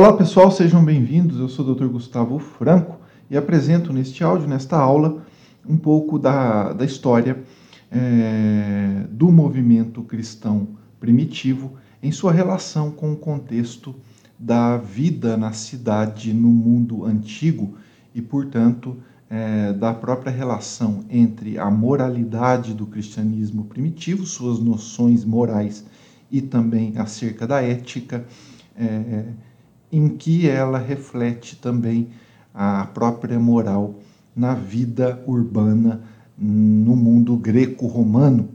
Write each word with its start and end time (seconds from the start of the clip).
Olá 0.00 0.14
pessoal, 0.14 0.50
sejam 0.50 0.82
bem-vindos. 0.82 1.38
Eu 1.38 1.46
sou 1.46 1.62
o 1.62 1.74
Dr. 1.74 1.84
Gustavo 1.84 2.38
Franco 2.38 2.98
e 3.30 3.36
apresento 3.36 3.92
neste 3.92 4.24
áudio, 4.24 4.48
nesta 4.48 4.74
aula, 4.74 5.22
um 5.68 5.76
pouco 5.76 6.18
da, 6.18 6.72
da 6.72 6.86
história 6.86 7.44
é, 7.92 9.04
do 9.10 9.30
movimento 9.30 10.02
cristão 10.02 10.68
primitivo 10.98 11.74
em 12.02 12.10
sua 12.10 12.32
relação 12.32 12.90
com 12.90 13.12
o 13.12 13.16
contexto 13.16 13.94
da 14.38 14.78
vida 14.78 15.36
na 15.36 15.52
cidade 15.52 16.32
no 16.32 16.48
mundo 16.48 17.04
antigo 17.04 17.76
e, 18.14 18.22
portanto, 18.22 18.96
é, 19.28 19.74
da 19.74 19.92
própria 19.92 20.32
relação 20.32 21.04
entre 21.10 21.58
a 21.58 21.70
moralidade 21.70 22.72
do 22.72 22.86
cristianismo 22.86 23.64
primitivo, 23.64 24.24
suas 24.24 24.58
noções 24.60 25.26
morais 25.26 25.84
e 26.30 26.40
também 26.40 26.96
acerca 26.96 27.46
da 27.46 27.60
ética. 27.60 28.24
É, 28.74 29.24
em 29.92 30.08
que 30.08 30.48
ela 30.48 30.78
reflete 30.78 31.56
também 31.56 32.08
a 32.54 32.86
própria 32.86 33.38
moral 33.38 33.94
na 34.34 34.54
vida 34.54 35.22
urbana 35.26 36.02
no 36.38 36.96
mundo 36.96 37.36
greco-romano. 37.36 38.48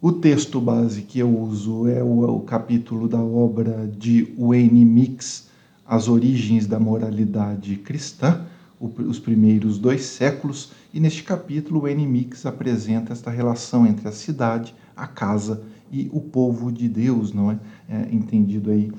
O 0.00 0.12
texto 0.12 0.60
base 0.60 1.02
que 1.02 1.18
eu 1.18 1.36
uso 1.36 1.88
é 1.88 2.02
o, 2.02 2.36
o 2.36 2.40
capítulo 2.40 3.08
da 3.08 3.20
obra 3.20 3.90
de 3.98 4.32
Wayne 4.38 4.84
Mix, 4.84 5.48
As 5.84 6.06
Origens 6.06 6.66
da 6.66 6.78
Moralidade 6.78 7.74
Cristã, 7.76 8.46
o, 8.78 8.86
os 8.86 9.18
primeiros 9.18 9.76
dois 9.76 10.04
séculos, 10.04 10.70
e 10.94 11.00
neste 11.00 11.24
capítulo 11.24 11.80
Wayne 11.80 12.06
Mix 12.06 12.46
apresenta 12.46 13.12
esta 13.12 13.30
relação 13.30 13.86
entre 13.86 14.06
a 14.06 14.12
cidade, 14.12 14.72
a 14.96 15.06
casa 15.06 15.62
e 15.90 16.08
o 16.12 16.20
povo 16.20 16.70
de 16.70 16.88
Deus, 16.88 17.32
não 17.32 17.50
é? 17.50 17.58
é 17.88 18.08
entendido 18.12 18.70
aí 18.70 18.92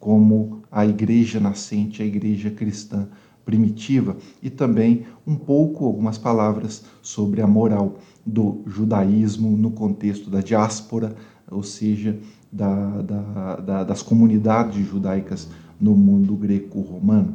como 0.00 0.55
a 0.70 0.84
igreja 0.84 1.40
nascente, 1.40 2.02
a 2.02 2.06
igreja 2.06 2.50
cristã 2.50 3.08
primitiva, 3.44 4.16
e 4.42 4.50
também 4.50 5.06
um 5.24 5.36
pouco, 5.36 5.84
algumas 5.84 6.18
palavras 6.18 6.84
sobre 7.00 7.40
a 7.40 7.46
moral 7.46 7.98
do 8.24 8.62
judaísmo 8.66 9.56
no 9.56 9.70
contexto 9.70 10.28
da 10.28 10.40
diáspora, 10.40 11.14
ou 11.48 11.62
seja, 11.62 12.18
da, 12.50 13.02
da, 13.02 13.56
da, 13.56 13.84
das 13.84 14.02
comunidades 14.02 14.84
judaicas 14.84 15.48
no 15.80 15.94
mundo 15.96 16.34
greco-romano. 16.34 17.34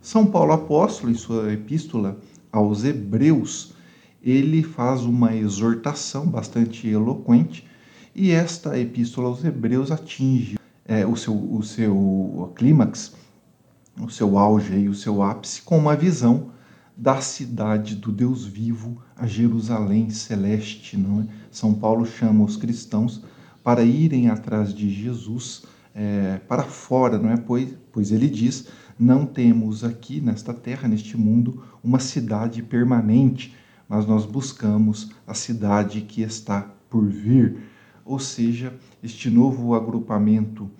São 0.00 0.26
Paulo 0.26 0.52
Apóstolo, 0.52 1.12
em 1.12 1.14
sua 1.14 1.52
epístola 1.52 2.18
aos 2.50 2.84
Hebreus, 2.84 3.72
ele 4.20 4.64
faz 4.64 5.02
uma 5.02 5.34
exortação 5.36 6.26
bastante 6.26 6.88
eloquente, 6.88 7.64
e 8.14 8.30
esta 8.30 8.76
epístola 8.78 9.28
aos 9.28 9.44
Hebreus 9.44 9.92
atinge 9.92 10.56
é, 10.86 11.06
o 11.06 11.16
seu, 11.16 11.34
o 11.34 11.62
seu 11.62 12.52
clímax, 12.54 13.14
o 14.00 14.10
seu 14.10 14.38
auge 14.38 14.74
e 14.74 14.88
o 14.88 14.94
seu 14.94 15.22
ápice 15.22 15.62
com 15.62 15.78
uma 15.78 15.94
visão 15.94 16.50
da 16.96 17.20
cidade 17.20 17.96
do 17.96 18.12
Deus 18.12 18.44
vivo, 18.44 19.02
a 19.16 19.26
Jerusalém 19.26 20.10
celeste. 20.10 20.96
Não 20.96 21.22
é? 21.22 21.26
São 21.50 21.74
Paulo 21.74 22.04
chama 22.04 22.44
os 22.44 22.56
cristãos 22.56 23.22
para 23.62 23.82
irem 23.82 24.28
atrás 24.28 24.74
de 24.74 24.90
Jesus 24.90 25.64
é, 25.94 26.38
para 26.48 26.62
fora, 26.62 27.18
não 27.18 27.30
é? 27.30 27.36
Pois, 27.36 27.74
pois 27.92 28.10
ele 28.10 28.28
diz: 28.28 28.68
não 28.98 29.26
temos 29.26 29.84
aqui 29.84 30.20
nesta 30.20 30.52
terra, 30.54 30.88
neste 30.88 31.16
mundo, 31.16 31.62
uma 31.82 31.98
cidade 31.98 32.62
permanente, 32.62 33.54
mas 33.88 34.06
nós 34.06 34.24
buscamos 34.24 35.10
a 35.26 35.34
cidade 35.34 36.02
que 36.02 36.22
está 36.22 36.70
por 36.88 37.06
vir. 37.06 37.71
Ou 38.04 38.18
seja, 38.18 38.74
este 39.02 39.30
novo 39.30 39.74
agrupamento 39.74 40.70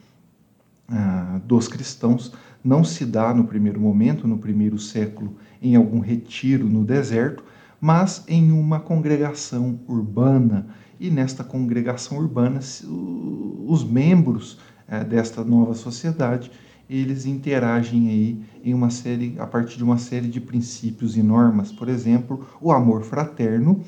ah, 0.88 1.40
dos 1.44 1.68
cristãos 1.68 2.32
não 2.64 2.84
se 2.84 3.04
dá 3.04 3.34
no 3.34 3.44
primeiro 3.44 3.80
momento, 3.80 4.28
no 4.28 4.38
primeiro 4.38 4.78
século, 4.78 5.36
em 5.60 5.74
algum 5.74 6.00
retiro 6.00 6.68
no 6.68 6.84
deserto, 6.84 7.44
mas 7.80 8.24
em 8.28 8.52
uma 8.52 8.78
congregação 8.78 9.80
urbana. 9.88 10.66
E 11.00 11.10
nesta 11.10 11.42
congregação 11.42 12.18
urbana, 12.18 12.60
os 13.66 13.82
membros 13.82 14.58
eh, 14.86 15.02
desta 15.02 15.42
nova 15.42 15.74
sociedade, 15.74 16.50
eles 16.88 17.26
interagem 17.26 18.08
aí 18.08 18.44
em 18.62 18.74
uma 18.74 18.90
série, 18.90 19.34
a 19.38 19.46
partir 19.46 19.78
de 19.78 19.84
uma 19.84 19.98
série 19.98 20.28
de 20.28 20.40
princípios 20.40 21.16
e 21.16 21.22
normas, 21.22 21.72
por 21.72 21.88
exemplo, 21.88 22.46
o 22.60 22.70
amor 22.70 23.02
fraterno, 23.02 23.82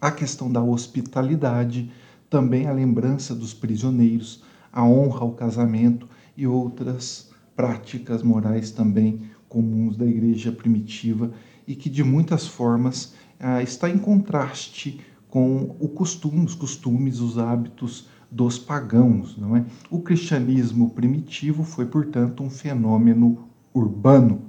a 0.00 0.10
questão 0.10 0.52
da 0.52 0.62
hospitalidade, 0.62 1.90
também 2.32 2.66
a 2.66 2.72
lembrança 2.72 3.34
dos 3.34 3.52
prisioneiros, 3.52 4.42
a 4.72 4.82
honra 4.82 5.20
ao 5.20 5.32
casamento 5.32 6.08
e 6.34 6.46
outras 6.46 7.30
práticas 7.54 8.22
morais 8.22 8.70
também 8.70 9.30
comuns 9.50 9.98
da 9.98 10.06
igreja 10.06 10.50
primitiva 10.50 11.30
e 11.68 11.74
que 11.74 11.90
de 11.90 12.02
muitas 12.02 12.46
formas 12.46 13.12
ah, 13.38 13.62
está 13.62 13.90
em 13.90 13.98
contraste 13.98 14.98
com 15.28 15.76
o 15.78 15.86
costume, 15.88 16.42
os 16.42 16.54
costumes, 16.54 17.20
os 17.20 17.36
hábitos 17.36 18.08
dos 18.30 18.58
pagãos, 18.58 19.36
não 19.36 19.54
é? 19.54 19.66
O 19.90 20.00
cristianismo 20.00 20.88
primitivo 20.88 21.62
foi, 21.64 21.84
portanto, 21.84 22.42
um 22.42 22.48
fenômeno 22.48 23.46
urbano. 23.74 24.46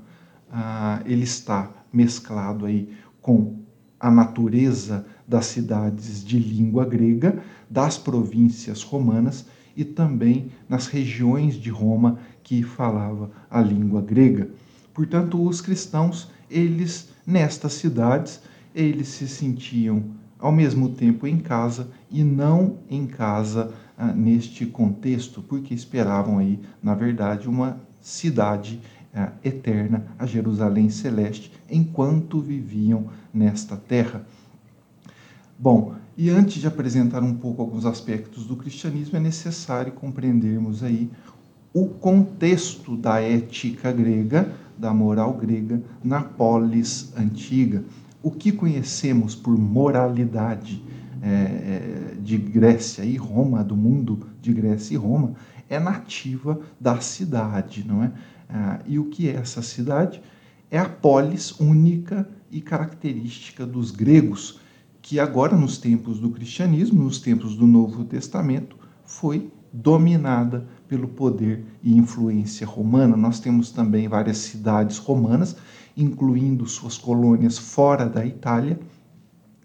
Ah, 0.50 1.02
ele 1.06 1.24
está 1.24 1.70
mesclado 1.92 2.66
aí 2.66 2.94
com 3.22 3.60
a 4.00 4.10
natureza 4.10 5.06
das 5.28 5.48
cidades 5.48 6.24
de 6.24 6.38
língua 6.38 6.86
grega, 6.86 7.42
das 7.70 7.98
províncias 7.98 8.84
romanas 8.84 9.46
e 9.76 9.84
também 9.84 10.52
nas 10.70 10.88
regiões 10.88 11.56
de 11.56 11.70
Roma 11.70 12.20
que 12.44 12.64
falava 12.64 13.32
a 13.50 13.62
língua 13.62 14.02
grega. 14.02 14.50
Portanto, 14.94 15.42
os 15.42 15.62
cristãos, 15.62 16.30
eles 16.50 17.10
nestas 17.26 17.74
cidades, 17.74 18.42
eles 18.76 19.08
se 19.08 19.28
sentiam 19.28 20.04
ao 20.38 20.52
mesmo 20.52 20.90
tempo 20.90 21.26
em 21.26 21.38
casa 21.38 21.90
e 22.12 22.24
não 22.24 22.78
em 22.90 23.08
casa 23.08 23.74
ah, 23.98 24.12
neste 24.12 24.66
contexto, 24.66 25.42
porque 25.42 25.74
esperavam 25.74 26.38
aí, 26.38 26.60
na 26.82 26.94
verdade, 26.94 27.48
uma 27.48 27.80
cidade 28.02 28.82
ah, 29.16 29.32
eterna, 29.44 30.06
a 30.20 30.26
Jerusalém 30.26 30.90
celeste, 30.90 31.52
enquanto 31.70 32.42
viviam 32.42 33.08
nesta 33.34 33.78
terra. 33.78 34.26
Bom, 35.58 35.96
e 36.18 36.30
antes 36.30 36.62
de 36.62 36.68
apresentar 36.68 37.24
um 37.24 37.34
pouco 37.34 37.62
alguns 37.62 37.86
aspectos 37.86 38.46
do 38.46 38.56
cristianismo, 38.56 39.18
é 39.18 39.20
necessário 39.20 39.92
compreendermos 39.94 40.84
aí 40.84 41.10
o 41.74 41.88
contexto 41.88 42.96
da 42.96 43.20
ética 43.20 43.92
grega, 43.92 44.54
da 44.78 44.94
moral 44.94 45.34
grega, 45.34 45.82
na 46.04 46.22
polis 46.22 47.12
antiga. 47.18 47.84
O 48.22 48.30
que 48.30 48.52
conhecemos 48.52 49.34
por 49.34 49.58
moralidade 49.58 50.84
é, 51.22 51.30
é 51.30 52.16
de 52.22 52.38
Grécia 52.38 53.04
e 53.04 53.18
Roma, 53.18 53.64
do 53.64 53.76
mundo 53.76 54.28
de 54.40 54.54
Grécia 54.54 54.94
e 54.94 54.98
Roma, 54.98 55.34
é 55.68 55.80
nativa 55.80 56.60
da 56.80 57.00
cidade, 57.00 57.84
não 57.88 58.04
é? 58.04 58.12
Ah, 58.48 58.80
e 58.86 59.00
o 59.00 59.06
que 59.06 59.28
é 59.28 59.34
essa 59.34 59.64
cidade? 59.64 60.22
É 60.70 60.78
a 60.78 60.88
polis 60.88 61.60
única 61.60 62.28
e 62.52 62.62
característica 62.62 63.66
dos 63.66 63.90
gregos 63.90 64.60
que 65.04 65.20
agora, 65.20 65.56
nos 65.56 65.78
tempos 65.78 66.18
do 66.18 66.30
cristianismo, 66.30 67.04
nos 67.04 67.20
tempos 67.20 67.58
do 67.58 67.68
Novo 67.68 68.06
Testamento, 68.06 68.78
foi 69.04 69.52
dominada 69.72 70.66
pelo 70.88 71.10
poder 71.10 71.66
e 71.84 71.94
influência 71.94 72.66
romana. 72.66 73.18
Nós 73.18 73.38
temos 73.38 73.70
também 73.70 74.08
várias 74.08 74.38
cidades 74.38 74.98
romanas, 74.98 75.58
incluindo 75.98 76.66
suas 76.66 76.98
colônias 76.98 77.58
fora 77.58 78.08
da 78.08 78.26
Itália, 78.26 78.80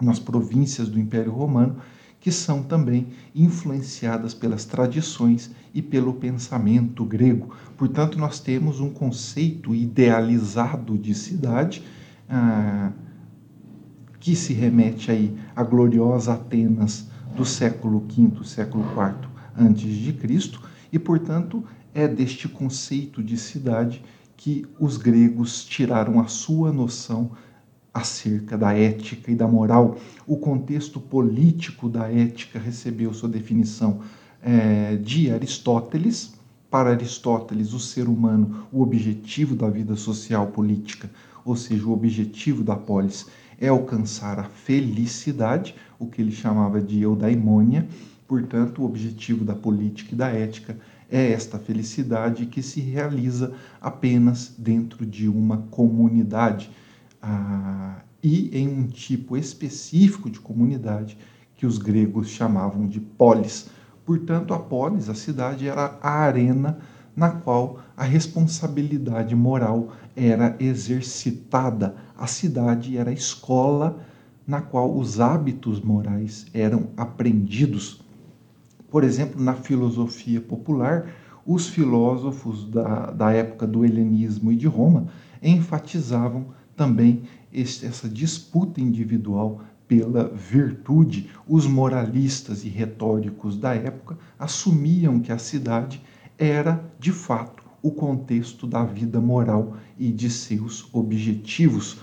nas 0.02 0.19
províncias 0.19 0.88
do 0.88 0.99
Império 0.99 1.31
Romano, 1.31 1.76
que 2.19 2.32
são 2.32 2.64
também 2.64 3.06
influenciadas 3.32 4.34
pelas 4.34 4.64
tradições 4.64 5.52
e 5.73 5.81
pelo 5.81 6.14
pensamento 6.14 7.05
grego. 7.05 7.55
Portanto, 7.76 8.19
nós 8.19 8.41
temos 8.41 8.81
um 8.81 8.91
conceito 8.91 9.73
idealizado 9.73 10.99
de 10.99 11.14
cidade. 11.14 11.84
Ah, 12.29 12.91
que 14.28 14.36
se 14.36 14.52
remete 14.52 15.10
aí 15.10 15.34
à 15.56 15.62
gloriosa 15.62 16.34
Atenas 16.34 17.06
do 17.34 17.46
século 17.46 18.06
V, 18.06 18.44
século 18.44 18.84
IV 18.84 19.26
antes 19.58 19.90
de 19.90 20.12
Cristo, 20.12 20.60
e 20.92 20.98
portanto 20.98 21.64
é 21.94 22.06
deste 22.06 22.46
conceito 22.46 23.22
de 23.22 23.38
cidade 23.38 24.02
que 24.36 24.66
os 24.78 24.98
gregos 24.98 25.64
tiraram 25.64 26.20
a 26.20 26.26
sua 26.26 26.70
noção 26.70 27.30
acerca 27.94 28.58
da 28.58 28.75
ética 28.75 29.30
e 29.30 29.34
da 29.34 29.48
moral. 29.48 29.96
O 30.26 30.36
contexto 30.36 31.00
político 31.00 31.88
da 31.88 32.12
ética 32.12 32.58
recebeu 32.58 33.14
sua 33.14 33.31
definição 33.31 34.00
é, 34.42 34.96
de 34.96 35.31
Aristóteles. 35.31 36.34
Para 36.70 36.90
Aristóteles, 36.90 37.72
o 37.72 37.81
ser 37.81 38.06
humano, 38.06 38.66
o 38.70 38.82
objetivo 38.82 39.56
da 39.56 39.70
vida 39.70 39.96
social 39.96 40.48
política, 40.48 41.10
ou 41.46 41.56
seja, 41.56 41.86
o 41.86 41.94
objetivo 41.94 42.62
da 42.62 42.76
polis, 42.76 43.26
é 43.60 43.69
alcançar 43.69 44.38
a 44.38 44.44
felicidade, 44.44 45.75
o 45.99 46.06
que 46.06 46.22
ele 46.22 46.32
chamava 46.32 46.81
de 46.81 47.02
eudaimonia. 47.02 47.88
Portanto, 48.26 48.82
o 48.82 48.84
objetivo 48.84 49.44
da 49.44 49.55
política 49.55 50.14
e 50.14 50.16
da 50.16 50.28
ética 50.28 50.78
É 51.10 51.32
esta 51.32 51.58
felicidade 51.58 52.44
que 52.44 52.62
se 52.62 52.81
realiza 52.81 53.55
apenas 53.81 54.52
dentro 54.58 55.06
de 55.06 55.26
uma 55.26 55.56
comunidade 55.70 56.70
ah, 57.22 58.02
e 58.22 58.50
em 58.52 58.69
um 58.69 58.87
tipo 58.87 59.34
específico 59.34 60.28
de 60.28 60.38
comunidade 60.38 61.16
que 61.56 61.64
os 61.64 61.78
gregos 61.78 62.28
chamavam 62.28 62.87
de 62.87 63.00
polis. 63.00 63.70
Portanto, 64.05 64.52
a 64.52 64.58
polis, 64.58 65.08
a 65.08 65.14
cidade, 65.14 65.66
era 65.66 65.99
a 66.02 66.10
arena 66.10 66.78
na 67.16 67.31
qual 67.31 67.81
a 67.96 68.05
responsabilidade 68.05 69.34
moral 69.34 69.93
era 70.14 70.56
exercitada. 70.60 71.96
A 72.19 72.26
cidade 72.26 72.99
era 72.99 73.11
a 73.11 73.15
escola 73.15 74.05
na 74.44 74.61
qual 74.61 74.93
os 74.93 75.20
hábitos 75.20 75.81
morais 75.81 76.47
eram 76.53 76.88
aprendidos. 76.97 78.00
Por 78.91 79.05
exemplo, 79.05 79.41
na 79.41 79.55
filosofia 79.55 80.41
popular, 80.41 81.12
os 81.47 81.69
filósofos 81.69 82.69
da, 82.69 83.12
da 83.12 83.31
época 83.31 83.69
do 83.69 83.85
helenismo 83.85 84.50
e 84.50 84.56
de 84.56 84.67
Roma 84.67 85.06
enfatizavam 85.41 86.47
também 86.76 87.23
esse, 87.53 87.87
essa 87.87 88.09
disputa 88.09 88.81
individual 88.81 89.61
pela 89.87 90.29
virtude. 90.29 91.31
Os 91.47 91.69
moralistas 91.69 92.65
e 92.65 92.69
retóricos 92.69 93.56
da 93.56 93.75
época 93.75 94.19
assumiam 94.37 95.20
que 95.20 95.31
a 95.31 95.38
cidade 95.38 96.03
era, 96.37 96.85
de 96.99 97.12
fato, 97.12 97.57
o 97.82 97.90
contexto 97.90 98.66
da 98.66 98.84
vida 98.84 99.20
moral 99.20 99.76
e 99.98 100.10
de 100.10 100.30
seus 100.30 100.88
objetivos. 100.92 101.98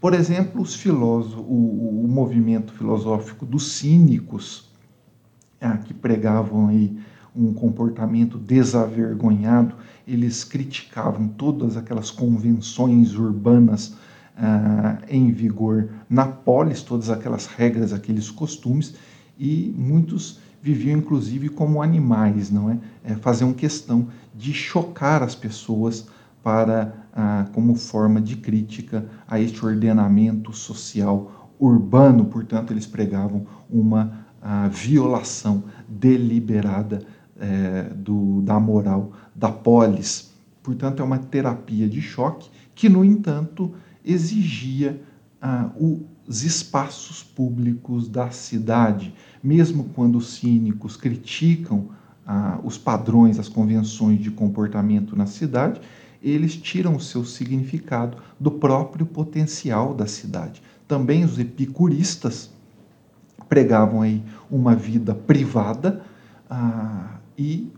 Por 0.00 0.14
exemplo, 0.14 0.60
os 0.60 0.74
filósofos, 0.74 1.44
o, 1.46 2.04
o 2.04 2.08
movimento 2.08 2.72
filosófico 2.72 3.46
dos 3.46 3.72
cínicos, 3.72 4.68
ah, 5.60 5.78
que 5.78 5.94
pregavam 5.94 6.68
aí 6.68 6.96
um 7.34 7.52
comportamento 7.52 8.38
desavergonhado, 8.38 9.74
eles 10.06 10.44
criticavam 10.44 11.28
todas 11.28 11.76
aquelas 11.76 12.10
convenções 12.10 13.14
urbanas 13.14 13.94
ah, 14.36 14.98
em 15.08 15.30
vigor 15.30 15.88
na 16.08 16.26
polis, 16.26 16.82
todas 16.82 17.10
aquelas 17.10 17.46
regras, 17.46 17.92
aqueles 17.92 18.30
costumes, 18.30 18.94
e 19.38 19.74
muitos 19.76 20.40
viviam 20.62 20.98
inclusive 20.98 21.48
como 21.48 21.82
animais, 21.82 22.50
não 22.50 22.70
é? 22.70 22.78
é 23.04 23.14
faziam 23.14 23.52
questão 23.52 24.08
de 24.36 24.52
chocar 24.52 25.22
as 25.22 25.34
pessoas 25.34 26.06
para 26.42 26.94
ah, 27.12 27.46
como 27.52 27.74
forma 27.74 28.20
de 28.20 28.36
crítica 28.36 29.06
a 29.26 29.40
este 29.40 29.64
ordenamento 29.64 30.52
social 30.52 31.50
urbano, 31.58 32.26
portanto 32.26 32.72
eles 32.72 32.86
pregavam 32.86 33.46
uma 33.70 34.26
ah, 34.42 34.68
violação 34.68 35.64
deliberada 35.88 37.02
eh, 37.38 37.90
do, 37.94 38.40
da 38.42 38.58
moral 38.60 39.12
da 39.34 39.50
polis. 39.50 40.32
Portanto, 40.62 41.02
é 41.02 41.04
uma 41.04 41.18
terapia 41.18 41.88
de 41.88 42.00
choque 42.00 42.48
que, 42.74 42.88
no 42.88 43.04
entanto, 43.04 43.74
exigia 44.04 45.02
ah, 45.40 45.70
os 45.78 46.42
espaços 46.42 47.22
públicos 47.22 48.08
da 48.08 48.30
cidade, 48.30 49.14
mesmo 49.42 49.84
quando 49.94 50.16
os 50.16 50.34
cínicos 50.34 50.96
criticam 50.96 51.90
os 52.64 52.76
padrões, 52.76 53.38
as 53.38 53.48
convenções 53.48 54.20
de 54.20 54.30
comportamento 54.30 55.14
na 55.14 55.26
cidade, 55.26 55.80
eles 56.22 56.56
tiram 56.56 56.96
o 56.96 57.00
seu 57.00 57.24
significado 57.24 58.18
do 58.38 58.50
próprio 58.50 59.06
potencial 59.06 59.94
da 59.94 60.06
cidade. 60.06 60.60
Também 60.88 61.24
os 61.24 61.38
epicuristas 61.38 62.50
pregavam 63.48 64.02
aí 64.02 64.22
uma 64.50 64.74
vida 64.74 65.14
privada 65.14 66.02
ah, 66.50 67.18
e 67.38 67.70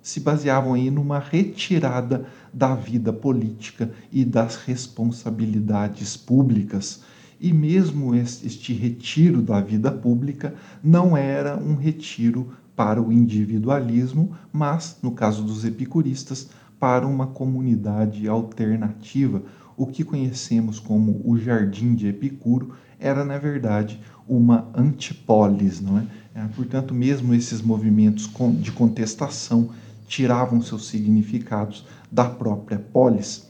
se 0.00 0.20
baseavam 0.20 0.74
aí 0.74 0.90
numa 0.90 1.18
retirada 1.18 2.26
da 2.52 2.74
vida 2.74 3.12
política 3.12 3.92
e 4.10 4.24
das 4.24 4.56
responsabilidades 4.56 6.16
públicas. 6.16 7.02
E 7.40 7.52
mesmo 7.52 8.14
este 8.14 8.72
retiro 8.72 9.42
da 9.42 9.60
vida 9.60 9.90
pública 9.90 10.54
não 10.82 11.16
era 11.16 11.56
um 11.56 11.74
retiro 11.74 12.52
para 12.82 13.00
o 13.00 13.12
individualismo, 13.12 14.32
mas, 14.52 14.98
no 15.00 15.12
caso 15.12 15.44
dos 15.44 15.64
epicuristas, 15.64 16.48
para 16.80 17.06
uma 17.06 17.28
comunidade 17.28 18.26
alternativa. 18.26 19.40
O 19.76 19.86
que 19.86 20.02
conhecemos 20.02 20.80
como 20.80 21.22
o 21.24 21.38
Jardim 21.38 21.94
de 21.94 22.08
Epicuro 22.08 22.74
era, 22.98 23.24
na 23.24 23.38
verdade, 23.38 24.00
uma 24.28 24.68
antipolis, 24.74 25.80
não 25.80 25.96
é? 25.96 26.06
é 26.34 26.44
portanto, 26.56 26.92
mesmo 26.92 27.32
esses 27.32 27.62
movimentos 27.62 28.28
de 28.58 28.72
contestação 28.72 29.70
tiravam 30.08 30.60
seus 30.60 30.88
significados 30.88 31.86
da 32.10 32.24
própria 32.24 32.80
polis. 32.80 33.46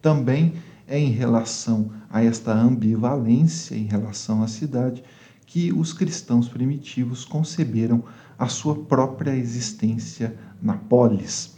Também 0.00 0.52
é 0.86 0.96
em 0.96 1.10
relação 1.10 1.90
a 2.08 2.22
esta 2.22 2.52
ambivalência 2.52 3.74
em 3.74 3.86
relação 3.86 4.44
à 4.44 4.46
cidade 4.46 5.02
que 5.48 5.72
os 5.72 5.94
cristãos 5.94 6.46
primitivos 6.46 7.24
conceberam 7.24 8.04
a 8.38 8.46
sua 8.46 8.74
própria 8.74 9.34
existência 9.34 10.36
na 10.62 10.74
polis. 10.74 11.56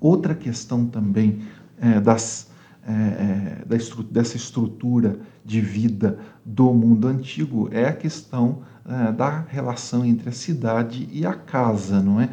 Outra 0.00 0.34
questão 0.34 0.86
também 0.86 1.42
é, 1.80 2.00
das, 2.00 2.48
é, 2.86 2.92
é 2.92 3.64
da 3.64 3.76
estru 3.76 4.02
dessa 4.02 4.36
estrutura 4.36 5.20
de 5.44 5.60
vida 5.60 6.18
do 6.44 6.72
mundo 6.72 7.06
antigo 7.06 7.68
é 7.70 7.86
a 7.86 7.92
questão 7.92 8.62
é, 8.84 9.12
da 9.12 9.40
relação 9.40 10.04
entre 10.04 10.28
a 10.28 10.32
cidade 10.32 11.08
e 11.12 11.24
a 11.24 11.34
casa, 11.34 12.02
não 12.02 12.20
é? 12.20 12.30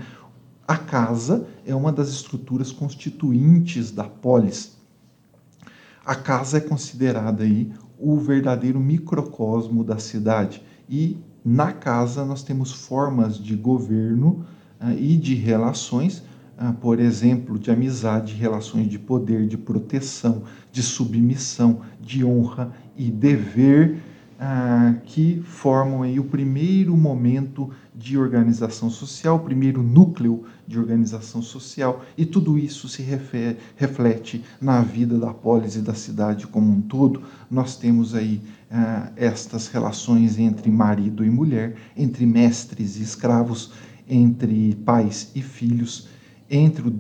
A 0.68 0.78
casa 0.78 1.48
é 1.66 1.74
uma 1.74 1.92
das 1.92 2.10
estruturas 2.10 2.72
constituintes 2.72 3.92
da 3.92 4.04
polis. 4.04 4.78
A 6.06 6.16
casa 6.16 6.58
é 6.58 6.62
considerada 6.62 7.44
aí 7.44 7.72
o 8.00 8.18
verdadeiro 8.18 8.80
microcosmo 8.80 9.84
da 9.84 10.00
cidade 10.00 10.64
e 10.88 11.18
na 11.44 11.72
casa 11.72 12.26
nós 12.26 12.44
temos 12.44 12.72
formas 12.72 13.38
de 13.38 13.56
governo 13.56 14.46
uh, 14.82 14.92
e 14.92 15.16
de 15.16 15.36
relações, 15.36 16.24
uh, 16.58 16.74
por 16.82 17.00
exemplo, 17.00 17.58
de 17.58 17.72
amizade, 17.72 18.34
relações 18.34 18.88
de 18.88 19.00
poder, 19.00 19.48
de 19.48 19.58
proteção, 19.58 20.44
de 20.72 20.84
submissão, 20.84 21.82
de 22.02 22.24
honra 22.24 22.72
e 22.98 23.10
dever 23.10 24.00
ah, 24.42 24.96
que 25.04 25.42
formam 25.44 26.02
aí 26.02 26.18
o 26.18 26.24
primeiro 26.24 26.96
momento 26.96 27.70
de 27.94 28.18
organização 28.18 28.90
social, 28.90 29.36
o 29.36 29.42
primeiro 29.42 29.84
núcleo 29.84 30.46
de 30.66 30.80
organização 30.80 31.42
social, 31.42 32.06
e 32.18 32.26
tudo 32.26 32.58
isso 32.58 32.88
se 32.88 33.02
refere, 33.02 33.58
reflete 33.76 34.42
na 34.62 34.82
vida 34.82 35.20
da 35.20 35.34
polis 35.34 35.76
e 35.76 35.82
da 35.82 35.94
cidade 35.94 36.48
como 36.48 36.72
um 36.72 36.80
todo. 36.80 37.22
Nós 37.52 37.76
temos 37.76 38.16
aí 38.16 38.42
ah, 38.72 39.12
estas 39.16 39.68
relações 39.68 40.38
entre 40.38 40.70
marido 40.70 41.26
e 41.26 41.30
mulher, 41.30 41.76
entre 41.96 42.26
mestres 42.26 42.98
e 42.98 43.04
escravos, 43.04 43.72
entre 44.08 44.76
pais 44.86 45.32
e 45.36 45.42
filhos, 45.42 46.08
entre 46.50 46.88
o, 46.90 47.00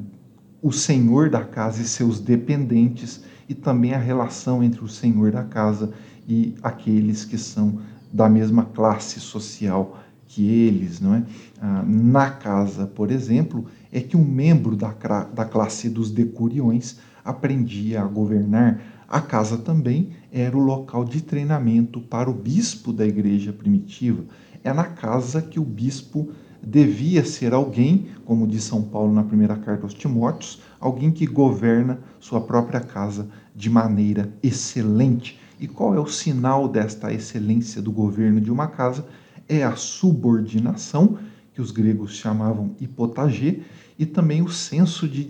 o 0.61 0.71
senhor 0.71 1.29
da 1.29 1.43
casa 1.43 1.81
e 1.81 1.85
seus 1.85 2.19
dependentes, 2.19 3.23
e 3.47 3.55
também 3.55 3.93
a 3.93 3.97
relação 3.97 4.63
entre 4.63 4.83
o 4.83 4.87
senhor 4.87 5.31
da 5.31 5.43
casa 5.43 5.91
e 6.27 6.53
aqueles 6.61 7.25
que 7.25 7.37
são 7.37 7.79
da 8.13 8.29
mesma 8.29 8.65
classe 8.65 9.19
social 9.19 9.99
que 10.27 10.47
eles, 10.47 10.99
não 10.99 11.15
é? 11.15 11.23
Ah, 11.59 11.83
na 11.85 12.29
casa, 12.29 12.85
por 12.85 13.09
exemplo, 13.09 13.65
é 13.91 13.99
que 13.99 14.15
um 14.15 14.23
membro 14.23 14.75
da, 14.75 14.93
da 15.33 15.45
classe 15.45 15.89
dos 15.89 16.11
decuriões 16.11 16.99
aprendia 17.25 18.01
a 18.01 18.05
governar. 18.05 18.79
A 19.09 19.19
casa 19.19 19.57
também 19.57 20.11
era 20.31 20.55
o 20.55 20.59
local 20.59 21.03
de 21.03 21.21
treinamento 21.21 21.99
para 21.99 22.29
o 22.29 22.33
bispo 22.33 22.93
da 22.93 23.07
igreja 23.07 23.51
primitiva. 23.51 24.23
É 24.63 24.71
na 24.71 24.83
casa 24.83 25.41
que 25.41 25.59
o 25.59 25.63
bispo 25.63 26.29
devia 26.61 27.25
ser 27.25 27.51
alguém, 27.51 28.09
como 28.23 28.45
diz 28.45 28.65
São 28.65 28.83
Paulo 28.83 29.11
na 29.11 29.23
primeira 29.23 29.55
carta 29.55 29.83
aos 29.83 29.95
Timóteos, 29.95 30.61
alguém 30.79 31.09
que 31.09 31.25
governa 31.25 31.99
sua 32.19 32.39
própria 32.39 32.81
casa 32.81 33.27
de 33.55 33.67
maneira 33.67 34.31
excelente. 34.43 35.39
E 35.59 35.67
qual 35.67 35.95
é 35.95 35.99
o 35.99 36.05
sinal 36.05 36.67
desta 36.67 37.11
excelência 37.11 37.81
do 37.81 37.91
governo 37.91 38.39
de 38.39 38.51
uma 38.51 38.67
casa? 38.67 39.07
É 39.47 39.63
a 39.63 39.75
subordinação, 39.75 41.17
que 41.51 41.61
os 41.61 41.71
gregos 41.71 42.13
chamavam 42.13 42.75
hipotagê, 42.79 43.61
e 43.97 44.05
também 44.05 44.43
o 44.43 44.49
senso 44.49 45.07
de 45.07 45.23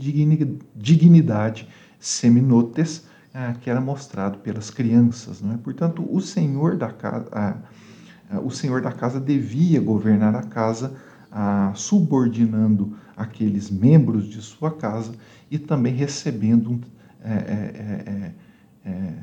dignidade, 0.75 1.65
seminotes, 1.97 3.07
ah, 3.33 3.53
que 3.61 3.69
era 3.69 3.81
mostrado 3.81 4.39
pelas 4.39 4.69
crianças. 4.69 5.41
Não 5.41 5.53
é? 5.53 5.57
Portanto, 5.57 6.05
o 6.09 6.19
senhor 6.21 6.77
da 6.77 6.91
casa, 6.91 7.57
o 8.43 8.49
senhor 8.49 8.81
da 8.81 8.91
casa 8.91 9.19
devia 9.19 9.81
governar 9.81 10.35
a 10.35 10.43
casa, 10.43 10.95
ah, 11.31 11.71
subordinando 11.75 12.95
aqueles 13.15 13.69
membros 13.69 14.27
de 14.27 14.41
sua 14.41 14.71
casa 14.71 15.11
e 15.51 15.59
também 15.59 15.93
recebendo 15.93 16.79
é, 17.21 17.33
é, 17.33 18.33
é, 18.85 19.13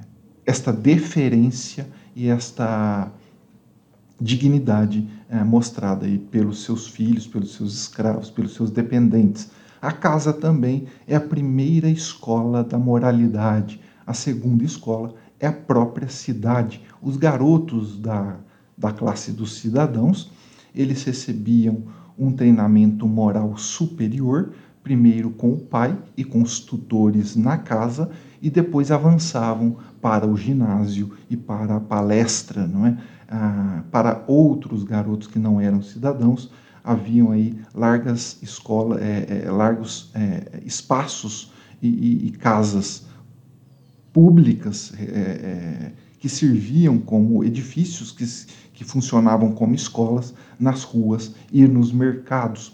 esta 0.44 0.72
deferência 0.72 1.86
e 2.14 2.28
esta 2.28 3.10
dignidade 4.20 5.08
é, 5.28 5.42
mostrada 5.42 6.06
aí 6.06 6.18
pelos 6.18 6.62
seus 6.64 6.86
filhos, 6.88 7.26
pelos 7.26 7.54
seus 7.54 7.74
escravos, 7.74 8.30
pelos 8.30 8.54
seus 8.54 8.70
dependentes. 8.70 9.50
A 9.80 9.92
casa 9.92 10.32
também 10.32 10.86
é 11.06 11.16
a 11.16 11.20
primeira 11.20 11.88
escola 11.88 12.62
da 12.62 12.78
moralidade. 12.78 13.80
A 14.06 14.14
segunda 14.14 14.64
escola 14.64 15.14
é 15.40 15.46
a 15.46 15.52
própria 15.52 16.08
cidade. 16.08 16.80
Os 17.02 17.16
garotos 17.16 17.98
da, 17.98 18.36
da 18.78 18.92
classe 18.92 19.32
dos 19.32 19.58
cidadãos, 19.58 20.30
eles 20.74 21.02
recebiam 21.02 21.84
um 22.18 22.30
treinamento 22.30 23.06
moral 23.06 23.56
superior, 23.56 24.52
primeiro 24.82 25.30
com 25.30 25.52
o 25.52 25.58
pai 25.58 25.98
e 26.16 26.22
com 26.22 26.40
os 26.40 26.60
tutores 26.60 27.34
na 27.34 27.58
casa, 27.58 28.10
e 28.40 28.48
depois 28.48 28.92
avançavam 28.92 29.76
para 30.00 30.26
o 30.26 30.36
ginásio 30.36 31.12
e 31.28 31.36
para 31.36 31.76
a 31.76 31.80
palestra, 31.80 32.66
não 32.66 32.86
é? 32.86 32.96
Ah, 33.28 33.82
para 33.90 34.22
outros 34.28 34.84
garotos 34.84 35.26
que 35.26 35.38
não 35.38 35.60
eram 35.60 35.82
cidadãos, 35.82 36.52
haviam 36.84 37.32
aí 37.32 37.58
largas 37.74 38.38
escolas, 38.40 39.02
é, 39.02 39.42
é, 39.46 39.50
largos 39.50 40.12
é, 40.14 40.62
espaços 40.64 41.52
e, 41.82 41.88
e, 41.88 42.26
e, 42.28 42.30
casas 42.30 43.05
públicas 44.16 44.94
é, 44.98 45.02
é, 45.04 45.92
que 46.18 46.26
serviam 46.26 46.96
como 46.96 47.44
edifícios 47.44 48.10
que, 48.10 48.24
que 48.72 48.82
funcionavam 48.82 49.52
como 49.52 49.74
escolas 49.74 50.32
nas 50.58 50.84
ruas 50.84 51.34
e 51.52 51.68
nos 51.68 51.92
mercados. 51.92 52.72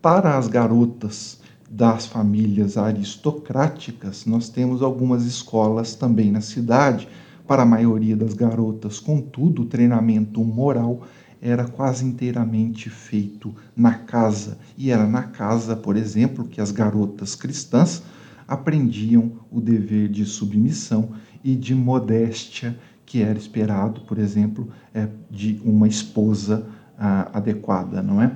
Para 0.00 0.38
as 0.38 0.48
garotas 0.48 1.40
das 1.70 2.06
famílias 2.06 2.78
aristocráticas, 2.78 4.24
nós 4.24 4.48
temos 4.48 4.80
algumas 4.80 5.26
escolas 5.26 5.94
também 5.94 6.32
na 6.32 6.40
cidade. 6.40 7.06
Para 7.46 7.64
a 7.64 7.66
maioria 7.66 8.16
das 8.16 8.32
garotas, 8.32 8.98
contudo, 8.98 9.62
o 9.62 9.66
treinamento 9.66 10.42
moral 10.42 11.02
era 11.42 11.68
quase 11.68 12.06
inteiramente 12.06 12.88
feito 12.88 13.54
na 13.76 13.92
casa. 13.92 14.56
E 14.78 14.90
era 14.90 15.06
na 15.06 15.24
casa, 15.24 15.76
por 15.76 15.94
exemplo, 15.94 16.46
que 16.46 16.58
as 16.58 16.70
garotas 16.70 17.34
cristãs 17.34 18.02
aprendiam 18.46 19.32
o 19.50 19.60
dever 19.60 20.08
de 20.08 20.24
submissão 20.24 21.10
e 21.42 21.54
de 21.54 21.74
modéstia 21.74 22.78
que 23.04 23.22
era 23.22 23.38
esperado, 23.38 24.00
por 24.02 24.18
exemplo, 24.18 24.68
é, 24.92 25.08
de 25.30 25.60
uma 25.64 25.86
esposa 25.86 26.66
ah, 26.98 27.30
adequada, 27.32 28.02
não 28.02 28.20
é? 28.20 28.34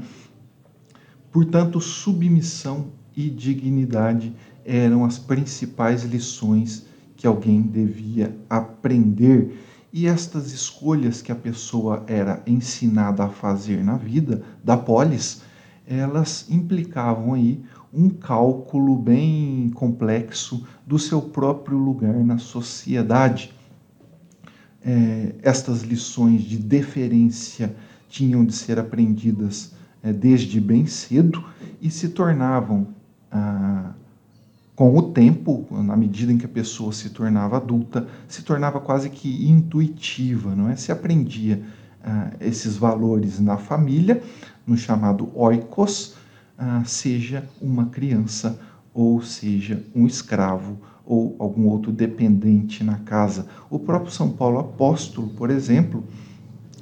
Portanto, 1.32 1.80
submissão 1.80 2.92
e 3.16 3.28
dignidade 3.28 4.32
eram 4.64 5.04
as 5.04 5.18
principais 5.18 6.04
lições 6.04 6.86
que 7.16 7.26
alguém 7.26 7.62
devia 7.62 8.36
aprender 8.48 9.58
e 9.92 10.06
estas 10.06 10.52
escolhas 10.52 11.20
que 11.20 11.32
a 11.32 11.36
pessoa 11.36 12.04
era 12.06 12.42
ensinada 12.46 13.24
a 13.24 13.28
fazer 13.28 13.82
na 13.82 13.96
vida 13.96 14.42
da 14.62 14.76
polis, 14.76 15.42
elas 15.86 16.46
implicavam 16.48 17.34
aí 17.34 17.62
um 17.92 18.08
cálculo 18.08 18.96
bem 18.96 19.70
complexo 19.74 20.66
do 20.86 20.98
seu 20.98 21.20
próprio 21.20 21.76
lugar 21.76 22.14
na 22.14 22.38
sociedade. 22.38 23.52
É, 24.82 25.34
estas 25.42 25.82
lições 25.82 26.42
de 26.42 26.56
deferência 26.56 27.74
tinham 28.08 28.44
de 28.44 28.54
ser 28.54 28.78
aprendidas 28.78 29.72
é, 30.02 30.12
desde 30.12 30.60
bem 30.60 30.86
cedo 30.86 31.44
e 31.80 31.90
se 31.90 32.08
tornavam 32.08 32.88
ah, 33.30 33.92
com 34.74 34.96
o 34.96 35.02
tempo, 35.12 35.66
na 35.70 35.94
medida 35.94 36.32
em 36.32 36.38
que 36.38 36.46
a 36.46 36.48
pessoa 36.48 36.92
se 36.92 37.10
tornava 37.10 37.58
adulta, 37.58 38.08
se 38.26 38.42
tornava 38.42 38.80
quase 38.80 39.10
que 39.10 39.46
intuitiva, 39.46 40.54
não 40.54 40.70
é? 40.70 40.76
Se 40.76 40.90
aprendia 40.90 41.62
ah, 42.02 42.30
esses 42.40 42.76
valores 42.76 43.38
na 43.38 43.58
família, 43.58 44.22
no 44.66 44.76
chamado 44.76 45.30
oikos, 45.34 46.14
ah, 46.60 46.82
seja 46.84 47.48
uma 47.58 47.86
criança 47.86 48.60
ou 48.92 49.22
seja 49.22 49.82
um 49.94 50.06
escravo 50.06 50.78
ou 51.06 51.34
algum 51.38 51.66
outro 51.66 51.90
dependente 51.90 52.84
na 52.84 52.96
casa. 52.98 53.46
O 53.70 53.78
próprio 53.78 54.12
São 54.12 54.30
Paulo 54.30 54.58
apóstolo, 54.58 55.28
por 55.30 55.50
exemplo, 55.50 56.04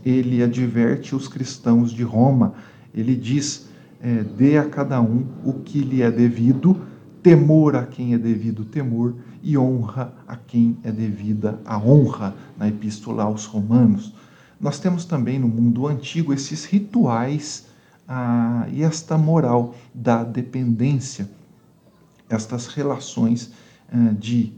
ele 0.04 0.42
adverte 0.42 1.14
os 1.14 1.28
cristãos 1.28 1.92
de 1.92 2.02
Roma. 2.02 2.54
Ele 2.92 3.14
diz: 3.14 3.68
é, 4.02 4.24
dê 4.24 4.58
a 4.58 4.68
cada 4.68 5.00
um 5.00 5.24
o 5.44 5.52
que 5.52 5.78
lhe 5.78 6.02
é 6.02 6.10
devido 6.10 6.76
temor 7.22 7.76
a 7.76 7.86
quem 7.86 8.14
é 8.14 8.18
devido 8.18 8.64
temor 8.64 9.14
e 9.42 9.56
honra 9.56 10.12
a 10.26 10.34
quem 10.34 10.76
é 10.82 10.90
devida 10.90 11.60
a 11.64 11.78
honra, 11.78 12.34
na 12.56 12.68
Epístola 12.68 13.22
aos 13.22 13.44
Romanos. 13.44 14.12
Nós 14.60 14.80
temos 14.80 15.04
também 15.04 15.38
no 15.38 15.46
mundo 15.46 15.86
antigo 15.86 16.32
esses 16.32 16.64
rituais 16.64 17.67
ah, 18.08 18.66
e 18.72 18.82
esta 18.82 19.18
moral 19.18 19.74
da 19.94 20.24
dependência, 20.24 21.28
estas 22.28 22.66
relações 22.66 23.52
ah, 23.92 24.14
de 24.18 24.54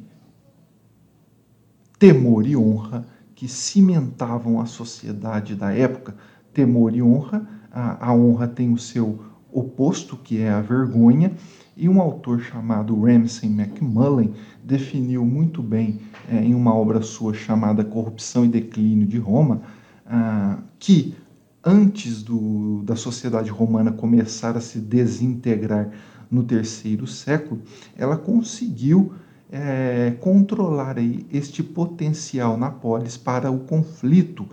temor 1.99 2.47
e 2.47 2.57
honra 2.57 3.05
que 3.35 3.49
cimentavam 3.49 4.61
a 4.61 4.67
sociedade 4.67 5.55
da 5.55 5.73
época. 5.73 6.15
Temor 6.55 6.95
e 6.95 7.03
honra, 7.03 7.47
a, 7.73 8.09
a 8.09 8.15
honra 8.15 8.47
tem 8.47 8.73
o 8.73 8.79
seu 8.79 9.19
oposto, 9.53 10.17
que 10.17 10.41
é 10.41 10.51
a 10.51 10.61
vergonha, 10.61 11.33
e 11.77 11.89
um 11.89 12.01
autor 12.01 12.41
chamado 12.41 13.01
Ramsay 13.01 13.49
MacMullen 13.49 14.35
definiu 14.63 15.25
muito 15.25 15.63
bem 15.63 16.01
é, 16.31 16.37
em 16.37 16.55
uma 16.55 16.75
obra 16.75 17.03
sua 17.03 17.35
chamada 17.35 17.83
Corrupção 17.83 18.45
e 18.45 18.49
Declínio 18.49 19.07
de 19.07 19.19
Roma, 19.19 19.63
ah, 20.07 20.59
que 20.79 21.17
antes 21.65 22.23
do, 22.23 22.83
da 22.85 22.97
sociedade 22.97 23.51
romana 23.51 23.93
começar 23.93 24.57
a 24.57 24.61
se 24.61 24.79
desintegrar 24.79 25.91
no 26.31 26.43
terceiro 26.43 27.07
século, 27.07 27.61
ela 27.97 28.17
conseguiu 28.17 29.13
é, 29.51 30.17
controlar 30.21 30.99
aí 30.99 31.27
este 31.33 31.63
potencial 31.63 32.57
na 32.57 32.71
polis 32.71 33.17
para 33.17 33.51
o 33.51 33.61
conflito, 33.61 34.47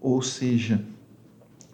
ou 0.00 0.22
seja, 0.22 0.84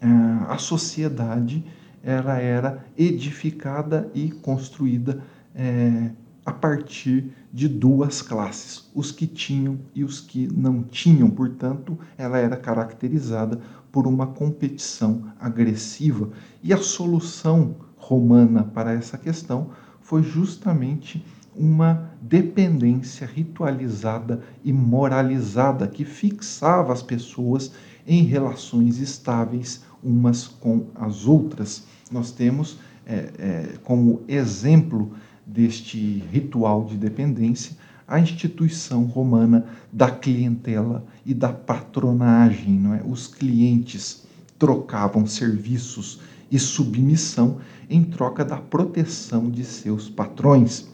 ah, 0.00 0.46
a 0.50 0.58
sociedade 0.58 1.64
ela 2.02 2.38
era 2.38 2.84
edificada 2.96 4.10
e 4.14 4.30
construída 4.30 5.22
é, 5.54 6.10
a 6.44 6.52
partir 6.52 7.30
de 7.52 7.68
duas 7.68 8.22
classes, 8.22 8.90
os 8.94 9.10
que 9.12 9.26
tinham 9.26 9.78
e 9.94 10.04
os 10.04 10.20
que 10.20 10.46
não 10.46 10.82
tinham. 10.82 11.28
Portanto, 11.28 11.98
ela 12.16 12.38
era 12.38 12.56
caracterizada 12.56 13.60
por 13.90 14.06
uma 14.06 14.26
competição 14.26 15.24
agressiva. 15.40 16.30
E 16.62 16.72
a 16.72 16.78
solução 16.78 17.76
romana 17.96 18.62
para 18.62 18.92
essa 18.92 19.18
questão 19.18 19.70
foi 20.00 20.22
justamente 20.22 21.24
uma 21.54 22.10
dependência 22.22 23.26
ritualizada 23.26 24.42
e 24.64 24.72
moralizada 24.72 25.88
que 25.88 26.04
fixava 26.04 26.92
as 26.92 27.02
pessoas 27.02 27.72
em 28.06 28.22
relações 28.22 28.98
estáveis 28.98 29.82
umas 30.02 30.46
com 30.46 30.86
as 30.94 31.26
outras 31.26 31.84
nós 32.10 32.30
temos 32.30 32.78
é, 33.06 33.30
é, 33.38 33.78
como 33.82 34.22
exemplo 34.28 35.12
deste 35.46 36.22
ritual 36.30 36.84
de 36.84 36.96
dependência 36.96 37.76
a 38.08 38.18
instituição 38.18 39.04
romana 39.04 39.66
da 39.92 40.10
clientela 40.10 41.04
e 41.26 41.34
da 41.34 41.52
patronagem. 41.52 42.72
Não 42.80 42.94
é? 42.94 43.02
Os 43.06 43.26
clientes 43.26 44.26
trocavam 44.58 45.26
serviços 45.26 46.20
e 46.50 46.58
submissão 46.58 47.58
em 47.90 48.02
troca 48.02 48.44
da 48.44 48.56
proteção 48.56 49.50
de 49.50 49.62
seus 49.62 50.08
patrões. 50.08 50.88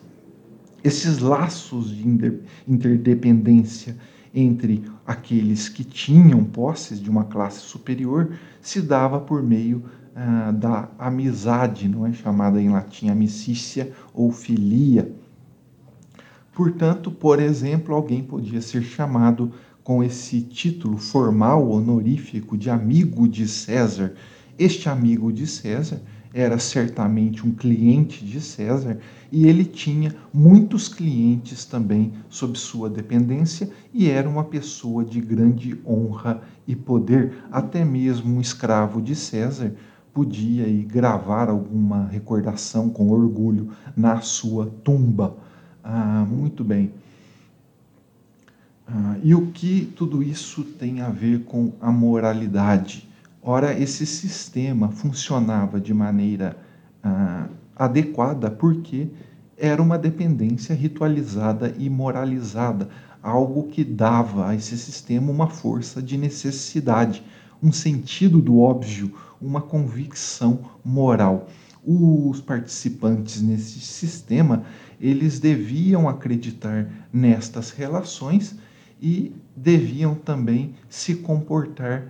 Esses 0.82 1.20
laços 1.20 1.94
de 1.94 2.04
interdependência 2.68 3.96
entre 4.34 4.84
aqueles 5.06 5.68
que 5.68 5.84
tinham 5.84 6.42
posses 6.44 7.00
de 7.00 7.08
uma 7.08 7.24
classe 7.24 7.60
superior 7.60 8.36
se 8.60 8.82
dava 8.82 9.20
por 9.20 9.42
meio 9.42 9.84
ah, 10.16 10.52
da 10.52 10.88
amizade, 10.98 11.88
não 11.88 12.06
é 12.06 12.12
chamada 12.12 12.60
em 12.60 12.68
latim 12.68 13.08
amicícia 13.08 13.92
ou 14.12 14.30
filia. 14.30 15.10
Portanto, 16.54 17.10
por 17.10 17.40
exemplo, 17.40 17.94
alguém 17.94 18.22
podia 18.22 18.60
ser 18.60 18.82
chamado 18.82 19.50
com 19.82 20.04
esse 20.04 20.40
título 20.40 20.96
formal 20.96 21.68
honorífico 21.68 22.56
de 22.56 22.70
amigo 22.70 23.26
de 23.26 23.48
César. 23.48 24.14
Este 24.56 24.88
amigo 24.88 25.32
de 25.32 25.48
César 25.48 26.00
era 26.32 26.58
certamente 26.58 27.44
um 27.44 27.52
cliente 27.52 28.24
de 28.24 28.40
César 28.40 28.98
e 29.32 29.46
ele 29.48 29.64
tinha 29.64 30.14
muitos 30.32 30.88
clientes 30.88 31.64
também 31.64 32.12
sob 32.28 32.56
sua 32.56 32.88
dependência 32.88 33.68
e 33.92 34.08
era 34.08 34.28
uma 34.28 34.44
pessoa 34.44 35.04
de 35.04 35.20
grande 35.20 35.76
honra 35.84 36.40
e 36.66 36.76
poder, 36.76 37.34
até 37.50 37.84
mesmo 37.84 38.36
um 38.36 38.40
escravo 38.40 39.02
de 39.02 39.16
César 39.16 39.74
podia 40.12 40.66
gravar 40.84 41.48
alguma 41.48 42.06
recordação 42.06 42.88
com 42.88 43.10
orgulho 43.10 43.70
na 43.96 44.20
sua 44.20 44.66
tumba. 44.66 45.36
Ah, 45.86 46.24
muito 46.26 46.64
bem. 46.64 46.94
Ah, 48.88 49.16
e 49.22 49.34
o 49.34 49.48
que 49.48 49.92
tudo 49.94 50.22
isso 50.22 50.64
tem 50.64 51.02
a 51.02 51.10
ver 51.10 51.44
com 51.44 51.72
a 51.78 51.92
moralidade? 51.92 53.06
Ora, 53.42 53.78
esse 53.78 54.06
sistema 54.06 54.88
funcionava 54.88 55.78
de 55.78 55.92
maneira 55.92 56.56
ah, 57.02 57.48
adequada 57.76 58.50
porque 58.50 59.08
era 59.58 59.82
uma 59.82 59.98
dependência 59.98 60.74
ritualizada 60.74 61.74
e 61.78 61.90
moralizada, 61.90 62.88
algo 63.22 63.64
que 63.64 63.84
dava 63.84 64.48
a 64.48 64.54
esse 64.54 64.78
sistema 64.78 65.30
uma 65.30 65.48
força 65.48 66.00
de 66.00 66.16
necessidade, 66.16 67.22
um 67.62 67.70
sentido 67.70 68.40
do 68.40 68.58
óbvio, 68.58 69.12
uma 69.38 69.60
convicção 69.60 70.60
moral. 70.82 71.46
Os 71.86 72.40
participantes 72.40 73.42
nesse 73.42 73.80
sistema, 73.80 74.64
eles 75.00 75.38
deviam 75.38 76.08
acreditar 76.08 76.88
nestas 77.12 77.70
relações 77.70 78.56
e 79.00 79.34
deviam 79.54 80.14
também 80.14 80.74
se 80.88 81.16
comportar 81.16 82.06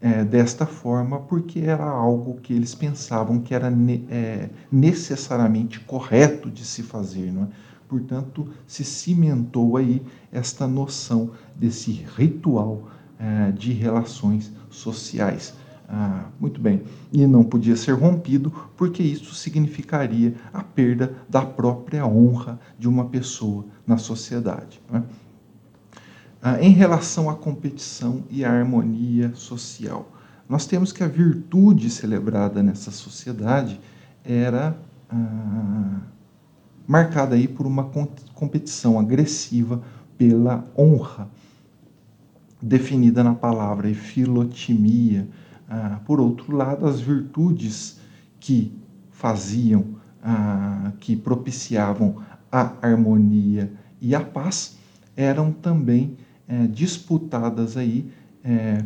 é, 0.00 0.24
desta 0.24 0.64
forma, 0.66 1.18
porque 1.20 1.60
era 1.60 1.84
algo 1.84 2.40
que 2.40 2.52
eles 2.52 2.74
pensavam 2.74 3.40
que 3.40 3.52
era 3.52 3.68
ne 3.68 4.06
é, 4.08 4.48
necessariamente 4.70 5.80
correto 5.80 6.50
de 6.50 6.64
se 6.64 6.82
fazer. 6.82 7.32
Não 7.32 7.44
é? 7.44 7.48
Portanto, 7.88 8.48
se 8.66 8.84
cimentou 8.84 9.76
aí 9.76 10.02
esta 10.30 10.66
noção 10.66 11.30
desse 11.56 11.90
ritual 12.16 12.88
é, 13.18 13.50
de 13.50 13.72
relações 13.72 14.52
sociais. 14.70 15.54
Ah, 15.88 16.26
muito 16.38 16.60
bem. 16.60 16.82
E 17.10 17.26
não 17.26 17.42
podia 17.42 17.74
ser 17.74 17.92
rompido, 17.92 18.52
porque 18.76 19.02
isso 19.02 19.34
significaria 19.34 20.34
a 20.52 20.62
perda 20.62 21.14
da 21.28 21.46
própria 21.46 22.06
honra 22.06 22.60
de 22.78 22.86
uma 22.86 23.06
pessoa 23.06 23.64
na 23.86 23.96
sociedade. 23.96 24.80
Não 24.90 24.98
é? 24.98 25.02
Ah, 26.42 26.62
em 26.62 26.70
relação 26.70 27.30
à 27.30 27.34
competição 27.34 28.22
e 28.30 28.44
à 28.44 28.52
harmonia 28.52 29.32
social. 29.34 30.12
Nós 30.48 30.66
temos 30.66 30.92
que 30.92 31.02
a 31.02 31.08
virtude 31.08 31.90
celebrada 31.90 32.62
nessa 32.62 32.90
sociedade 32.90 33.80
era 34.24 34.78
ah, 35.10 36.00
marcada 36.86 37.34
aí 37.34 37.48
por 37.48 37.66
uma 37.66 37.90
competição 38.34 38.98
agressiva 39.00 39.82
pela 40.16 40.64
honra, 40.76 41.28
definida 42.62 43.24
na 43.24 43.34
palavra 43.34 43.92
filotimia. 43.94 45.28
Ah, 45.68 46.00
por 46.06 46.20
outro 46.20 46.56
lado, 46.56 46.86
as 46.86 47.00
virtudes 47.00 48.00
que 48.40 48.72
faziam, 49.10 49.96
ah, 50.22 50.92
que 51.00 51.14
propiciavam 51.14 52.22
a 52.50 52.72
harmonia 52.80 53.72
e 54.00 54.14
a 54.14 54.20
paz, 54.20 54.78
eram 55.16 55.52
também 55.52 56.16
é, 56.46 56.66
disputadas 56.66 57.76
aí, 57.76 58.10
é, 58.42 58.82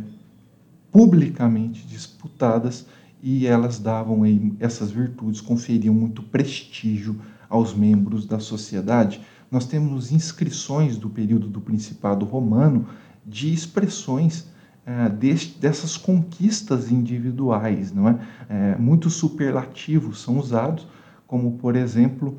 publicamente 0.91 1.85
disputadas, 1.87 2.85
e 3.21 3.47
elas 3.47 3.79
davam 3.79 4.23
aí, 4.23 4.53
essas 4.59 4.91
virtudes 4.91 5.39
conferiam 5.39 5.93
muito 5.93 6.21
prestígio 6.23 7.21
aos 7.49 7.73
membros 7.73 8.25
da 8.25 8.39
sociedade. 8.39 9.21
Nós 9.49 9.65
temos 9.65 10.11
inscrições 10.11 10.97
do 10.97 11.09
período 11.09 11.47
do 11.47 11.61
Principado 11.61 12.25
Romano 12.25 12.85
de 13.25 13.53
expressões 13.53 14.47
é, 14.85 15.09
deste, 15.09 15.59
dessas 15.59 15.95
conquistas 15.97 16.91
individuais, 16.91 17.93
não 17.93 18.09
é? 18.09 18.19
é? 18.49 18.75
Muitos 18.77 19.13
superlativos 19.13 20.21
são 20.21 20.37
usados, 20.37 20.87
como 21.25 21.53
por 21.53 21.75
exemplo 21.75 22.37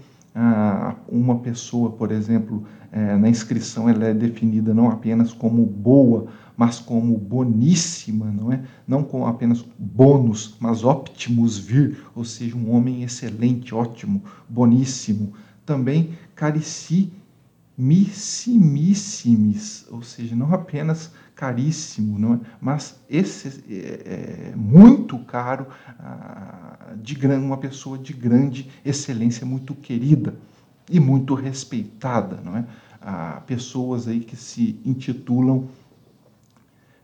uma 1.09 1.39
pessoa, 1.39 1.91
por 1.91 2.11
exemplo, 2.11 2.65
é, 2.91 3.17
na 3.17 3.29
inscrição 3.29 3.89
ela 3.89 4.07
é 4.07 4.15
definida 4.15 4.75
não 4.75 4.91
apenas 4.91 5.33
como 5.33 5.65
boa, 5.65 6.27
mas 6.57 6.81
como 6.81 7.17
boníssima, 7.17 8.27
não 8.27 8.53
é? 8.53 8.63
Não 8.87 9.03
como 9.03 9.27
apenas 9.27 9.65
bônus, 9.79 10.57
mas 10.61 10.85
optimus 10.85 11.59
vir, 11.59 11.99
ou 12.15 12.25
seja, 12.25 12.57
um 12.57 12.73
homem 12.73 13.03
excelente, 13.03 13.75
ótimo, 13.75 14.23
boníssimo. 14.49 15.33
Também 15.67 16.11
carissimissimis, 17.77 19.85
ou 19.91 20.01
seja, 20.03 20.37
não 20.37 20.55
apenas 20.55 21.11
caríssimo, 21.35 22.19
não 22.19 22.35
é? 22.35 22.41
mas 22.61 22.97
esse 23.11 23.65
é, 23.69 24.53
é 24.53 24.57
muito 24.57 25.19
caro, 25.21 25.67
ah, 25.99 26.95
de 26.97 27.17
uma 27.27 27.57
pessoa 27.57 27.99
de 27.99 28.13
grande 28.13 28.71
excelência, 28.85 29.45
muito 29.45 29.75
querida 29.75 30.37
e 30.89 31.01
muito 31.01 31.35
respeitada, 31.35 32.39
não 32.45 32.57
é? 32.57 32.65
Pessoas 33.47 34.07
aí 34.09 34.21
que 34.21 34.37
se 34.37 34.81
intitulam 34.85 35.69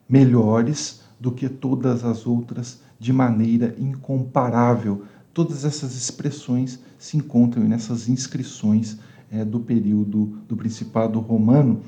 melhores 0.09 1.03
do 1.19 1.31
que 1.31 1.47
todas 1.47 2.05
as 2.05 2.27
outras 2.27 2.81
de 2.99 3.13
maneira 3.13 3.75
incomparável. 3.79 5.05
Todas 5.35 5.67
essas 5.67 5.95
expressões 5.95 6.81
se 6.99 7.19
encontram 7.19 7.65
nessas 7.65 8.09
inscrições 8.09 8.99
é, 9.31 9.45
do 9.45 9.61
período 9.61 10.39
do 10.49 10.57
Principado 10.57 11.19
Romano 11.21 11.83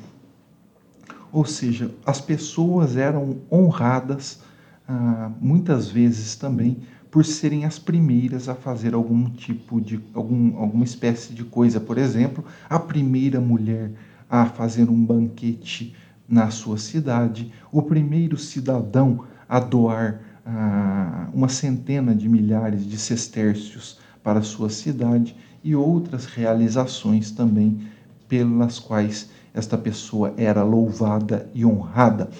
ou 1.32 1.46
seja, 1.46 1.90
as 2.04 2.20
pessoas 2.20 2.96
eram 2.96 3.38
honradas 3.50 4.40
ah, 4.86 5.30
muitas 5.40 5.88
vezes 5.88 6.36
também 6.36 6.76
por 7.10 7.24
serem 7.24 7.64
as 7.64 7.78
primeiras 7.78 8.48
a 8.48 8.54
fazer 8.54 8.92
algum 8.92 9.30
tipo 9.30 9.80
de 9.80 9.98
algum, 10.12 10.56
alguma 10.58 10.84
espécie 10.84 11.32
de 11.32 11.42
coisa. 11.42 11.80
Por 11.80 11.96
exemplo, 11.96 12.44
a 12.68 12.78
primeira 12.78 13.40
mulher 13.40 13.92
a 14.28 14.46
fazer 14.46 14.90
um 14.90 15.04
banquete 15.04 15.94
na 16.28 16.50
sua 16.50 16.76
cidade, 16.76 17.50
o 17.70 17.82
primeiro 17.82 18.36
cidadão 18.36 19.24
a 19.48 19.58
doar 19.58 20.20
ah, 20.44 21.28
uma 21.32 21.48
centena 21.48 22.14
de 22.14 22.28
milhares 22.28 22.84
de 22.84 22.98
sestércios 22.98 23.98
para 24.22 24.40
a 24.40 24.42
sua 24.42 24.68
cidade 24.68 25.34
e 25.62 25.74
outras 25.74 26.26
realizações 26.26 27.30
também 27.30 27.80
pelas 28.28 28.78
quais 28.78 29.30
esta 29.54 29.76
pessoa 29.76 30.32
era 30.36 30.62
louvada 30.62 31.50
e 31.54 31.64
honrada. 31.64 32.30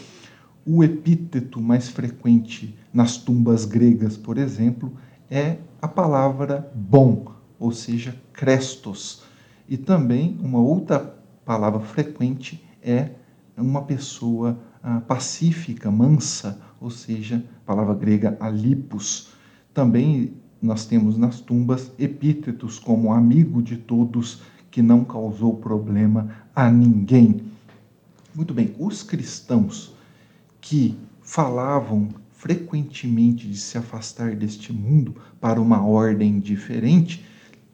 O 0.65 0.83
epíteto 0.83 1.61
mais 1.61 1.89
frequente 1.89 2.77
nas 2.93 3.17
tumbas 3.17 3.65
gregas, 3.65 4.17
por 4.17 4.39
exemplo, 4.39 4.93
é 5.31 5.59
a 5.81 5.89
palavra 5.89 6.71
bom, 6.75 7.33
ou 7.59 7.73
seja, 7.73 8.15
crestos. 8.33 9.23
E 9.69 9.77
também 9.77 10.39
uma 10.41 10.61
outra 10.61 11.15
palavra 11.45 11.81
frequente 11.81 12.65
é 12.83 13.11
uma 13.57 13.83
pessoa 13.83 14.59
ah, 14.83 15.01
pacífica, 15.01 15.91
mansa, 15.91 16.61
ou 16.81 16.91
seja, 16.91 17.45
palavra 17.65 17.95
grega 17.95 18.37
alipos. 18.41 19.29
Também 19.73 20.35
nós 20.63 20.87
temos 20.87 21.19
nas 21.19 21.41
tumbas 21.41 21.91
epítetos 21.99 22.79
como 22.79 23.13
amigo 23.13 23.61
de 23.61 23.77
todos, 23.77 24.43
que 24.71 24.81
não 24.81 25.05
causou 25.05 25.57
problema 25.57 26.31
a 26.55 26.71
ninguém. 26.71 27.43
Muito 28.35 28.55
bem, 28.55 28.75
os 28.79 29.03
cristãos 29.03 29.95
que 30.61 30.97
falavam 31.21 32.09
frequentemente 32.31 33.47
de 33.47 33.57
se 33.57 33.77
afastar 33.77 34.35
deste 34.35 34.73
mundo 34.73 35.17
para 35.41 35.61
uma 35.61 35.85
ordem 35.85 36.41
diferente, 36.41 37.25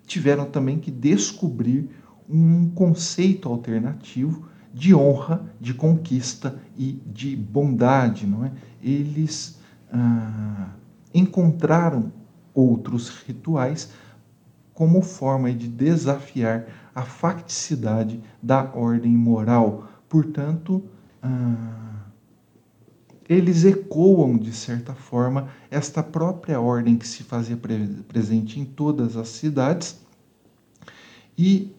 tiveram 0.07 0.47
também 0.47 0.79
que 0.79 0.91
descobrir 0.91 1.89
um 2.29 2.69
conceito 2.71 3.49
alternativo 3.49 4.49
de 4.75 4.95
honra, 4.95 5.51
de 5.61 5.73
conquista 5.73 6.61
e 6.77 7.01
de 7.07 7.35
bondade, 7.35 8.27
não 8.27 8.45
é? 8.45 8.53
Eles 8.83 9.59
ah, 9.91 10.71
encontraram 11.15 12.13
outros 12.59 13.09
rituais 13.25 13.91
como 14.75 15.01
forma 15.01 15.53
de 15.53 15.69
desafiar 15.69 16.67
a 16.93 17.03
facticidade 17.03 18.21
da 18.43 18.65
ordem 18.75 19.13
moral. 19.13 19.89
Portanto, 20.09 20.83
ah, 21.23 22.07
eles 23.29 23.65
ecoam, 23.65 24.37
de 24.37 24.53
certa 24.53 24.93
forma, 24.93 25.49
esta 25.71 26.03
própria 26.03 26.61
ordem 26.61 26.97
que 26.97 27.07
se 27.07 27.23
fazia 27.23 27.57
pre 27.57 27.87
presente 28.09 28.59
em 28.59 28.65
todas 28.65 29.17
as 29.17 29.29
cidades 29.29 30.01
e, 31.37 31.73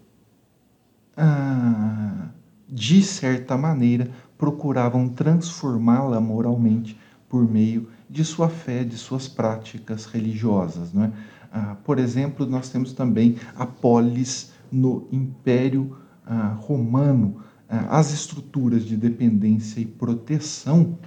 ah, 1.18 2.30
de 2.68 3.04
certa 3.04 3.58
maneira, 3.58 4.10
procuravam 4.38 5.10
transformá-la 5.10 6.22
moralmente 6.22 6.98
por 7.28 7.50
meio 7.50 7.90
de 8.10 8.26
sua 8.26 8.50
fé, 8.50 8.84
de 8.84 8.98
suas 8.98 9.28
práticas 9.28 10.06
religiosas. 10.06 10.92
Não 10.94 11.04
é? 11.04 11.12
Ah, 11.52 11.76
por 11.84 12.00
exemplo, 12.00 12.46
nós 12.46 12.70
temos 12.70 12.94
também 12.94 13.36
a 13.56 13.66
polis 13.66 14.52
no 14.72 15.08
Império 15.12 15.98
ah, 16.26 16.56
Romano. 16.60 17.42
Ah, 17.70 18.00
as 18.00 18.12
estruturas 18.12 18.84
de 18.84 18.98
dependência 18.98 19.80
e 19.80 19.86
proteção 19.86 20.98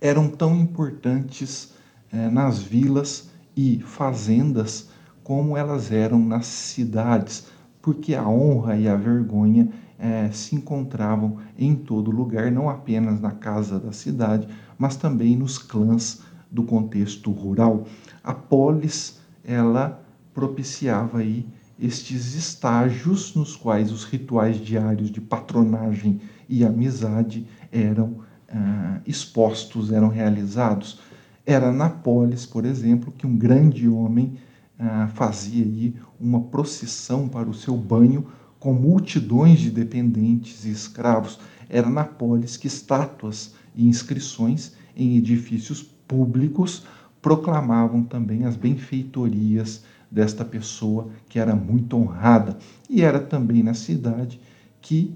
eram 0.00 0.28
tão 0.28 0.54
importantes 0.56 1.72
eh, 2.12 2.28
nas 2.28 2.58
vilas 2.60 3.30
e 3.56 3.80
fazendas 3.80 4.90
como 5.24 5.56
elas 5.56 5.90
eram 5.90 6.18
nas 6.18 6.46
cidades. 6.46 7.46
porque 7.80 8.16
a 8.16 8.28
honra 8.28 8.76
e 8.76 8.88
a 8.88 8.96
vergonha 8.96 9.68
é, 9.98 10.30
se 10.30 10.54
encontravam 10.54 11.38
em 11.58 11.74
todo 11.74 12.10
lugar, 12.10 12.50
não 12.50 12.68
apenas 12.68 13.20
na 13.20 13.30
casa 13.30 13.78
da 13.78 13.92
cidade, 13.92 14.48
mas 14.78 14.96
também 14.96 15.36
nos 15.36 15.58
clãs 15.58 16.22
do 16.50 16.62
contexto 16.62 17.30
rural. 17.30 17.86
A 18.22 18.34
polis, 18.34 19.20
ela 19.44 20.02
propiciava 20.34 21.18
aí 21.18 21.46
estes 21.78 22.34
estágios 22.34 23.34
nos 23.34 23.54
quais 23.54 23.92
os 23.92 24.04
rituais 24.04 24.58
diários 24.58 25.10
de 25.10 25.20
patronagem 25.20 26.20
e 26.48 26.64
amizade 26.64 27.46
eram 27.70 28.20
ah, 28.48 29.00
expostos, 29.06 29.92
eram 29.92 30.08
realizados. 30.08 31.00
Era 31.44 31.70
na 31.70 31.88
polis, 31.88 32.46
por 32.46 32.64
exemplo, 32.64 33.12
que 33.12 33.26
um 33.26 33.36
grande 33.36 33.88
homem 33.88 34.38
ah, 34.78 35.08
fazia 35.14 35.64
aí 35.64 35.94
uma 36.18 36.40
procissão 36.40 37.28
para 37.28 37.48
o 37.48 37.54
seu 37.54 37.76
banho 37.76 38.26
com 38.58 38.72
multidões 38.72 39.60
de 39.60 39.70
dependentes 39.70 40.64
e 40.64 40.70
escravos. 40.70 41.38
Era 41.68 41.88
na 41.88 42.04
polis 42.04 42.56
que 42.56 42.66
estátuas 42.66 43.54
e 43.74 43.86
inscrições 43.86 44.72
em 44.96 45.16
edifícios 45.16 45.82
públicos 45.82 46.84
proclamavam 47.20 48.02
também 48.02 48.44
as 48.44 48.56
benfeitorias 48.56 49.82
desta 50.10 50.44
pessoa 50.44 51.08
que 51.28 51.38
era 51.38 51.54
muito 51.54 51.96
honrada. 51.96 52.56
E 52.88 53.02
era 53.02 53.18
também 53.18 53.62
na 53.62 53.74
cidade 53.74 54.40
que 54.80 55.14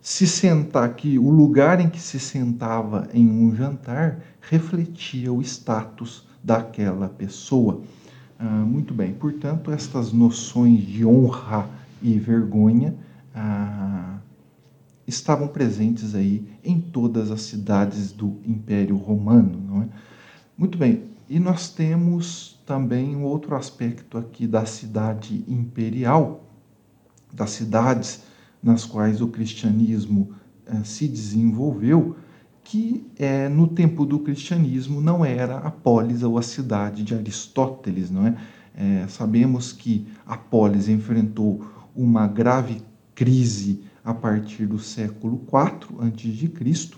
se 0.00 0.26
sentar 0.26 0.94
que 0.94 1.18
o 1.18 1.28
lugar 1.28 1.80
em 1.80 1.90
que 1.90 2.00
se 2.00 2.20
sentava 2.20 3.08
em 3.12 3.28
um 3.28 3.54
jantar 3.54 4.20
refletia 4.40 5.32
o 5.32 5.42
status 5.42 6.26
daquela 6.42 7.08
pessoa. 7.08 7.82
Ah, 8.38 8.44
muito 8.44 8.92
bem, 8.92 9.14
portanto, 9.14 9.70
estas 9.70 10.12
noções 10.12 10.84
de 10.86 11.06
honra 11.06 11.68
e 12.02 12.18
vergonha 12.18 12.94
ah, 13.34 14.18
estavam 15.06 15.48
presentes 15.48 16.14
aí 16.14 16.46
em 16.62 16.78
todas 16.78 17.30
as 17.30 17.42
cidades 17.42 18.12
do 18.12 18.38
Império 18.44 18.96
Romano, 18.96 19.58
não 19.66 19.82
é? 19.82 19.88
Muito 20.56 20.76
bem, 20.76 21.04
e 21.28 21.38
nós 21.38 21.70
temos 21.70 22.60
também 22.66 23.16
um 23.16 23.24
outro 23.24 23.54
aspecto 23.54 24.18
aqui 24.18 24.46
da 24.46 24.66
cidade 24.66 25.44
imperial, 25.48 26.44
das 27.32 27.50
cidades 27.50 28.22
nas 28.62 28.84
quais 28.84 29.20
o 29.20 29.28
cristianismo 29.28 30.32
eh, 30.66 30.82
se 30.84 31.08
desenvolveu, 31.08 32.16
que 32.66 33.06
é, 33.16 33.48
no 33.48 33.68
tempo 33.68 34.04
do 34.04 34.18
cristianismo 34.18 35.00
não 35.00 35.24
era 35.24 35.58
a 35.58 35.70
polis 35.70 36.24
ou 36.24 36.36
a 36.36 36.42
cidade 36.42 37.04
de 37.04 37.14
Aristóteles, 37.14 38.10
não 38.10 38.26
é? 38.26 38.36
é 38.74 39.06
sabemos 39.08 39.72
que 39.72 40.04
a 40.26 40.36
polis 40.36 40.88
enfrentou 40.88 41.64
uma 41.94 42.26
grave 42.26 42.82
crise 43.14 43.84
a 44.04 44.12
partir 44.12 44.66
do 44.66 44.80
século 44.80 45.40
IV 45.46 46.00
a.C. 46.00 46.90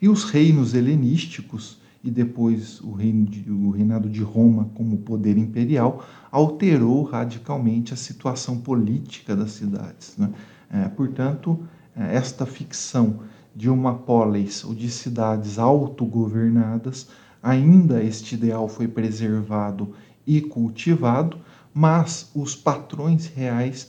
E 0.00 0.08
os 0.08 0.24
reinos 0.24 0.72
helenísticos 0.72 1.78
e 2.02 2.10
depois 2.10 2.80
o, 2.80 2.92
reino 2.92 3.26
de, 3.26 3.50
o 3.50 3.68
reinado 3.68 4.08
de 4.08 4.22
Roma 4.22 4.70
como 4.74 4.96
poder 4.96 5.36
imperial 5.36 6.06
alterou 6.32 7.02
radicalmente 7.02 7.92
a 7.92 7.96
situação 7.96 8.58
política 8.58 9.36
das 9.36 9.50
cidades. 9.50 10.14
Né? 10.16 10.30
É, 10.72 10.88
portanto, 10.88 11.58
é, 11.94 12.16
esta 12.16 12.46
ficção 12.46 13.20
de 13.56 13.70
uma 13.70 13.94
polis 13.94 14.62
ou 14.62 14.74
de 14.74 14.90
cidades 14.90 15.58
autogovernadas, 15.58 17.08
ainda 17.42 18.02
este 18.02 18.34
ideal 18.34 18.68
foi 18.68 18.86
preservado 18.86 19.94
e 20.26 20.42
cultivado, 20.42 21.38
mas 21.72 22.30
os 22.34 22.54
patrões 22.54 23.26
reais, 23.28 23.88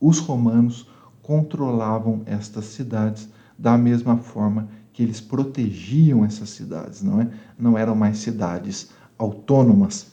os 0.00 0.18
romanos, 0.18 0.88
controlavam 1.22 2.22
estas 2.26 2.64
cidades 2.64 3.28
da 3.56 3.78
mesma 3.78 4.16
forma 4.16 4.68
que 4.92 5.04
eles 5.04 5.20
protegiam 5.20 6.24
essas 6.24 6.50
cidades, 6.50 7.00
não 7.00 7.20
é? 7.20 7.30
Não 7.56 7.78
eram 7.78 7.94
mais 7.94 8.18
cidades 8.18 8.90
autônomas. 9.16 10.08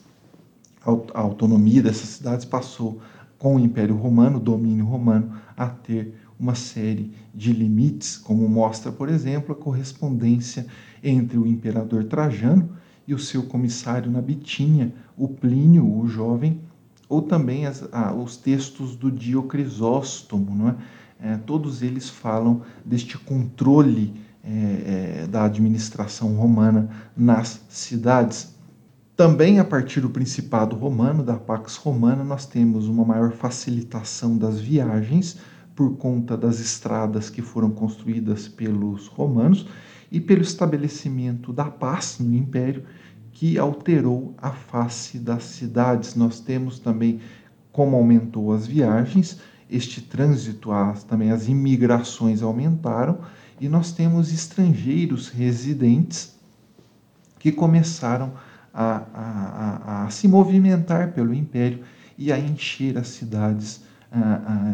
A 1.15 1.19
autonomia 1.19 1.81
dessas 1.81 2.09
cidades 2.09 2.45
passou 2.45 3.01
com 3.39 3.55
o 3.55 3.59
Império 3.59 3.95
Romano, 3.95 4.37
o 4.37 4.41
domínio 4.41 4.85
romano, 4.85 5.33
a 5.55 5.67
ter 5.67 6.26
uma 6.39 6.55
série 6.55 7.11
de 7.33 7.51
limites, 7.51 8.17
como 8.17 8.47
mostra, 8.47 8.91
por 8.91 9.09
exemplo, 9.09 9.53
a 9.53 9.55
correspondência 9.55 10.65
entre 11.03 11.37
o 11.37 11.47
imperador 11.47 12.03
Trajano 12.03 12.69
e 13.07 13.13
o 13.13 13.19
seu 13.19 13.43
comissário 13.43 14.11
na 14.11 14.21
Bitínia, 14.21 14.93
o 15.17 15.27
Plínio, 15.27 15.87
o 15.87 16.07
jovem, 16.07 16.59
ou 17.09 17.21
também 17.21 17.65
as, 17.65 17.87
ah, 17.91 18.13
os 18.13 18.35
textos 18.37 18.95
do 18.95 19.09
Diocrisóstomo, 19.09 20.69
é? 20.69 20.75
é? 21.31 21.37
todos 21.37 21.81
eles 21.81 22.09
falam 22.09 22.61
deste 22.85 23.17
controle 23.17 24.13
é, 24.43 25.23
é, 25.23 25.27
da 25.27 25.45
administração 25.45 26.35
romana 26.35 26.89
nas 27.15 27.61
cidades. 27.69 28.55
Também 29.15 29.59
a 29.59 29.65
partir 29.65 30.01
do 30.01 30.09
Principado 30.09 30.75
Romano, 30.75 31.23
da 31.23 31.35
Pax 31.35 31.75
Romana, 31.77 32.23
nós 32.23 32.45
temos 32.45 32.87
uma 32.87 33.03
maior 33.03 33.31
facilitação 33.31 34.37
das 34.37 34.59
viagens, 34.59 35.37
por 35.77 35.95
conta 35.95 36.35
das 36.35 36.59
estradas 36.59 37.29
que 37.29 37.43
foram 37.43 37.69
construídas 37.69 38.47
pelos 38.47 39.05
romanos 39.05 39.67
e 40.11 40.19
pelo 40.19 40.41
estabelecimento 40.41 41.53
da 41.53 41.65
paz 41.65 42.17
no 42.19 42.33
império, 42.35 42.83
que 43.31 43.59
alterou 43.59 44.33
a 44.39 44.49
face 44.49 45.19
das 45.19 45.43
cidades. 45.43 46.15
Nós 46.15 46.39
temos 46.39 46.79
também 46.79 47.19
como 47.71 47.95
aumentou 47.95 48.51
as 48.51 48.65
viagens, 48.65 49.39
este 49.69 50.01
trânsito, 50.01 50.71
as, 50.71 51.03
também 51.03 51.29
as 51.29 51.47
imigrações 51.47 52.41
aumentaram 52.41 53.19
e 53.61 53.69
nós 53.69 53.91
temos 53.91 54.33
estrangeiros 54.33 55.29
residentes 55.29 56.35
que 57.37 57.51
começaram 57.51 58.33
a, 58.73 59.03
a, 59.13 60.01
a, 60.03 60.05
a 60.05 60.09
se 60.09 60.27
movimentar 60.27 61.11
pelo 61.11 61.35
império 61.35 61.83
e 62.17 62.31
a 62.31 62.39
encher 62.39 62.97
as 62.97 63.09
cidades 63.09 63.85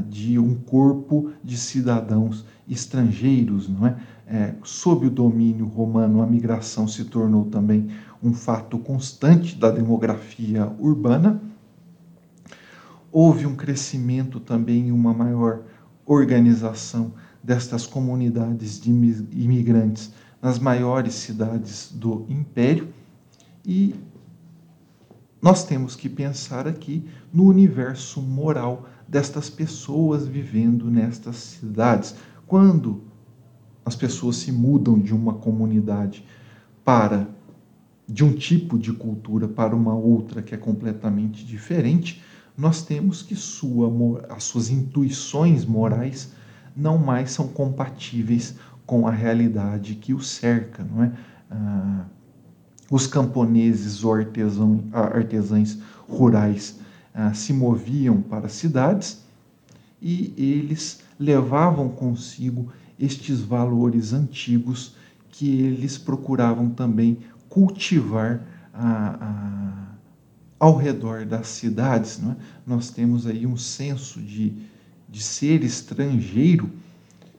de 0.10 0.38
um 0.38 0.56
corpo 0.56 1.32
de 1.43 1.58
cidadãos 1.58 2.46
estrangeiros, 2.69 3.67
não 3.67 3.88
é? 3.88 3.98
é? 4.28 4.56
Sob 4.63 5.08
o 5.08 5.10
domínio 5.10 5.65
romano, 5.65 6.22
a 6.22 6.28
migração 6.28 6.88
se 6.88 7.06
tornou 7.06 7.46
também 7.46 7.89
um 8.22 8.34
fato 8.34 8.78
constante 8.78 9.56
da 9.56 9.69
demografia 9.69 10.72
urbana. 10.80 11.41
Houve 13.12 13.46
um 13.46 13.56
crescimento 13.56 14.39
também, 14.39 14.91
uma 14.91 15.13
maior 15.13 15.63
organização 16.06 17.12
destas 17.43 17.86
comunidades 17.86 18.80
de 18.80 18.89
imigrantes 18.89 20.13
nas 20.41 20.60
maiores 20.60 21.13
cidades 21.15 21.91
do 21.93 22.26
império 22.30 22.88
e 23.65 23.96
nós 25.41 25.65
temos 25.65 25.96
que 25.96 26.08
pensar 26.08 26.67
aqui 26.67 27.06
no 27.34 27.46
universo 27.46 28.22
moral 28.22 28.86
destas 29.07 29.49
pessoas 29.49 30.27
vivendo 30.27 30.89
nestas 30.89 31.35
cidades. 31.35 32.15
Quando 32.47 33.03
as 33.85 33.95
pessoas 33.95 34.37
se 34.37 34.51
mudam 34.51 34.99
de 34.99 35.13
uma 35.13 35.33
comunidade 35.33 36.25
para 36.83 37.27
de 38.07 38.23
um 38.23 38.33
tipo 38.33 38.77
de 38.77 38.91
cultura 38.91 39.47
para 39.47 39.75
uma 39.75 39.93
outra 39.93 40.41
que 40.41 40.53
é 40.53 40.57
completamente 40.57 41.45
diferente, 41.45 42.21
nós 42.57 42.83
temos 42.83 43.21
que 43.21 43.35
sua, 43.35 43.91
as 44.29 44.43
suas 44.43 44.69
intuições 44.69 45.65
morais 45.65 46.33
não 46.75 46.97
mais 46.97 47.31
são 47.31 47.47
compatíveis 47.47 48.55
com 48.85 49.07
a 49.07 49.11
realidade 49.11 49.95
que 49.95 50.13
o 50.13 50.19
cerca, 50.19 50.83
não 50.83 51.03
é? 51.03 51.11
Ah, 51.49 52.05
os 52.91 53.07
camponeses 53.07 54.03
ou 54.03 54.13
artesão, 54.13 54.83
artesãos 54.91 55.79
rurais 56.07 56.79
ah, 57.13 57.34
se 57.34 57.54
moviam 57.54 58.21
para 58.21 58.47
as 58.47 58.54
cidades 58.54 59.23
e 60.02 60.34
eles 60.38 61.02
levavam 61.19 61.89
consigo 61.89 62.71
estes 62.99 63.39
valores 63.39 64.12
antigos 64.13 64.95
que 65.30 65.62
eles 65.62 65.97
procuravam 65.97 66.69
também 66.69 67.19
cultivar 67.47 68.45
ah, 68.73 69.17
ah, 69.21 69.95
ao 70.60 70.76
redor 70.76 71.26
das 71.26 71.47
cidades. 71.47 72.19
Não 72.19 72.32
é? 72.32 72.36
Nós 72.65 72.89
temos 72.89 73.26
aí 73.28 73.45
um 73.45 73.58
senso 73.58 74.21
de, 74.21 74.54
de 75.10 75.21
ser 75.21 75.63
estrangeiro 75.63 76.69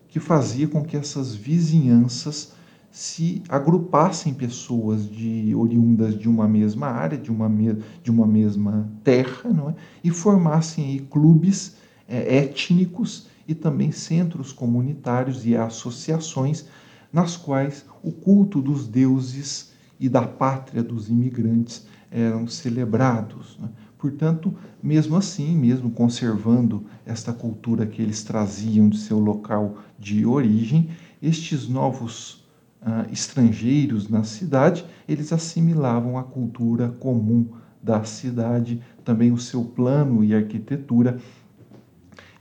que 0.08 0.20
fazia 0.20 0.68
com 0.68 0.84
que 0.84 0.96
essas 0.96 1.34
vizinhanças 1.34 2.53
se 2.94 3.42
agrupassem 3.48 4.32
pessoas 4.32 5.10
de 5.10 5.52
oriundas 5.52 6.16
de 6.16 6.28
uma 6.28 6.46
mesma 6.46 6.86
área, 6.86 7.18
de 7.18 7.28
uma, 7.28 7.48
me, 7.48 7.76
de 8.04 8.08
uma 8.08 8.24
mesma 8.24 8.88
terra, 9.02 9.50
não 9.52 9.70
é? 9.70 9.74
e 10.04 10.12
formassem 10.12 10.84
aí 10.84 11.00
clubes 11.00 11.74
é, 12.08 12.36
étnicos 12.36 13.26
e 13.48 13.54
também 13.54 13.90
centros 13.90 14.52
comunitários 14.52 15.44
e 15.44 15.56
associações 15.56 16.66
nas 17.12 17.36
quais 17.36 17.84
o 18.00 18.12
culto 18.12 18.62
dos 18.62 18.86
deuses 18.86 19.72
e 19.98 20.08
da 20.08 20.22
pátria 20.22 20.80
dos 20.80 21.08
imigrantes 21.08 21.88
eram 22.12 22.46
celebrados. 22.46 23.58
Né? 23.60 23.70
Portanto, 23.98 24.54
mesmo 24.80 25.16
assim, 25.16 25.56
mesmo 25.56 25.90
conservando 25.90 26.84
esta 27.04 27.32
cultura 27.32 27.86
que 27.86 28.00
eles 28.00 28.22
traziam 28.22 28.88
de 28.88 28.98
seu 28.98 29.18
local 29.18 29.78
de 29.98 30.24
origem, 30.24 30.90
estes 31.20 31.66
novos 31.68 32.43
uh, 32.84 33.10
estrangeiros 33.12 34.08
na 34.08 34.22
cidade, 34.22 34.84
eles 35.08 35.32
assimilavam 35.32 36.18
a 36.18 36.22
cultura 36.22 36.88
comum 37.00 37.46
da 37.82 38.04
cidade, 38.04 38.80
também 39.04 39.32
o 39.32 39.38
seu 39.38 39.64
plano 39.64 40.22
e 40.22 40.34
arquitetura, 40.34 41.18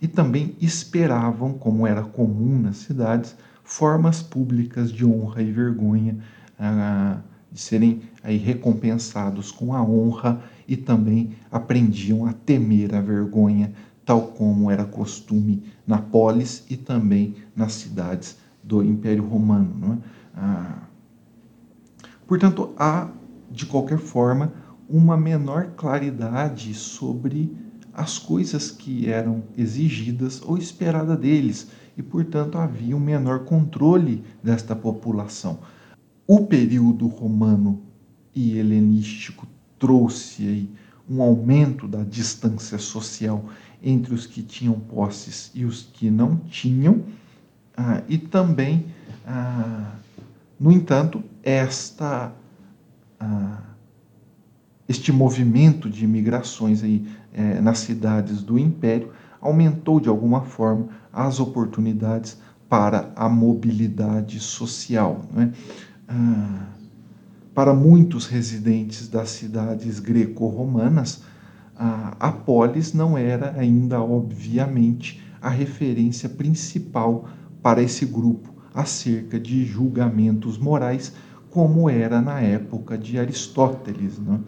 e 0.01 0.07
também 0.07 0.55
esperavam, 0.59 1.53
como 1.53 1.87
era 1.87 2.03
comum 2.03 2.59
nas 2.59 2.77
cidades, 2.77 3.35
formas 3.63 4.21
públicas 4.21 4.91
de 4.91 5.05
honra 5.05 5.41
e 5.41 5.51
vergonha, 5.51 6.17
uh, 6.59 7.21
de 7.51 7.59
serem 7.59 8.01
aí 8.23 8.37
recompensados 8.37 9.51
com 9.51 9.73
a 9.73 9.81
honra 9.81 10.41
e 10.67 10.75
também 10.75 11.35
aprendiam 11.51 12.25
a 12.25 12.33
temer 12.33 12.95
a 12.95 13.01
vergonha, 13.01 13.71
tal 14.05 14.21
como 14.27 14.71
era 14.71 14.83
costume 14.83 15.63
na 15.85 15.99
polis 15.99 16.65
e 16.69 16.75
também 16.75 17.35
nas 17.55 17.73
cidades 17.73 18.37
do 18.63 18.83
Império 18.83 19.25
Romano. 19.25 20.01
É? 20.09 20.12
Ah, 20.35 20.87
portanto, 22.27 22.73
há, 22.77 23.09
de 23.51 23.65
qualquer 23.65 23.99
forma, 23.99 24.53
uma 24.89 25.15
menor 25.15 25.71
claridade 25.75 26.73
sobre 26.73 27.55
as 27.93 28.17
coisas 28.17 28.71
que 28.71 29.07
eram 29.09 29.43
exigidas 29.57 30.41
ou 30.41 30.57
esperada 30.57 31.15
deles, 31.15 31.67
e, 31.95 32.01
portanto, 32.01 32.57
havia 32.57 32.95
um 32.97 32.99
menor 32.99 33.45
controle 33.45 34.23
desta 34.41 34.75
população. 34.75 35.59
O 36.25 36.47
período 36.47 37.07
romano 37.07 37.81
e 38.33 38.57
helenístico 38.57 39.45
trouxe 39.77 40.47
aí 40.47 40.69
um 41.09 41.21
aumento 41.21 41.87
da 41.87 42.03
distância 42.03 42.77
social 42.77 43.45
entre 43.83 44.13
os 44.13 44.25
que 44.25 44.41
tinham 44.41 44.79
posses 44.79 45.51
e 45.53 45.65
os 45.65 45.83
que 45.83 46.09
não 46.09 46.37
tinham, 46.37 47.03
ah, 47.75 48.01
e 48.07 48.17
também, 48.17 48.85
ah, 49.27 49.95
no 50.63 50.71
entanto, 50.71 51.21
esta, 51.43 52.31
ah, 53.19 53.61
este 54.87 55.11
movimento 55.11 55.89
de 55.89 56.05
imigrações 56.05 56.81
aí, 56.81 57.05
eh, 57.33 57.59
nas 57.59 57.79
cidades 57.79 58.41
do 58.41 58.57
Império 58.57 59.11
aumentou 59.41 59.99
de 59.99 60.07
alguma 60.07 60.43
forma 60.43 60.87
as 61.11 61.41
oportunidades 61.41 62.37
para 62.69 63.11
a 63.13 63.27
mobilidade 63.27 64.39
social. 64.39 65.25
É? 65.35 65.49
Ah, 66.07 66.67
para 67.53 67.73
muitos 67.73 68.25
residentes 68.25 69.09
das 69.09 69.31
cidades 69.31 69.99
greco-romanas, 69.99 71.23
a 71.75 72.31
polis 72.31 72.93
não 72.93 73.17
era 73.17 73.53
ainda, 73.59 74.01
obviamente, 74.01 75.21
a 75.41 75.49
referência 75.49 76.29
principal 76.29 77.27
para 77.61 77.81
esse 77.81 78.05
grupo 78.05 78.52
acerca 78.73 79.39
de 79.39 79.65
julgamentos 79.65 80.57
morais, 80.57 81.13
como 81.49 81.89
era 81.89 82.21
na 82.21 82.41
época 82.41 82.97
de 82.97 83.19
Aristóteles. 83.19 84.17
Né? 84.17 84.39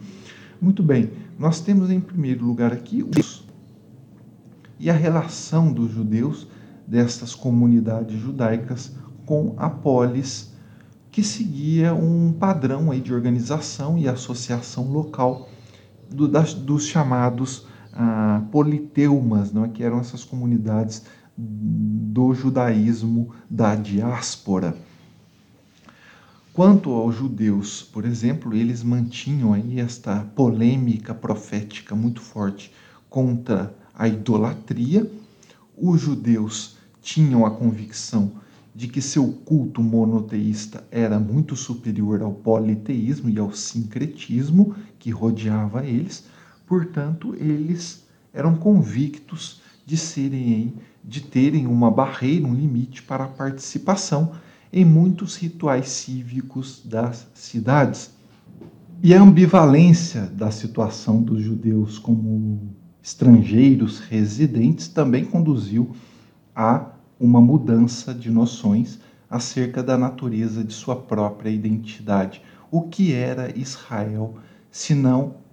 Muito 0.60 0.82
bem, 0.82 1.12
nós 1.38 1.60
temos 1.60 1.92
em 1.92 2.00
primeiro 2.00 2.46
lugar 2.46 2.74
aqui 2.74 3.04
os 3.04 3.46
e 4.80 4.90
a 4.90 4.94
relação 4.94 5.72
dos 5.72 5.92
judeus 5.92 6.48
destas 6.86 7.34
comunidades 7.34 8.20
judaicas 8.20 8.94
com 9.26 9.56
a 9.58 9.70
polis 9.70 10.54
que 11.12 11.24
seguia 11.24 11.94
um 11.94 12.34
padrão 12.34 12.92
aí 12.92 13.00
de 13.00 13.14
organização 13.14 13.98
e 13.98 14.08
associação 14.08 14.92
local 14.92 15.48
do, 16.10 16.28
das, 16.28 16.54
dos 16.54 16.86
chamados 16.86 17.66
ah, 17.94 18.44
politeumas, 18.52 19.52
não 19.52 19.64
é? 19.64 19.70
que 19.70 19.82
eram 19.82 20.00
essas 20.00 20.26
comunidades 20.26 21.04
do 21.38 22.34
judaísmo 22.34 23.34
da 23.50 23.76
diáspora. 23.76 24.78
Quanto 26.54 26.92
aos 26.92 27.16
judeus, 27.16 27.82
por 27.84 28.06
exemplo, 28.06 28.54
eles 28.54 28.82
mantinham 28.82 29.52
aí 29.52 29.80
esta 29.80 30.22
polêmica 30.36 31.14
profética 31.14 31.94
muito 31.94 32.22
forte 32.22 32.72
contra 33.10 33.76
a 33.94 34.08
idolatria. 34.08 35.12
Os 35.78 36.00
judeus 36.00 36.78
tinham 37.02 37.46
a 37.46 37.52
convicção 37.52 38.32
de 38.74 38.88
que 38.88 39.02
seu 39.02 39.32
culto 39.46 39.84
monoteísta 39.84 40.86
era 40.90 41.20
muito 41.20 41.56
superior 41.56 42.22
ao 42.22 42.34
politeísmo 42.34 43.30
e 43.30 43.38
ao 43.38 43.54
sincretismo 43.54 44.76
que 44.98 45.12
rodeava 45.12 45.86
eles, 45.86 46.26
portanto, 46.66 47.36
eles 47.36 48.06
eram 48.34 48.56
convictos 48.56 49.62
de 49.86 49.96
serem 49.96 50.74
de 51.08 51.22
terem 51.22 51.68
uma 51.68 51.92
barreira, 51.92 52.48
um 52.48 52.54
limite 52.54 53.04
para 53.04 53.26
a 53.26 53.28
participação 53.28 54.32
em 54.74 54.84
muitos 54.84 55.36
rituais 55.36 55.90
cívicos 55.90 56.82
das 56.84 57.28
cidades. 57.34 58.12
E 59.04 59.14
a 59.14 59.22
ambivalência 59.22 60.24
da 60.24 60.50
situação 60.50 61.22
dos 61.22 61.42
judeus 61.42 62.00
como 62.00 62.74
estrangeiros 63.04 64.00
residentes 64.00 64.88
também 64.88 65.24
conduziu 65.24 65.96
a 66.56 66.92
uma 67.20 67.40
mudança 67.40 68.14
de 68.14 68.32
noções 68.32 69.00
acerca 69.30 69.84
da 69.84 69.98
natureza 69.98 70.64
de 70.64 70.74
sua 70.74 70.96
própria 70.96 71.50
identidade. 71.50 72.42
O 72.72 72.82
que 72.82 73.14
era 73.14 73.58
Israel, 73.58 74.36
se 74.72 74.96
não 74.96 75.46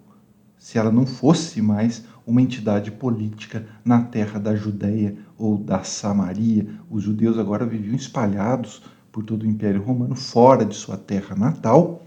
se 0.63 0.79
ela 0.79 0.93
não 0.93 1.05
fosse 1.05 1.61
mais 1.61 2.05
uma 2.25 2.41
entidade 2.41 2.93
política 2.93 3.67
na 3.85 4.01
terra 4.01 4.39
da 4.39 4.55
Judéia 4.55 5.17
ou 5.43 5.59
da 5.59 5.83
Samaria. 5.83 6.65
Os 6.89 7.03
judeus 7.03 7.37
agora 7.37 7.67
viviam 7.67 7.97
espalhados 7.97 8.81
por 9.11 9.25
todo 9.25 9.43
o 9.43 9.47
Império 9.47 9.83
Romano, 9.83 10.15
fora 10.15 10.65
de 10.65 10.75
sua 10.77 10.97
terra 10.97 11.35
natal, 11.35 12.07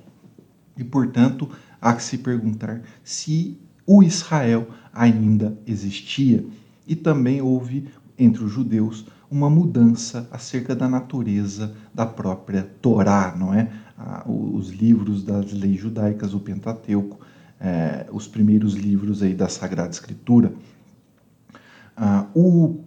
e, 0.77 0.83
portanto, 0.83 1.49
há 1.81 1.93
que 1.93 2.01
se 2.01 2.17
perguntar 2.17 2.81
se 3.03 3.59
o 3.85 4.01
Israel 4.01 4.67
ainda 4.93 5.57
existia. 5.67 6.45
E 6.87 6.95
também 6.95 7.41
houve 7.41 7.89
entre 8.17 8.43
os 8.43 8.51
judeus 8.51 9.05
uma 9.29 9.49
mudança 9.49 10.29
acerca 10.31 10.73
da 10.73 10.87
natureza 10.87 11.75
da 11.93 12.05
própria 12.05 12.63
Torá, 12.81 13.35
não 13.37 13.53
é? 13.53 13.69
Os 14.25 14.69
livros 14.69 15.23
das 15.23 15.51
leis 15.51 15.79
judaicas, 15.79 16.33
o 16.33 16.39
Pentateuco, 16.39 17.19
é, 17.59 18.05
os 18.11 18.27
primeiros 18.27 18.73
livros 18.73 19.21
aí 19.21 19.33
da 19.33 19.49
Sagrada 19.49 19.89
Escritura. 19.89 20.53
Ah, 21.97 22.27
o, 22.33 22.84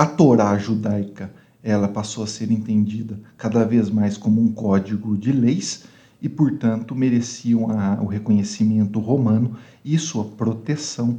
a 0.00 0.06
Torá 0.06 0.56
judaica 0.56 1.30
ela 1.62 1.86
passou 1.86 2.24
a 2.24 2.26
ser 2.26 2.50
entendida 2.50 3.20
cada 3.36 3.66
vez 3.66 3.90
mais 3.90 4.16
como 4.16 4.40
um 4.40 4.50
código 4.50 5.14
de 5.14 5.30
leis 5.30 5.84
e, 6.22 6.26
portanto, 6.26 6.94
mereciam 6.94 7.70
a, 7.70 8.00
o 8.00 8.06
reconhecimento 8.06 8.98
romano 8.98 9.58
e 9.84 9.98
sua 9.98 10.24
proteção, 10.24 11.18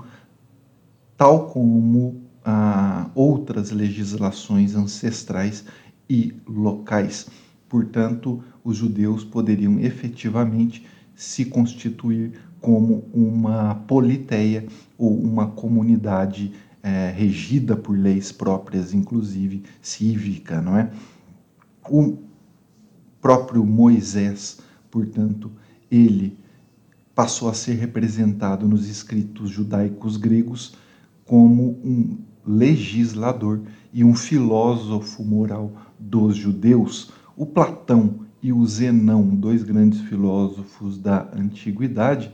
tal 1.16 1.50
como 1.50 2.24
a 2.44 3.12
outras 3.14 3.70
legislações 3.70 4.74
ancestrais 4.74 5.64
e 6.10 6.34
locais. 6.48 7.28
Portanto, 7.70 8.44
os 8.64 8.78
judeus 8.78 9.24
poderiam 9.24 9.80
efetivamente 9.80 10.88
se 11.14 11.46
constituir 11.46 12.34
como 12.60 13.06
uma 13.14 13.76
politeia 13.76 14.66
ou 14.98 15.16
uma 15.22 15.46
comunidade 15.52 16.52
é, 16.84 17.10
regida 17.10 17.76
por 17.76 17.98
leis 17.98 18.32
próprias, 18.32 18.94
inclusive 18.94 19.64
cívica, 19.82 20.62
não 20.62 20.78
é? 20.78 20.92
O 21.90 22.18
próprio 23.22 23.66
Moisés, 23.66 24.60
portanto, 24.90 25.52
ele 25.90 26.38
passou 27.14 27.50
a 27.50 27.54
ser 27.54 27.76
representado 27.76 28.68
nos 28.68 28.88
escritos 28.88 29.50
judaicos 29.50 30.18
gregos 30.18 30.76
como 31.26 31.80
um 31.84 32.18
legislador 32.46 33.62
e 33.94 34.04
um 34.04 34.16
filósofo 34.16 35.24
moral 35.24 35.72
dos 36.00 36.36
judeus. 36.36 37.12
O 37.36 37.46
Platão 37.46 38.22
e 38.42 38.52
o 38.52 38.66
Zenão, 38.66 39.24
dois 39.36 39.64
grandes 39.64 40.02
filósofos 40.02 40.98
da 40.98 41.30
antiguidade, 41.34 42.32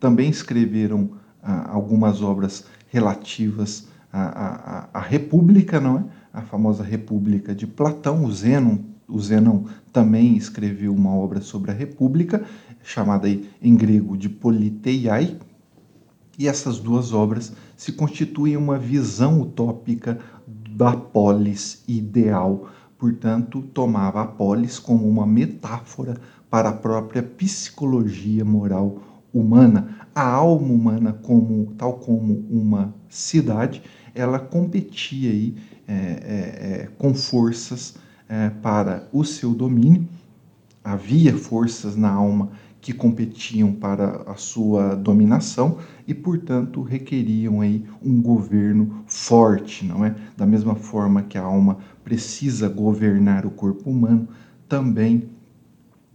também 0.00 0.28
escreveram 0.28 1.10
ah, 1.42 1.70
algumas 1.70 2.20
obras 2.20 2.64
relativas 2.94 3.88
à, 4.12 4.22
à, 4.22 4.88
à, 4.94 5.00
República, 5.00 5.80
não 5.80 5.98
é? 5.98 6.04
A 6.32 6.42
famosa 6.42 6.84
República 6.84 7.52
de 7.52 7.66
Platão. 7.66 8.24
O 8.24 8.32
Zenon, 8.32 8.78
o 9.08 9.20
Zenão 9.20 9.64
também 9.92 10.36
escreveu 10.36 10.94
uma 10.94 11.12
obra 11.12 11.40
sobre 11.40 11.72
a 11.72 11.74
República, 11.74 12.44
chamada 12.84 13.28
em 13.28 13.74
grego 13.74 14.16
de 14.16 14.28
Politeiai, 14.28 15.36
e 16.38 16.46
essas 16.46 16.78
duas 16.78 17.12
obras 17.12 17.52
se 17.76 17.90
constituem 17.90 18.56
uma 18.56 18.78
visão 18.78 19.40
utópica 19.40 20.20
da 20.46 20.92
polis 20.92 21.82
ideal. 21.88 22.68
Portanto, 22.96 23.60
tomava 23.60 24.22
a 24.22 24.26
polis 24.26 24.78
como 24.78 25.08
uma 25.08 25.26
metáfora 25.26 26.16
para 26.48 26.68
a 26.68 26.72
própria 26.72 27.22
psicologia 27.24 28.44
moral 28.44 29.13
humana. 29.34 30.06
A 30.14 30.26
alma 30.26 30.72
humana, 30.72 31.12
como, 31.12 31.74
tal 31.76 31.94
como 31.94 32.46
uma 32.48 32.94
cidade, 33.08 33.82
ela 34.14 34.38
competia 34.38 35.30
aí, 35.30 35.56
é, 35.86 35.92
é, 35.92 35.96
é, 35.96 36.88
com 36.96 37.12
forças 37.12 37.96
é, 38.28 38.48
para 38.48 39.08
o 39.12 39.24
seu 39.24 39.52
domínio. 39.52 40.08
Havia 40.82 41.36
forças 41.36 41.96
na 41.96 42.10
alma 42.10 42.50
que 42.80 42.92
competiam 42.92 43.72
para 43.72 44.22
a 44.26 44.36
sua 44.36 44.94
dominação 44.94 45.78
e, 46.06 46.12
portanto, 46.12 46.82
requeriam 46.82 47.62
aí 47.62 47.82
um 48.02 48.20
governo 48.20 49.02
forte, 49.06 49.86
não 49.86 50.04
é? 50.04 50.14
Da 50.36 50.44
mesma 50.44 50.74
forma 50.74 51.22
que 51.22 51.38
a 51.38 51.42
alma 51.42 51.78
precisa 52.04 52.68
governar 52.68 53.46
o 53.46 53.50
corpo 53.50 53.88
humano, 53.88 54.28
também 54.68 55.30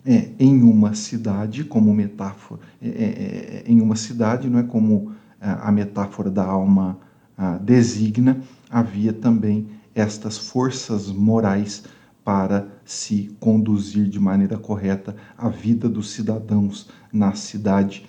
é, 0.05 0.29
em 0.39 0.61
uma 0.63 0.93
cidade, 0.93 1.63
como 1.63 1.93
metáfora, 1.93 2.61
é, 2.81 2.87
é, 2.87 3.63
é 3.67 3.71
em 3.71 3.81
uma 3.81 3.95
cidade, 3.95 4.49
não 4.49 4.59
é 4.59 4.63
como 4.63 5.11
é, 5.41 5.49
a 5.49 5.71
metáfora 5.71 6.29
da 6.29 6.43
alma 6.43 6.97
a, 7.37 7.57
designa, 7.57 8.41
havia 8.69 9.13
também 9.13 9.67
estas 9.93 10.37
forças 10.37 11.07
morais 11.07 11.83
para 12.23 12.67
se 12.85 13.35
conduzir 13.39 14.07
de 14.07 14.19
maneira 14.19 14.57
correta 14.57 15.15
a 15.37 15.49
vida 15.49 15.89
dos 15.89 16.11
cidadãos 16.11 16.89
na 17.11 17.33
cidade. 17.33 18.05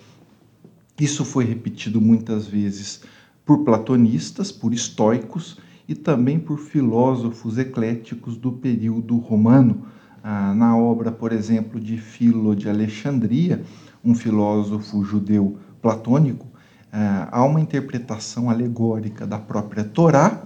Isso 0.99 1.25
foi 1.25 1.45
repetido 1.45 1.99
muitas 1.99 2.45
vezes 2.45 3.01
por 3.45 3.63
platonistas, 3.63 4.51
por 4.51 4.73
estoicos 4.73 5.57
e 5.87 5.95
também 5.95 6.39
por 6.39 6.59
filósofos 6.59 7.57
ecléticos 7.57 8.37
do 8.37 8.51
período 8.51 9.17
romano. 9.17 9.87
Ah, 10.23 10.53
na 10.53 10.77
obra, 10.77 11.11
por 11.11 11.31
exemplo, 11.31 11.79
de 11.79 11.97
Filo 11.97 12.55
de 12.55 12.69
Alexandria, 12.69 13.63
um 14.03 14.13
filósofo 14.13 15.03
judeu 15.03 15.57
platônico, 15.81 16.45
ah, 16.91 17.27
há 17.31 17.43
uma 17.43 17.59
interpretação 17.59 18.49
alegórica 18.49 19.25
da 19.25 19.39
própria 19.39 19.83
Torá 19.83 20.43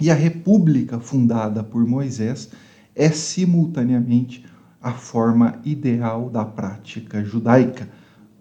e 0.00 0.10
a 0.10 0.14
república 0.14 1.00
fundada 1.00 1.62
por 1.64 1.84
Moisés 1.86 2.50
é 2.94 3.08
simultaneamente 3.10 4.44
a 4.80 4.92
forma 4.92 5.60
ideal 5.64 6.28
da 6.28 6.44
prática 6.44 7.24
judaica, 7.24 7.88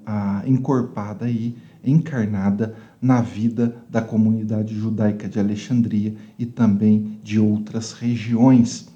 ah, 0.06 0.44
encorpada 0.46 1.30
e 1.30 1.56
encarnada 1.84 2.76
na 3.02 3.22
vida 3.22 3.76
da 3.90 4.02
comunidade 4.02 4.76
judaica 4.76 5.28
de 5.28 5.40
Alexandria 5.40 6.16
e 6.38 6.46
também 6.46 7.20
de 7.24 7.40
outras 7.40 7.94
regiões. 7.94 8.91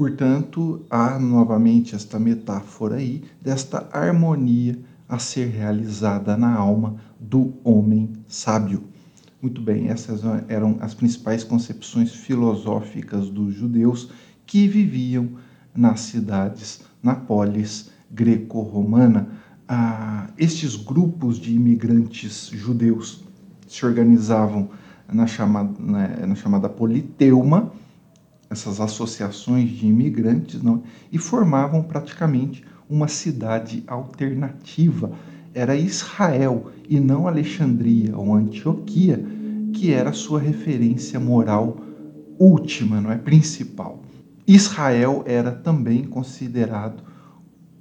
Portanto, 0.00 0.80
há 0.88 1.18
novamente 1.18 1.94
esta 1.94 2.18
metáfora 2.18 2.96
aí 2.96 3.22
desta 3.38 3.86
harmonia 3.92 4.78
a 5.06 5.18
ser 5.18 5.48
realizada 5.48 6.38
na 6.38 6.54
alma 6.54 6.96
do 7.20 7.52
homem 7.62 8.10
sábio. 8.26 8.84
Muito 9.42 9.60
bem, 9.60 9.88
essas 9.88 10.22
eram 10.48 10.78
as 10.80 10.94
principais 10.94 11.44
concepções 11.44 12.14
filosóficas 12.14 13.28
dos 13.28 13.52
judeus 13.52 14.08
que 14.46 14.66
viviam 14.66 15.32
nas 15.76 16.00
cidades, 16.00 16.80
na 17.02 17.14
polis 17.14 17.90
greco-romana. 18.10 19.28
Ah, 19.68 20.28
estes 20.38 20.76
grupos 20.76 21.38
de 21.38 21.54
imigrantes 21.54 22.46
judeus 22.46 23.22
se 23.68 23.84
organizavam 23.84 24.70
na 25.12 25.26
chamada, 25.26 25.74
né, 25.78 26.24
na 26.26 26.34
chamada 26.34 26.70
politeuma, 26.70 27.70
essas 28.50 28.80
associações 28.80 29.70
de 29.70 29.86
imigrantes, 29.86 30.60
não, 30.60 30.82
e 31.12 31.18
formavam 31.18 31.84
praticamente 31.84 32.64
uma 32.88 33.06
cidade 33.06 33.84
alternativa. 33.86 35.12
Era 35.54 35.76
Israel 35.76 36.72
e 36.88 36.98
não 36.98 37.28
Alexandria 37.28 38.16
ou 38.16 38.34
Antioquia, 38.34 39.24
que 39.72 39.92
era 39.92 40.10
a 40.10 40.14
sua 40.14 40.40
referência 40.40 41.20
moral 41.20 41.78
última, 42.38 43.00
não 43.00 43.12
é? 43.12 43.16
Principal. 43.16 44.02
Israel 44.46 45.22
era 45.26 45.52
também 45.52 46.04
considerado 46.04 47.04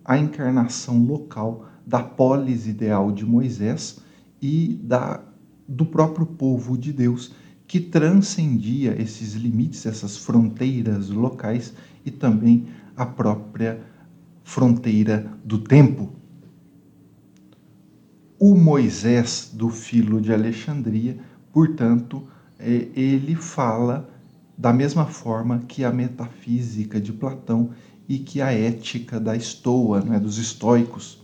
a 0.06 0.18
encarnação 0.18 1.04
local 1.04 1.66
da 1.86 2.04
polis 2.04 2.68
ideal 2.68 3.12
de 3.12 3.26
Moisés 3.26 4.00
e 4.42 4.80
da 4.84 5.22
do 5.68 5.86
próprio 5.86 6.26
povo 6.26 6.76
de 6.76 6.92
Deus, 6.92 7.32
que 7.70 7.80
transcendia 7.80 9.00
esses 9.00 9.36
limites, 9.36 9.86
essas 9.86 10.18
fronteiras 10.18 11.10
locais 11.10 11.72
e 12.04 12.10
também 12.10 12.66
a 12.98 13.06
própria 13.06 13.80
fronteira 14.44 15.32
do 15.46 15.60
tempo. 15.60 16.12
O 18.40 18.56
Moisés 18.56 19.52
do 19.54 19.70
Filo 19.70 20.20
de 20.20 20.34
Alexandria, 20.34 21.20
portanto, 21.54 22.28
é, 22.58 22.88
ele 22.96 23.36
fala 23.36 24.10
da 24.58 24.74
mesma 24.74 25.06
forma 25.06 25.60
que 25.60 25.84
a 25.84 25.92
metafísica 25.92 27.00
de 27.00 27.14
Platão 27.14 27.70
e 28.08 28.18
que 28.18 28.42
a 28.42 28.52
ética 28.52 29.20
da 29.20 29.36
Estoa, 29.36 30.02
né, 30.02 30.20
dos 30.20 30.40
estoicos, 30.40 31.24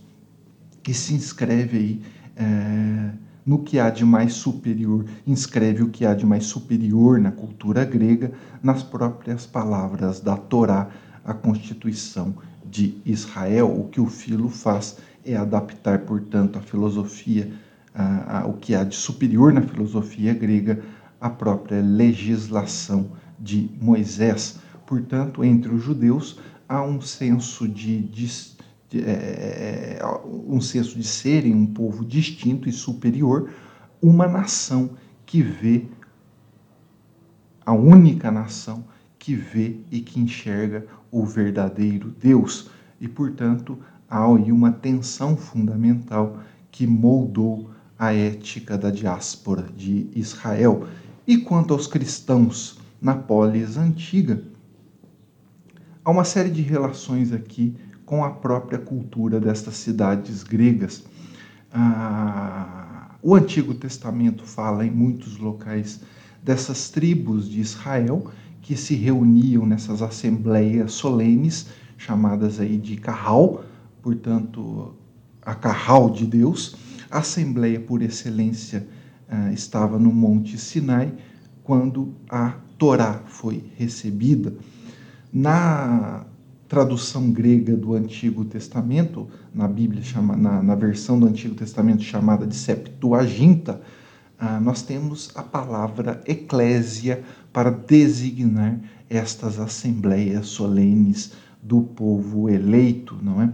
que 0.80 0.94
se 0.94 1.12
inscreve 1.12 1.76
aí 1.76 2.02
é, 2.36 3.25
no 3.46 3.60
que 3.60 3.78
há 3.78 3.88
de 3.88 4.04
mais 4.04 4.34
superior, 4.34 5.04
inscreve 5.24 5.82
o 5.82 5.88
que 5.88 6.04
há 6.04 6.12
de 6.12 6.26
mais 6.26 6.46
superior 6.46 7.20
na 7.20 7.30
cultura 7.30 7.84
grega, 7.84 8.32
nas 8.60 8.82
próprias 8.82 9.46
palavras 9.46 10.18
da 10.18 10.36
Torá, 10.36 10.88
a 11.24 11.32
constituição 11.32 12.34
de 12.68 12.96
Israel, 13.06 13.68
o 13.68 13.88
que 13.88 14.00
o 14.00 14.06
Filo 14.06 14.48
faz 14.48 14.98
é 15.24 15.36
adaptar, 15.36 16.00
portanto, 16.00 16.58
a 16.58 16.62
filosofia, 16.62 17.50
a, 17.94 18.40
a, 18.40 18.46
o 18.46 18.54
que 18.54 18.74
há 18.74 18.82
de 18.82 18.96
superior 18.96 19.52
na 19.52 19.62
filosofia 19.62 20.34
grega, 20.34 20.82
à 21.20 21.30
própria 21.30 21.80
legislação 21.80 23.10
de 23.38 23.70
Moisés. 23.80 24.58
Portanto, 24.86 25.44
entre 25.44 25.72
os 25.72 25.82
judeus 25.82 26.38
há 26.68 26.82
um 26.82 27.00
senso 27.00 27.66
de, 27.66 28.02
de 28.02 28.28
é, 28.94 29.98
é 30.00 30.06
um 30.26 30.60
senso 30.60 30.96
de 30.96 31.06
serem 31.06 31.54
um 31.54 31.66
povo 31.66 32.04
distinto 32.04 32.68
e 32.68 32.72
superior, 32.72 33.50
uma 34.00 34.26
nação 34.26 34.90
que 35.24 35.42
vê 35.42 35.86
a 37.66 37.72
única 37.72 38.30
nação 38.30 38.84
que 39.18 39.34
vê 39.34 39.80
e 39.90 40.00
que 40.00 40.20
enxerga 40.20 40.86
o 41.10 41.26
verdadeiro 41.26 42.14
Deus 42.20 42.70
e, 43.00 43.08
portanto, 43.08 43.76
há 44.08 44.24
aí 44.24 44.52
uma 44.52 44.70
tensão 44.70 45.36
fundamental 45.36 46.38
que 46.70 46.86
moldou 46.86 47.70
a 47.98 48.14
ética 48.14 48.78
da 48.78 48.90
diáspora 48.90 49.64
de 49.76 50.08
Israel. 50.14 50.86
E 51.26 51.38
quanto 51.38 51.74
aos 51.74 51.88
cristãos 51.88 52.78
na 53.00 53.16
polis 53.16 53.76
antiga, 53.76 54.42
há 56.04 56.10
uma 56.10 56.24
série 56.24 56.50
de 56.50 56.62
relações 56.62 57.32
aqui 57.32 57.74
com 58.06 58.24
a 58.24 58.30
própria 58.30 58.78
cultura 58.78 59.40
destas 59.40 59.74
cidades 59.74 60.44
gregas. 60.44 61.04
Ah, 61.72 63.16
o 63.20 63.34
Antigo 63.34 63.74
Testamento 63.74 64.44
fala 64.44 64.86
em 64.86 64.90
muitos 64.90 65.36
locais 65.36 66.00
dessas 66.42 66.88
tribos 66.88 67.50
de 67.50 67.60
Israel 67.60 68.30
que 68.62 68.76
se 68.76 68.94
reuniam 68.94 69.66
nessas 69.66 70.00
assembleias 70.00 70.92
solenes, 70.92 71.66
chamadas 71.98 72.60
aí 72.60 72.78
de 72.78 72.96
Carral, 72.96 73.64
portanto, 74.00 74.94
a 75.42 75.54
carral 75.54 76.08
de 76.10 76.26
Deus. 76.26 76.76
A 77.10 77.18
assembleia 77.18 77.80
por 77.80 78.02
excelência 78.02 78.86
uh, 79.28 79.52
estava 79.52 79.98
no 79.98 80.12
Monte 80.12 80.58
Sinai 80.58 81.12
quando 81.62 82.14
a 82.28 82.54
Torá 82.78 83.22
foi 83.26 83.64
recebida. 83.76 84.54
Na 85.32 86.24
tradução 86.68 87.30
grega 87.30 87.76
do 87.76 87.94
Antigo 87.94 88.44
Testamento, 88.44 89.28
na 89.54 89.68
Bíblia, 89.68 90.02
chama, 90.02 90.36
na, 90.36 90.62
na 90.62 90.74
versão 90.74 91.18
do 91.18 91.26
Antigo 91.26 91.54
Testamento 91.54 92.02
chamada 92.02 92.46
de 92.46 92.54
Septuaginta, 92.54 93.80
uh, 94.40 94.60
nós 94.60 94.82
temos 94.82 95.30
a 95.34 95.42
palavra 95.42 96.20
eclésia 96.26 97.22
para 97.52 97.70
designar 97.70 98.78
estas 99.08 99.58
assembleias 99.60 100.48
solenes 100.48 101.32
do 101.62 101.82
povo 101.82 102.48
eleito, 102.48 103.16
não 103.22 103.42
é? 103.42 103.52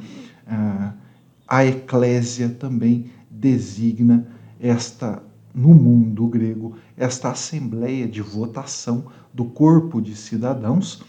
a 1.48 1.64
eclésia 1.64 2.48
também 2.48 3.10
designa 3.30 4.26
esta, 4.60 5.22
no 5.54 5.68
mundo 5.74 6.26
grego, 6.26 6.76
esta 6.96 7.30
assembleia 7.30 8.06
de 8.06 8.22
votação 8.22 9.04
do 9.32 9.44
corpo 9.44 10.00
de 10.00 10.16
cidadãos, 10.16 11.02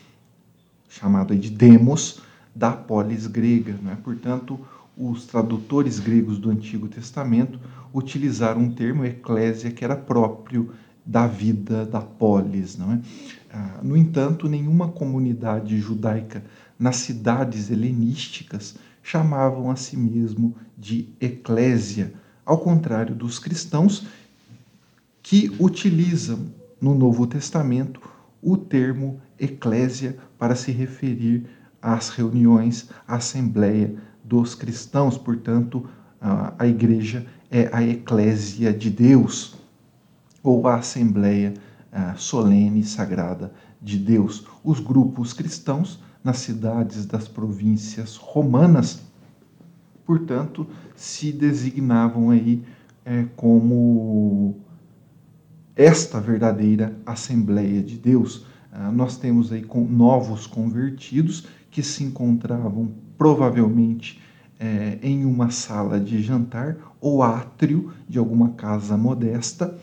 chamado 0.93 1.35
de 1.35 1.49
demos, 1.49 2.21
da 2.55 2.71
polis 2.71 3.25
grega. 3.25 3.75
Não 3.81 3.91
é? 3.91 3.95
Portanto, 3.95 4.59
os 4.95 5.25
tradutores 5.25 5.99
gregos 5.99 6.37
do 6.37 6.49
Antigo 6.49 6.87
Testamento 6.87 7.59
utilizaram 7.93 8.61
um 8.61 8.71
termo 8.71 9.03
eclésia 9.03 9.71
que 9.71 9.83
era 9.83 9.95
próprio 9.95 10.71
da 11.05 11.25
vida 11.25 11.85
da 11.85 11.99
polis. 11.99 12.77
Não 12.77 12.93
é? 12.93 13.01
Ah, 13.51 13.79
no 13.81 13.97
entanto, 13.97 14.47
nenhuma 14.47 14.87
comunidade 14.87 15.79
judaica 15.79 16.43
nas 16.77 16.97
cidades 16.97 17.71
helenísticas 17.71 18.75
chamavam 19.01 19.71
a 19.71 19.75
si 19.75 19.97
mesmo 19.97 20.55
de 20.77 21.09
eclésia, 21.19 22.13
ao 22.45 22.57
contrário 22.57 23.15
dos 23.15 23.39
cristãos 23.39 24.05
que 25.21 25.51
utilizam 25.59 26.39
no 26.79 26.93
Novo 26.93 27.25
Testamento 27.25 28.12
o 28.43 28.57
termo 28.57 29.21
eclésia 29.39 30.17
para 30.37 30.55
se 30.55 30.71
referir 30.71 31.45
às 31.81 32.09
reuniões, 32.09 32.89
à 33.07 33.15
assembleia 33.15 33.95
dos 34.23 34.53
cristãos, 34.53 35.17
portanto, 35.17 35.87
a 36.19 36.67
igreja 36.67 37.25
é 37.49 37.69
a 37.73 37.83
eclésia 37.83 38.73
de 38.73 38.89
Deus, 38.89 39.55
ou 40.41 40.67
a 40.67 40.75
assembleia 40.75 41.53
solene 42.15 42.81
e 42.81 42.83
sagrada 42.83 43.53
de 43.81 43.97
Deus. 43.97 44.45
Os 44.63 44.79
grupos 44.79 45.33
cristãos 45.33 46.01
nas 46.23 46.37
cidades 46.37 47.05
das 47.05 47.27
províncias 47.27 48.15
romanas, 48.15 49.01
portanto, 50.05 50.65
se 50.95 51.31
designavam 51.31 52.29
aí 52.29 52.63
é, 53.05 53.25
como 53.35 54.55
esta 55.75 56.19
verdadeira 56.19 56.95
Assembleia 57.05 57.81
de 57.81 57.97
Deus. 57.97 58.45
Ah, 58.71 58.91
nós 58.91 59.17
temos 59.17 59.51
aí 59.51 59.63
com 59.63 59.83
novos 59.85 60.47
convertidos 60.47 61.45
que 61.71 61.81
se 61.81 62.03
encontravam 62.03 62.91
provavelmente 63.17 64.21
é, 64.59 64.99
em 65.01 65.25
uma 65.25 65.49
sala 65.49 65.99
de 65.99 66.21
jantar 66.21 66.77
ou 67.01 67.23
átrio 67.23 67.91
de 68.07 68.17
alguma 68.19 68.49
casa 68.49 68.95
modesta 68.95 69.77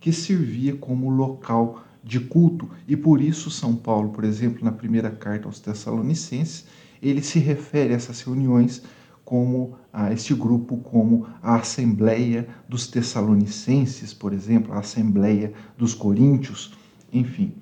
que 0.00 0.12
servia 0.12 0.76
como 0.76 1.10
local 1.10 1.84
de 2.02 2.20
culto. 2.20 2.68
E 2.86 2.96
por 2.96 3.20
isso 3.20 3.50
São 3.50 3.76
Paulo, 3.76 4.10
por 4.10 4.24
exemplo, 4.24 4.64
na 4.64 4.72
primeira 4.72 5.10
carta 5.10 5.46
aos 5.46 5.60
Tessalonicenses, 5.60 6.66
ele 7.02 7.22
se 7.22 7.38
refere 7.38 7.92
a 7.92 7.96
essas 7.96 8.20
reuniões 8.22 8.82
como 9.28 9.74
a 9.92 10.10
este 10.10 10.32
grupo 10.32 10.78
como 10.78 11.26
a 11.42 11.56
Assembleia 11.56 12.48
dos 12.66 12.86
Tessalonicenses, 12.86 14.14
por 14.14 14.32
exemplo, 14.32 14.72
a 14.72 14.78
Assembleia 14.78 15.52
dos 15.76 15.92
Coríntios, 15.92 16.72
enfim. 17.12 17.52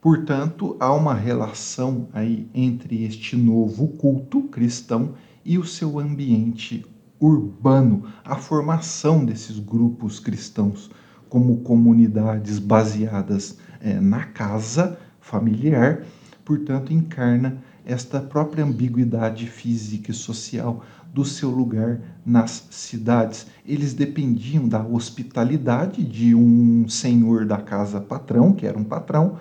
Portanto, 0.00 0.74
há 0.80 0.90
uma 0.90 1.12
relação 1.12 2.08
aí 2.14 2.48
entre 2.54 3.04
este 3.04 3.36
novo 3.36 3.88
culto 3.88 4.44
cristão 4.44 5.12
e 5.44 5.58
o 5.58 5.66
seu 5.66 5.98
ambiente 5.98 6.82
urbano, 7.20 8.04
a 8.24 8.36
formação 8.36 9.22
desses 9.22 9.58
grupos 9.58 10.18
cristãos 10.18 10.90
como 11.28 11.58
comunidades 11.58 12.58
baseadas 12.58 13.58
é, 13.82 14.00
na 14.00 14.24
casa 14.24 14.98
familiar, 15.20 16.06
portanto, 16.42 16.90
encarna 16.90 17.62
esta 17.84 18.20
própria 18.20 18.64
ambiguidade 18.64 19.46
física 19.46 20.10
e 20.10 20.14
social 20.14 20.84
do 21.12 21.24
seu 21.24 21.50
lugar 21.50 22.00
nas 22.24 22.66
cidades. 22.70 23.46
Eles 23.66 23.92
dependiam 23.92 24.66
da 24.66 24.82
hospitalidade 24.82 26.02
de 26.02 26.34
um 26.34 26.88
senhor 26.88 27.44
da 27.44 27.58
casa 27.58 28.00
patrão, 28.00 28.52
que 28.52 28.66
era 28.66 28.78
um 28.78 28.84
patrão, 28.84 29.38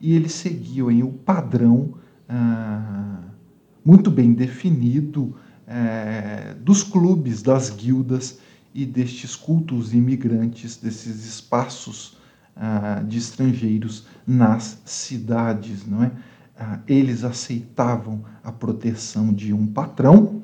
e 0.00 0.14
eles 0.14 0.32
seguiam 0.32 0.90
em 0.90 1.02
o 1.02 1.12
padrão 1.12 1.94
ah, 2.28 3.18
muito 3.84 4.10
bem 4.10 4.32
definido 4.32 5.34
eh, 5.66 6.54
dos 6.62 6.82
clubes, 6.82 7.42
das 7.42 7.70
guildas 7.70 8.38
e 8.74 8.86
destes 8.86 9.36
cultos 9.36 9.92
imigrantes, 9.92 10.76
desses 10.76 11.26
espaços 11.26 12.16
ah, 12.56 13.02
de 13.06 13.18
estrangeiros 13.18 14.06
nas 14.26 14.80
cidades, 14.84 15.86
não 15.86 16.04
é? 16.04 16.12
Ah, 16.58 16.78
eles 16.86 17.24
aceitavam 17.24 18.22
a 18.42 18.52
proteção 18.52 19.32
de 19.32 19.52
um 19.52 19.66
patrão 19.66 20.42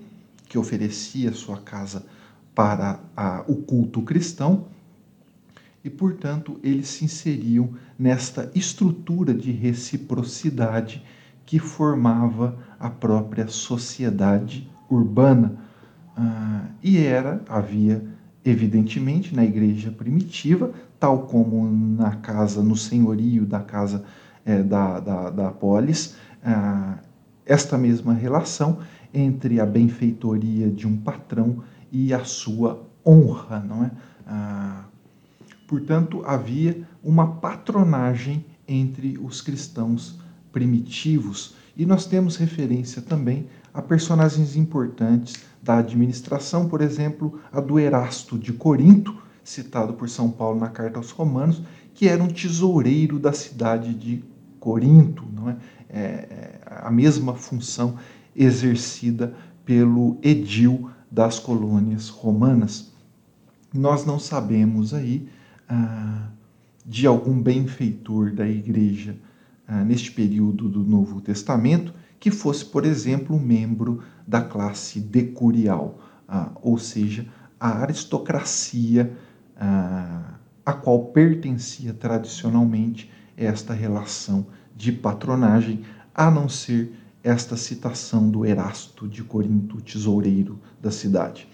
que 0.56 0.58
oferecia 0.58 1.32
sua 1.32 1.58
casa 1.58 2.06
para 2.54 2.98
a, 3.14 3.44
o 3.46 3.56
culto 3.56 4.00
cristão 4.00 4.64
e, 5.84 5.90
portanto, 5.90 6.58
eles 6.62 6.88
se 6.88 7.04
inseriam 7.04 7.74
nesta 7.98 8.50
estrutura 8.54 9.34
de 9.34 9.52
reciprocidade 9.52 11.04
que 11.44 11.58
formava 11.58 12.58
a 12.80 12.88
própria 12.88 13.46
sociedade 13.48 14.68
urbana. 14.90 15.58
Ah, 16.16 16.64
e 16.82 16.96
era, 16.96 17.44
havia 17.48 18.02
evidentemente 18.42 19.36
na 19.36 19.44
igreja 19.44 19.90
primitiva, 19.90 20.72
tal 20.98 21.26
como 21.26 21.70
na 21.70 22.16
casa, 22.16 22.62
no 22.62 22.76
senhorio 22.76 23.44
da 23.44 23.60
casa 23.60 24.04
é, 24.44 24.62
da, 24.62 25.00
da, 25.00 25.30
da 25.30 25.50
polis, 25.50 26.16
ah, 26.42 26.98
esta 27.44 27.76
mesma 27.76 28.14
relação 28.14 28.78
entre 29.16 29.58
a 29.58 29.64
benfeitoria 29.64 30.68
de 30.68 30.86
um 30.86 30.94
patrão 30.94 31.62
e 31.90 32.12
a 32.12 32.22
sua 32.24 32.86
honra, 33.04 33.60
não 33.60 33.84
é? 33.84 33.90
Ah, 34.26 34.84
portanto, 35.66 36.22
havia 36.26 36.86
uma 37.02 37.26
patronagem 37.26 38.44
entre 38.68 39.16
os 39.16 39.40
cristãos 39.40 40.18
primitivos 40.52 41.54
e 41.74 41.86
nós 41.86 42.04
temos 42.04 42.36
referência 42.36 43.00
também 43.00 43.46
a 43.72 43.80
personagens 43.80 44.54
importantes 44.54 45.36
da 45.62 45.78
administração, 45.78 46.68
por 46.68 46.82
exemplo, 46.82 47.40
a 47.50 47.60
do 47.60 47.78
Erasto 47.78 48.38
de 48.38 48.52
Corinto, 48.52 49.16
citado 49.42 49.94
por 49.94 50.10
São 50.10 50.30
Paulo 50.30 50.60
na 50.60 50.68
carta 50.68 50.98
aos 50.98 51.10
Romanos, 51.10 51.62
que 51.94 52.06
era 52.06 52.22
um 52.22 52.28
tesoureiro 52.28 53.18
da 53.18 53.32
cidade 53.32 53.94
de 53.94 54.22
Corinto, 54.60 55.24
não 55.32 55.48
é? 55.48 55.56
é, 55.88 56.00
é 56.00 56.60
a 56.66 56.90
mesma 56.90 57.34
função 57.34 57.96
exercida 58.36 59.34
pelo 59.64 60.18
edil 60.22 60.90
das 61.10 61.38
colônias 61.38 62.08
romanas. 62.08 62.92
Nós 63.72 64.04
não 64.04 64.18
sabemos 64.18 64.94
aí 64.94 65.28
ah, 65.68 66.28
de 66.84 67.06
algum 67.06 67.40
benfeitor 67.40 68.32
da 68.32 68.46
igreja 68.46 69.16
ah, 69.66 69.84
neste 69.84 70.12
período 70.12 70.68
do 70.68 70.84
Novo 70.84 71.20
Testamento 71.20 71.92
que 72.18 72.30
fosse, 72.30 72.64
por 72.64 72.84
exemplo, 72.84 73.38
membro 73.38 74.02
da 74.26 74.40
classe 74.40 75.00
decurial, 75.00 76.00
ah, 76.28 76.50
ou 76.62 76.78
seja, 76.78 77.26
a 77.58 77.82
aristocracia 77.82 79.16
ah, 79.56 80.34
a 80.64 80.72
qual 80.72 81.06
pertencia 81.06 81.94
tradicionalmente 81.94 83.10
esta 83.36 83.72
relação 83.72 84.46
de 84.74 84.90
patronagem, 84.90 85.84
a 86.14 86.30
não 86.30 86.48
ser 86.48 86.92
esta 87.26 87.56
citação 87.56 88.30
do 88.30 88.46
Erasto 88.46 89.08
de 89.08 89.24
Corinto, 89.24 89.80
tesoureiro 89.80 90.60
da 90.80 90.92
cidade. 90.92 91.48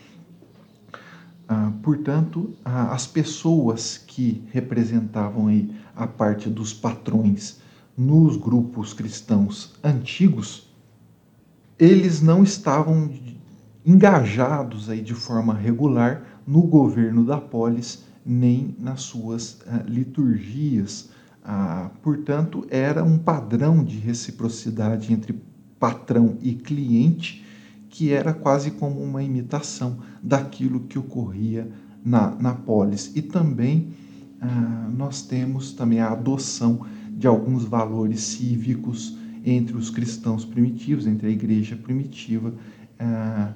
Ah, 1.49 1.73
portanto, 1.83 2.55
ah, 2.63 2.93
as 2.93 3.07
pessoas 3.07 3.97
que 3.97 4.45
representavam 4.53 5.47
aí 5.47 5.75
a 5.97 6.07
parte 6.07 6.51
dos 6.51 6.75
patrões 6.75 7.59
nos 7.97 8.37
grupos 8.37 8.93
cristãos 8.93 9.75
antigos, 9.83 10.71
eles 11.79 12.21
não 12.21 12.43
estavam 12.43 13.11
engajados 13.85 14.91
aí 14.91 15.01
de 15.01 15.15
forma 15.15 15.55
regular 15.55 16.43
no 16.47 16.61
governo 16.65 17.25
da 17.25 17.39
polis 17.41 18.05
nem 18.27 18.77
nas 18.79 19.01
suas 19.01 19.63
uh, 19.63 19.89
liturgias. 19.89 21.09
Ah, 21.43 21.91
portanto, 22.03 22.67
era 22.69 23.03
um 23.03 23.17
padrão 23.17 23.83
de 23.83 23.97
reciprocidade 23.97 25.13
entre 25.15 25.33
patrão 25.83 26.39
e 26.41 26.55
cliente, 26.55 27.45
que 27.91 28.13
era 28.13 28.33
quase 28.33 28.71
como 28.71 29.03
uma 29.03 29.21
imitação 29.21 29.99
daquilo 30.23 30.79
que 30.83 30.97
ocorria 30.97 31.69
na, 32.05 32.37
na 32.37 32.55
polis. 32.55 33.11
E 33.17 33.21
também 33.21 33.89
ah, 34.41 34.89
nós 34.97 35.23
temos 35.23 35.73
também 35.73 35.99
a 35.99 36.13
adoção 36.13 36.87
de 37.11 37.27
alguns 37.27 37.65
valores 37.65 38.21
cívicos 38.21 39.19
entre 39.45 39.77
os 39.77 39.91
cristãos 39.91 40.45
primitivos, 40.45 41.05
entre 41.05 41.27
a 41.27 41.31
igreja 41.31 41.75
primitiva, 41.75 42.55
ah, 43.01 43.53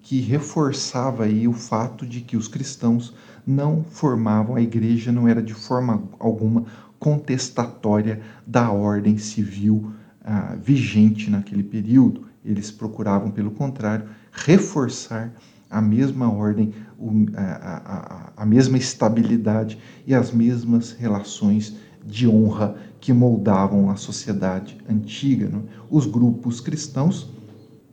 que 0.00 0.18
reforçava 0.20 1.24
aí 1.24 1.46
o 1.46 1.52
fato 1.52 2.06
de 2.06 2.22
que 2.22 2.38
os 2.38 2.48
cristãos 2.48 3.12
não 3.46 3.84
formavam, 3.84 4.56
a 4.56 4.62
igreja 4.62 5.12
não 5.12 5.28
era 5.28 5.42
de 5.42 5.52
forma 5.52 6.04
alguma 6.18 6.64
contestatória 6.98 8.22
da 8.46 8.70
ordem 8.70 9.18
civil 9.18 9.92
ah, 10.26 10.56
vigente 10.60 11.30
naquele 11.30 11.62
período. 11.62 12.26
Eles 12.44 12.68
procuravam, 12.68 13.30
pelo 13.30 13.52
contrário, 13.52 14.08
reforçar 14.32 15.32
a 15.70 15.80
mesma 15.80 16.28
ordem, 16.28 16.74
a, 17.36 18.32
a, 18.36 18.42
a 18.42 18.44
mesma 18.44 18.76
estabilidade 18.76 19.78
e 20.04 20.14
as 20.14 20.32
mesmas 20.32 20.90
relações 20.92 21.76
de 22.04 22.26
honra 22.26 22.76
que 23.00 23.12
moldavam 23.12 23.88
a 23.88 23.94
sociedade 23.94 24.76
antiga. 24.90 25.48
Não? 25.48 25.64
Os 25.88 26.06
grupos 26.06 26.60
cristãos 26.60 27.30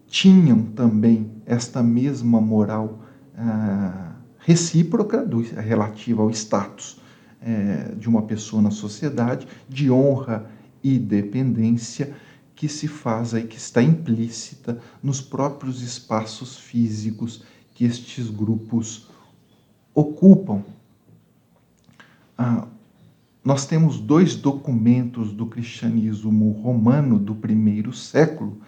tinham 0.08 0.64
também 0.64 1.32
esta 1.46 1.84
mesma 1.84 2.42
moral 2.42 3.04
ah, 3.38 4.14
recíproca 4.40 5.24
do, 5.26 5.42
relativa 5.42 6.24
ao 6.24 6.32
status 6.32 7.02
é, 7.42 7.94
de 7.98 8.08
uma 8.08 8.22
pessoa 8.22 8.62
na 8.62 8.72
sociedade, 8.72 9.48
de 9.68 9.92
honra 9.92 10.46
e 10.84 11.00
dependência 11.00 12.16
que 12.56 12.68
se 12.68 12.88
faz 12.88 13.34
aí, 13.34 13.48
que 13.48 13.58
está 13.58 13.82
implícita 13.82 14.80
nos 15.02 15.22
próprios 15.22 15.82
espaços 15.82 16.58
físicos 16.58 17.44
que 17.74 17.86
estes 17.86 18.30
grupos 18.30 19.08
ocupam. 19.94 20.64
Ah, 22.38 22.68
nós 23.44 23.66
temos 23.66 24.00
dois 24.00 24.36
documentos 24.36 25.32
do 25.34 25.46
cristianismo 25.46 26.52
romano 26.64 27.20
do 27.20 27.36
primeiro 27.36 27.92
século 27.92 28.62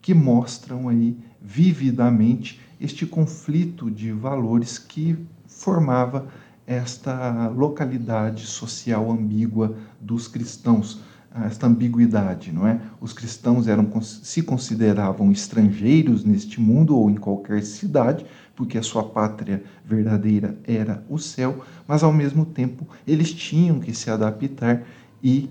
que 0.00 0.14
mostram 0.14 0.88
aí 0.88 1.16
vividamente 1.40 2.60
este 2.80 3.06
conflito 3.06 3.90
de 3.90 4.12
valores 4.12 4.78
que 4.78 5.16
formava 5.46 6.28
esta 6.66 7.48
localidade 7.48 8.46
social 8.46 9.10
ambígua 9.10 9.76
dos 10.00 10.26
cristãos, 10.26 11.00
esta 11.42 11.66
ambiguidade, 11.66 12.52
não 12.52 12.66
é? 12.66 12.80
Os 13.00 13.12
cristãos 13.12 13.66
eram 13.66 13.90
se 14.00 14.40
consideravam 14.42 15.32
estrangeiros 15.32 16.24
neste 16.24 16.60
mundo 16.60 16.96
ou 16.96 17.10
em 17.10 17.16
qualquer 17.16 17.62
cidade, 17.64 18.24
porque 18.54 18.78
a 18.78 18.82
sua 18.82 19.02
pátria 19.02 19.64
verdadeira 19.84 20.56
era 20.64 21.04
o 21.08 21.18
céu, 21.18 21.64
mas 21.88 22.04
ao 22.04 22.12
mesmo 22.12 22.44
tempo 22.44 22.86
eles 23.04 23.32
tinham 23.32 23.80
que 23.80 23.92
se 23.92 24.10
adaptar 24.10 24.84
e 25.20 25.50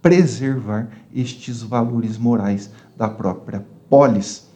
preservar 0.00 0.88
estes 1.14 1.62
valores 1.62 2.16
morais 2.16 2.70
da 2.96 3.08
própria 3.08 3.66
polis. 3.90 4.48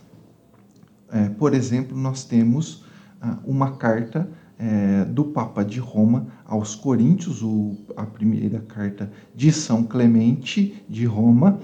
É, 1.10 1.28
por 1.28 1.52
exemplo, 1.52 1.96
nós 1.96 2.24
temos 2.24 2.86
ah, 3.20 3.36
uma 3.44 3.72
carta 3.76 4.26
é, 4.62 5.04
do 5.06 5.24
Papa 5.24 5.64
de 5.64 5.80
Roma 5.80 6.28
aos 6.44 6.76
Coríntios, 6.76 7.42
o, 7.42 7.76
a 7.96 8.06
primeira 8.06 8.60
carta 8.60 9.10
de 9.34 9.50
São 9.50 9.82
Clemente 9.82 10.84
de 10.88 11.04
Roma, 11.04 11.58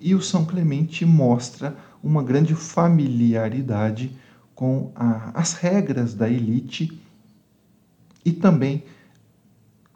e 0.00 0.16
o 0.16 0.20
São 0.20 0.44
Clemente 0.44 1.06
mostra 1.06 1.76
uma 2.02 2.24
grande 2.24 2.52
familiaridade 2.52 4.10
com 4.52 4.90
a, 4.96 5.30
as 5.32 5.52
regras 5.52 6.12
da 6.12 6.28
elite 6.28 7.00
e 8.24 8.32
também 8.32 8.82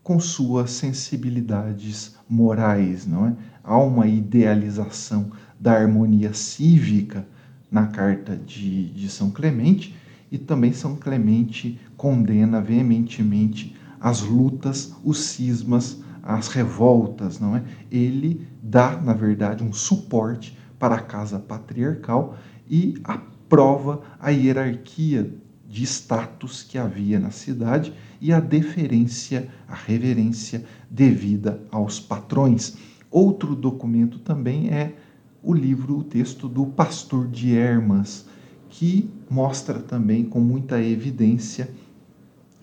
com 0.00 0.20
suas 0.20 0.70
sensibilidades 0.70 2.16
morais, 2.28 3.04
não 3.04 3.26
é? 3.26 3.36
Há 3.64 3.76
uma 3.78 4.06
idealização 4.06 5.32
da 5.58 5.72
harmonia 5.72 6.32
cívica 6.32 7.26
na 7.70 7.88
carta 7.88 8.36
de, 8.36 8.90
de 8.90 9.08
São 9.10 9.30
Clemente, 9.30 9.94
e 10.30 10.38
também 10.38 10.72
São 10.72 10.96
Clemente 10.96 11.80
condena 11.96 12.60
veementemente 12.60 13.74
as 14.00 14.20
lutas, 14.22 14.94
os 15.02 15.18
cismas, 15.18 16.02
as 16.22 16.48
revoltas, 16.48 17.40
não 17.40 17.56
é? 17.56 17.64
Ele 17.90 18.46
dá, 18.62 19.00
na 19.00 19.12
verdade, 19.12 19.64
um 19.64 19.72
suporte 19.72 20.56
para 20.78 20.96
a 20.96 21.00
casa 21.00 21.38
patriarcal 21.38 22.36
e 22.68 22.94
aprova 23.02 24.02
a 24.20 24.30
hierarquia 24.30 25.32
de 25.66 25.84
status 25.84 26.62
que 26.62 26.78
havia 26.78 27.18
na 27.18 27.30
cidade 27.30 27.92
e 28.20 28.32
a 28.32 28.40
deferência, 28.40 29.48
a 29.66 29.74
reverência 29.74 30.64
devida 30.90 31.62
aos 31.70 31.98
patrões. 32.00 32.76
Outro 33.10 33.54
documento 33.54 34.18
também 34.18 34.68
é 34.68 34.94
o 35.42 35.54
livro, 35.54 35.98
o 35.98 36.04
texto 36.04 36.48
do 36.48 36.66
Pastor 36.66 37.28
de 37.28 37.54
Hermas, 37.54 38.26
que 38.68 39.08
mostra 39.30 39.78
também 39.78 40.24
com 40.24 40.40
muita 40.40 40.82
evidência 40.82 41.70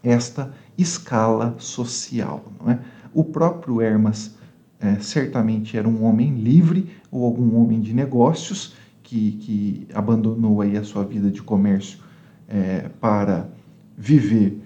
esta 0.03 0.53
escala 0.77 1.55
social. 1.57 2.45
Não 2.59 2.71
é? 2.71 2.79
O 3.13 3.23
próprio 3.23 3.81
Hermas 3.81 4.35
é, 4.79 4.99
certamente 4.99 5.77
era 5.77 5.87
um 5.87 6.03
homem 6.03 6.35
livre 6.35 6.89
ou 7.09 7.25
algum 7.25 7.55
homem 7.57 7.79
de 7.79 7.93
negócios 7.93 8.73
que, 9.01 9.31
que 9.33 9.87
abandonou 9.93 10.61
aí 10.61 10.77
a 10.77 10.83
sua 10.83 11.03
vida 11.03 11.31
de 11.31 11.41
comércio 11.41 11.99
é, 12.47 12.89
para 12.99 13.49
viver 13.97 14.61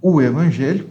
o 0.00 0.20
evangelho. 0.20 0.88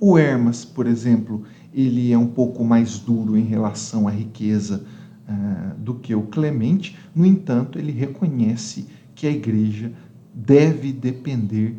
O 0.00 0.18
Hermas, 0.18 0.64
por 0.64 0.86
exemplo, 0.86 1.44
ele 1.72 2.12
é 2.12 2.18
um 2.18 2.26
pouco 2.26 2.64
mais 2.64 2.98
duro 2.98 3.36
em 3.36 3.44
relação 3.44 4.08
à 4.08 4.10
riqueza 4.10 4.84
uh, 5.28 5.78
do 5.78 5.94
que 5.94 6.14
o 6.14 6.22
Clemente, 6.22 6.96
no 7.14 7.24
entanto, 7.24 7.78
ele 7.78 7.92
reconhece 7.92 8.86
que 9.14 9.26
a 9.26 9.30
igreja 9.30 9.92
deve 10.34 10.92
depender 10.92 11.78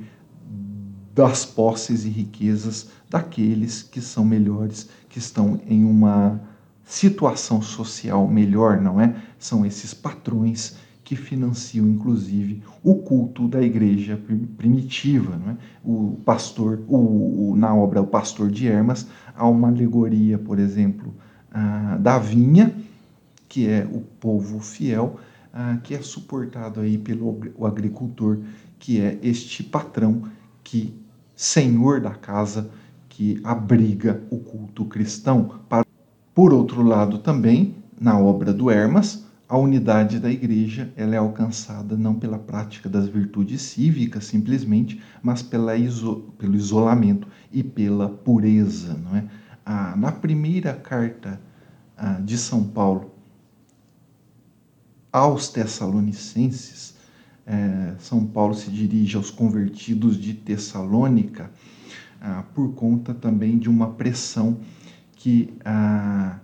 das 1.14 1.46
posses 1.46 2.06
e 2.06 2.10
riquezas 2.10 2.90
daqueles 3.10 3.82
que 3.82 4.02
são 4.02 4.26
melhores, 4.26 4.90
que 5.08 5.18
estão 5.18 5.60
em 5.68 5.84
uma 5.86 6.42
situação 6.84 7.62
social 7.62 8.28
melhor, 8.28 8.82
não 8.82 9.00
é? 9.00 9.16
São 9.40 9.66
esses 9.66 9.94
patrões 9.94 10.78
que 11.06 11.16
financiam, 11.16 11.88
inclusive, 11.88 12.64
o 12.84 12.96
culto 12.96 13.48
da 13.48 13.62
igreja 13.62 14.20
primitiva. 14.58 15.38
Não 15.38 15.52
é? 15.52 15.58
O 15.84 16.20
pastor, 16.26 16.82
o, 16.88 17.52
o, 17.52 17.56
na 17.56 17.74
obra 17.74 18.02
O 18.02 18.08
Pastor 18.08 18.50
de 18.50 18.68
Hermas, 18.68 19.08
há 19.36 19.48
uma 19.48 19.68
alegoria, 19.68 20.38
por 20.38 20.58
exemplo, 20.58 21.14
ah, 21.52 21.98
da 22.02 22.18
vinha, 22.18 22.76
que 23.56 23.70
é 23.70 23.88
o 23.90 24.02
povo 24.02 24.60
fiel, 24.60 25.18
ah, 25.54 25.78
que 25.82 25.96
é 25.96 26.02
suportado 26.02 26.82
aí 26.82 26.98
pelo 26.98 27.40
o 27.56 27.66
agricultor, 27.66 28.40
que 28.78 29.00
é 29.00 29.18
este 29.24 29.64
patrão 29.64 30.24
que 30.62 30.94
senhor 31.34 32.02
da 32.02 32.10
casa 32.10 32.70
que 33.08 33.40
abriga 33.46 34.22
o 34.30 34.40
culto 34.40 34.84
cristão. 34.84 35.62
Por 36.34 36.54
outro 36.54 36.84
lado, 36.84 37.20
também 37.20 37.76
na 37.98 38.20
obra 38.20 38.52
do 38.52 38.70
Hermas, 38.70 39.24
a 39.48 39.58
unidade 39.58 40.20
da 40.20 40.30
igreja 40.30 40.92
ela 40.98 41.16
é 41.16 41.18
alcançada 41.18 41.96
não 41.96 42.14
pela 42.14 42.38
prática 42.38 42.90
das 42.90 43.08
virtudes 43.08 43.62
cívicas 43.62 44.26
simplesmente, 44.26 45.02
mas 45.24 45.42
pela 45.42 45.78
iso, 45.78 46.34
pelo 46.38 46.58
isolamento 46.58 47.26
e 47.54 47.64
pela 47.64 48.10
pureza. 48.10 48.96
Não 49.02 49.16
é? 49.16 49.24
Ah, 49.66 49.96
na 49.96 50.12
primeira 50.12 50.74
carta 50.74 51.40
ah, 51.96 52.20
de 52.20 52.38
São 52.38 52.62
Paulo 52.62 53.15
aos 55.16 55.48
Tessalonicenses, 55.48 56.94
é, 57.48 57.94
São 58.00 58.26
Paulo 58.26 58.54
se 58.54 58.70
dirige 58.70 59.16
aos 59.16 59.32
convertidos 59.32 60.20
de 60.20 60.34
Tessalônica 60.34 61.50
ah, 62.20 62.44
por 62.54 62.74
conta 62.74 63.14
também 63.14 63.58
de 63.58 63.70
uma 63.70 63.92
pressão 63.92 64.58
que, 65.16 65.54
ah, 65.64 66.38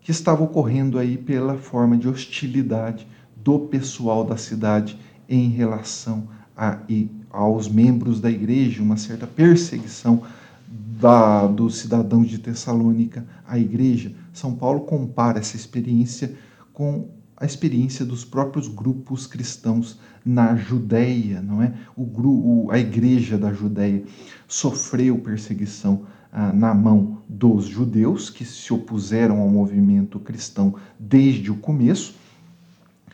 que 0.00 0.10
estava 0.10 0.42
ocorrendo 0.42 0.98
aí 0.98 1.18
pela 1.18 1.58
forma 1.58 1.98
de 1.98 2.08
hostilidade 2.08 3.06
do 3.36 3.58
pessoal 3.58 4.24
da 4.24 4.38
cidade 4.38 4.98
em 5.28 5.50
relação 5.50 6.26
a, 6.56 6.78
e, 6.88 7.10
aos 7.28 7.68
membros 7.68 8.22
da 8.22 8.30
igreja, 8.30 8.82
uma 8.82 8.96
certa 8.96 9.26
perseguição 9.26 10.22
da, 10.66 11.46
dos 11.46 11.76
cidadãos 11.76 12.26
de 12.26 12.38
Tessalônica 12.38 13.22
à 13.46 13.58
igreja. 13.58 14.14
São 14.32 14.54
Paulo 14.54 14.80
compara 14.80 15.40
essa 15.40 15.56
experiência 15.56 16.34
com 16.72 17.06
a 17.36 17.44
experiência 17.44 18.04
dos 18.04 18.24
próprios 18.24 18.68
grupos 18.68 19.26
cristãos 19.26 19.98
na 20.24 20.54
Judéia, 20.56 21.42
não 21.42 21.62
é? 21.62 21.74
O, 21.96 22.02
o 22.02 22.70
a 22.70 22.78
igreja 22.78 23.36
da 23.36 23.52
Judéia 23.52 24.04
sofreu 24.46 25.18
perseguição 25.18 26.06
ah, 26.32 26.52
na 26.52 26.74
mão 26.74 27.18
dos 27.28 27.66
judeus 27.66 28.30
que 28.30 28.44
se 28.44 28.72
opuseram 28.72 29.40
ao 29.40 29.48
movimento 29.48 30.18
cristão 30.18 30.74
desde 30.98 31.50
o 31.50 31.56
começo 31.56 32.14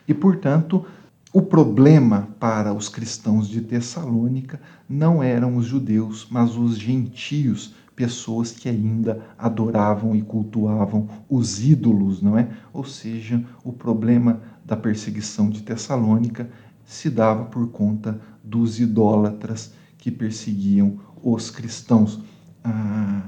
e, 0.07 0.13
portanto, 0.13 0.85
o 1.33 1.41
problema 1.41 2.27
para 2.39 2.73
os 2.73 2.89
cristãos 2.89 3.47
de 3.47 3.61
Tessalônica 3.61 4.59
não 4.89 5.23
eram 5.23 5.55
os 5.55 5.65
judeus, 5.65 6.27
mas 6.29 6.57
os 6.57 6.77
gentios 6.77 7.73
pessoas 8.01 8.51
que 8.51 8.67
ainda 8.67 9.23
adoravam 9.37 10.15
e 10.15 10.23
cultuavam 10.23 11.07
os 11.29 11.63
ídolos, 11.63 12.19
não 12.19 12.35
é? 12.35 12.49
Ou 12.73 12.83
seja, 12.83 13.45
o 13.63 13.71
problema 13.71 14.41
da 14.65 14.75
perseguição 14.75 15.51
de 15.51 15.61
Tessalônica 15.61 16.49
se 16.83 17.11
dava 17.11 17.45
por 17.45 17.67
conta 17.67 18.19
dos 18.43 18.79
idólatras 18.79 19.71
que 19.99 20.09
perseguiam 20.09 20.97
os 21.21 21.51
cristãos. 21.51 22.19
Ah, 22.63 23.21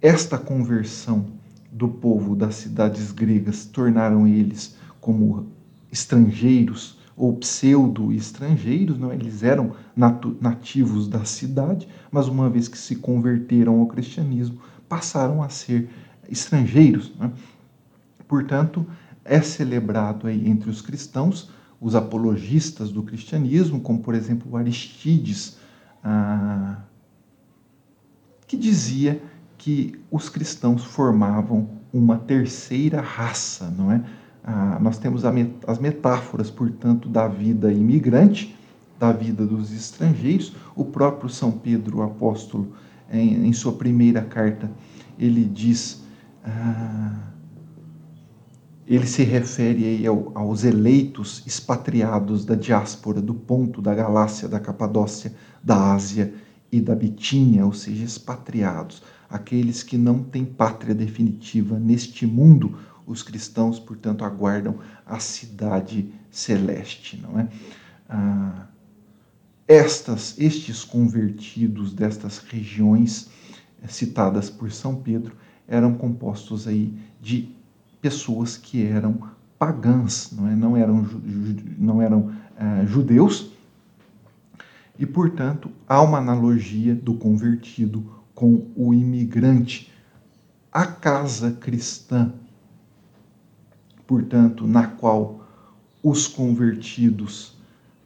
esta 0.00 0.38
conversão 0.38 1.26
do 1.70 1.86
povo 1.86 2.34
das 2.34 2.54
cidades 2.54 3.12
gregas 3.12 3.66
tornaram 3.66 4.26
eles 4.26 4.76
como 4.98 5.48
estrangeiros 5.92 6.98
ou 7.16 7.36
pseudo-estrangeiros, 7.36 8.98
não? 8.98 9.12
É? 9.12 9.14
eles 9.14 9.42
eram 9.42 9.72
nativos 10.40 11.08
da 11.08 11.24
cidade, 11.24 11.88
mas 12.10 12.26
uma 12.28 12.50
vez 12.50 12.66
que 12.66 12.78
se 12.78 12.96
converteram 12.96 13.80
ao 13.80 13.86
cristianismo, 13.86 14.60
passaram 14.88 15.42
a 15.42 15.48
ser 15.48 15.88
estrangeiros. 16.28 17.12
É? 17.20 17.30
Portanto, 18.26 18.86
é 19.24 19.40
celebrado 19.40 20.26
aí 20.26 20.48
entre 20.48 20.68
os 20.68 20.80
cristãos 20.82 21.50
os 21.80 21.94
apologistas 21.94 22.90
do 22.90 23.02
cristianismo, 23.02 23.78
como 23.78 23.98
por 24.00 24.14
exemplo 24.14 24.56
Aristides, 24.56 25.58
ah, 26.02 26.78
que 28.46 28.56
dizia 28.56 29.22
que 29.58 30.00
os 30.10 30.28
cristãos 30.28 30.84
formavam 30.84 31.68
uma 31.92 32.16
terceira 32.16 33.00
raça, 33.00 33.70
não 33.70 33.92
é? 33.92 34.02
Ah, 34.44 34.78
nós 34.80 34.98
temos 34.98 35.22
as 35.24 35.78
metáforas, 35.78 36.50
portanto, 36.50 37.08
da 37.08 37.26
vida 37.26 37.72
imigrante, 37.72 38.54
da 38.98 39.10
vida 39.10 39.46
dos 39.46 39.72
estrangeiros. 39.72 40.54
O 40.76 40.84
próprio 40.84 41.30
São 41.30 41.50
Pedro, 41.50 41.98
o 41.98 42.02
apóstolo, 42.02 42.72
em, 43.10 43.46
em 43.46 43.52
sua 43.54 43.72
primeira 43.72 44.22
carta, 44.22 44.70
ele 45.18 45.44
diz. 45.44 46.02
Ah, 46.44 47.24
ele 48.86 49.06
se 49.06 49.22
refere 49.22 49.84
aí 49.86 50.06
aos 50.06 50.62
eleitos 50.62 51.42
expatriados 51.46 52.44
da 52.44 52.54
diáspora 52.54 53.20
do 53.20 53.32
Ponto, 53.32 53.80
da 53.80 53.94
Galácia, 53.94 54.46
da 54.46 54.60
Capadócia, 54.60 55.32
da 55.62 55.94
Ásia 55.94 56.34
e 56.70 56.82
da 56.82 56.94
Bitínia, 56.94 57.64
ou 57.64 57.72
seja, 57.72 58.04
expatriados, 58.04 59.02
aqueles 59.30 59.82
que 59.82 59.96
não 59.96 60.22
têm 60.22 60.44
pátria 60.44 60.94
definitiva 60.94 61.78
neste 61.78 62.26
mundo. 62.26 62.76
Os 63.06 63.22
cristãos, 63.22 63.78
portanto, 63.78 64.24
aguardam 64.24 64.78
a 65.06 65.18
cidade 65.18 66.12
celeste, 66.30 67.20
não 67.20 67.38
é? 67.38 67.48
Ah, 68.08 68.66
estas, 69.66 70.38
estes 70.38 70.84
convertidos 70.84 71.92
destas 71.92 72.38
regiões 72.38 73.30
eh, 73.82 73.88
citadas 73.88 74.50
por 74.50 74.70
São 74.70 74.96
Pedro 74.96 75.36
eram 75.66 75.94
compostos 75.94 76.68
aí 76.68 76.94
de 77.20 77.48
pessoas 78.00 78.58
que 78.58 78.84
eram 78.84 79.30
pagãs, 79.58 80.30
não, 80.32 80.48
é? 80.48 80.54
não 80.54 80.76
eram, 80.76 81.08
não 81.78 82.02
eram 82.02 82.18
uh, 82.20 82.86
judeus, 82.86 83.50
e, 84.98 85.06
portanto, 85.06 85.70
há 85.88 86.00
uma 86.02 86.18
analogia 86.18 86.94
do 86.94 87.14
convertido 87.14 88.22
com 88.34 88.66
o 88.76 88.92
imigrante. 88.94 89.90
A 90.70 90.86
casa 90.86 91.52
cristã, 91.52 92.32
portanto, 94.06 94.66
na 94.66 94.86
qual 94.86 95.46
os 96.02 96.26
convertidos 96.26 97.56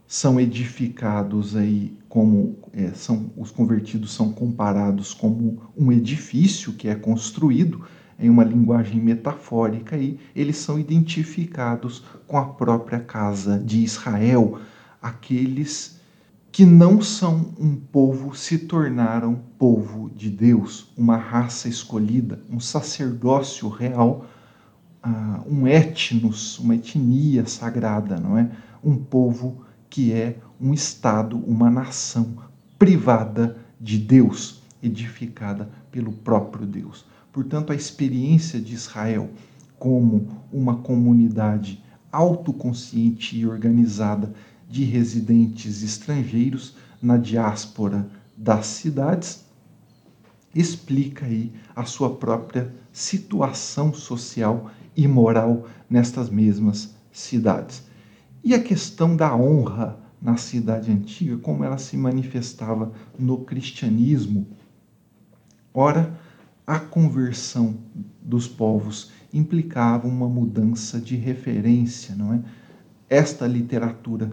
são 0.06 0.40
edificados 0.40 1.54
aí 1.54 1.96
como 2.08 2.56
é, 2.72 2.92
são 2.92 3.30
os 3.36 3.50
convertidos 3.50 4.14
são 4.14 4.32
comparados 4.32 5.12
como 5.12 5.62
um 5.76 5.92
edifício 5.92 6.72
que 6.72 6.88
é 6.88 6.94
construído 6.94 7.84
em 8.18 8.30
uma 8.30 8.42
linguagem 8.42 9.00
metafórica 9.00 9.96
e 9.96 10.18
eles 10.34 10.56
são 10.56 10.78
identificados 10.78 12.02
com 12.26 12.38
a 12.38 12.46
própria 12.46 12.98
casa 12.98 13.58
de 13.58 13.78
Israel. 13.78 14.58
Aqueles 15.00 16.00
que 16.50 16.64
não 16.64 17.00
são 17.00 17.52
um 17.58 17.76
povo 17.76 18.34
se 18.34 18.58
tornaram 18.58 19.40
povo 19.58 20.10
de 20.16 20.30
Deus, 20.30 20.90
uma 20.96 21.16
raça 21.16 21.68
escolhida, 21.68 22.42
um 22.50 22.58
sacerdócio 22.58 23.68
real, 23.68 24.26
um 25.46 25.66
etnos, 25.66 26.58
uma 26.58 26.74
etnia 26.74 27.46
sagrada, 27.46 28.18
não 28.18 28.38
é? 28.38 28.50
Um 28.82 28.96
povo 28.96 29.64
que 29.88 30.12
é 30.12 30.38
um 30.60 30.72
estado, 30.74 31.36
uma 31.38 31.70
nação 31.70 32.36
privada 32.78 33.56
de 33.80 33.98
Deus, 33.98 34.62
edificada 34.82 35.70
pelo 35.90 36.12
próprio 36.12 36.66
Deus. 36.66 37.04
Portanto, 37.32 37.72
a 37.72 37.76
experiência 37.76 38.60
de 38.60 38.74
Israel 38.74 39.30
como 39.78 40.28
uma 40.52 40.76
comunidade 40.76 41.82
autoconsciente 42.10 43.38
e 43.38 43.46
organizada 43.46 44.32
de 44.68 44.84
residentes 44.84 45.82
estrangeiros 45.82 46.76
na 47.00 47.16
diáspora 47.16 48.08
das 48.36 48.66
cidades 48.66 49.44
explica 50.54 51.26
aí 51.26 51.52
a 51.76 51.84
sua 51.84 52.14
própria 52.16 52.74
situação 52.92 53.92
social 53.92 54.70
e 54.98 55.06
moral 55.06 55.68
nestas 55.88 56.28
mesmas 56.28 56.92
cidades. 57.12 57.84
E 58.42 58.52
a 58.52 58.60
questão 58.60 59.14
da 59.14 59.32
honra 59.34 59.96
na 60.20 60.36
cidade 60.36 60.90
antiga, 60.90 61.36
como 61.36 61.62
ela 61.62 61.78
se 61.78 61.96
manifestava 61.96 62.90
no 63.16 63.38
cristianismo. 63.38 64.48
Ora, 65.72 66.18
a 66.66 66.80
conversão 66.80 67.76
dos 68.20 68.48
povos 68.48 69.12
implicava 69.32 70.08
uma 70.08 70.28
mudança 70.28 71.00
de 71.00 71.14
referência, 71.14 72.16
não 72.16 72.34
é? 72.34 72.42
Esta 73.08 73.46
literatura 73.46 74.32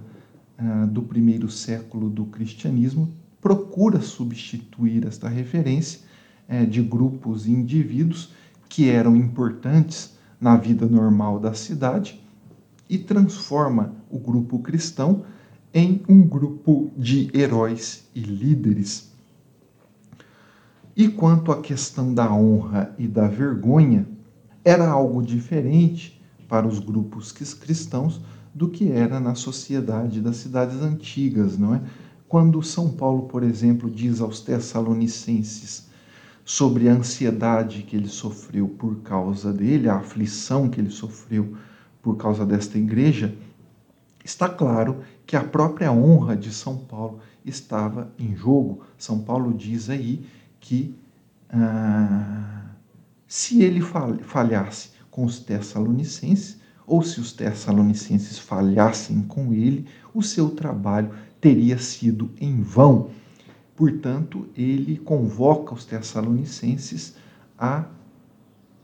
ah, 0.58 0.88
do 0.88 1.04
primeiro 1.04 1.48
século 1.48 2.10
do 2.10 2.26
cristianismo 2.26 3.14
procura 3.40 4.02
substituir 4.02 5.06
esta 5.06 5.30
referência 5.30 6.00
eh, 6.48 6.66
de 6.66 6.82
grupos 6.82 7.46
e 7.46 7.52
indivíduos 7.52 8.34
que 8.68 8.90
eram 8.90 9.16
importantes 9.16 10.15
na 10.40 10.56
vida 10.56 10.86
normal 10.86 11.40
da 11.40 11.54
cidade 11.54 12.22
e 12.90 12.98
transforma 12.98 13.94
o 14.10 14.20
grupo 14.20 14.60
cristão 14.60 15.24
em 15.74 16.02
um 16.08 16.22
grupo 16.22 16.92
de 16.98 17.30
heróis 17.34 18.08
e 18.14 18.22
líderes 18.22 19.16
e 20.96 21.10
quanto 21.10 21.52
à 21.52 21.62
questão 21.62 22.14
da 22.14 22.32
honra 22.32 22.96
e 22.98 23.06
da 23.06 23.28
vergonha, 23.28 24.08
era 24.64 24.88
algo 24.88 25.22
diferente 25.22 26.22
para 26.48 26.66
os 26.66 26.80
grupos 26.80 27.34
cristãos 27.34 28.22
do 28.54 28.70
que 28.70 28.90
era 28.90 29.20
na 29.20 29.36
sociedade 29.36 30.22
das 30.22 30.38
cidades 30.38 30.82
antigas, 30.82 31.58
não 31.58 31.76
é? 31.76 31.82
Quando 32.30 32.64
São 32.64 32.90
Paulo, 32.90 33.24
por 33.24 33.44
exemplo, 33.44 33.90
diz 33.90 34.22
aos 34.22 34.40
Tessalonicenses 34.40 35.88
sobre 36.46 36.88
a 36.88 36.94
ansiedade 36.94 37.82
que 37.82 37.96
ele 37.96 38.08
sofreu 38.08 38.68
por 38.68 38.98
causa 38.98 39.52
dele, 39.52 39.90
a 39.90 39.96
aflição 39.96 40.70
que 40.70 40.80
ele 40.80 40.92
sofreu 40.92 41.58
por 42.04 42.16
causa 42.16 42.46
desta 42.46 42.78
igreja, 42.78 43.36
está 44.24 44.48
claro 44.48 45.02
que 45.26 45.36
a 45.36 45.44
própria 45.44 45.92
honra 45.92 46.38
de 46.38 46.54
São 46.54 46.78
Paulo 46.78 47.20
estava 47.44 48.14
em 48.20 48.36
jogo. 48.36 48.84
São 48.96 49.20
Paulo 49.20 49.52
diz 49.52 49.90
aí 49.90 50.24
que 50.60 50.96
ah, 51.50 52.66
se 53.28 53.64
ele 53.64 53.82
falhasse 53.82 54.92
com 55.10 55.26
os 55.26 55.40
Tessalonicenses, 55.40 56.60
ou 56.86 57.02
se 57.02 57.20
os 57.20 57.34
Tessalonicenses 57.34 58.38
falhassem 58.38 59.24
com 59.24 59.52
ele, 59.52 59.88
o 60.14 60.22
seu 60.22 60.50
trabalho 60.50 61.10
teria 61.42 61.80
sido 61.80 62.30
em 62.40 62.62
vão. 62.62 63.10
Portanto, 63.76 64.48
ele 64.56 64.98
convoca 64.98 65.74
os 65.74 65.84
Tessalonicenses 65.84 67.16
a, 67.58 67.86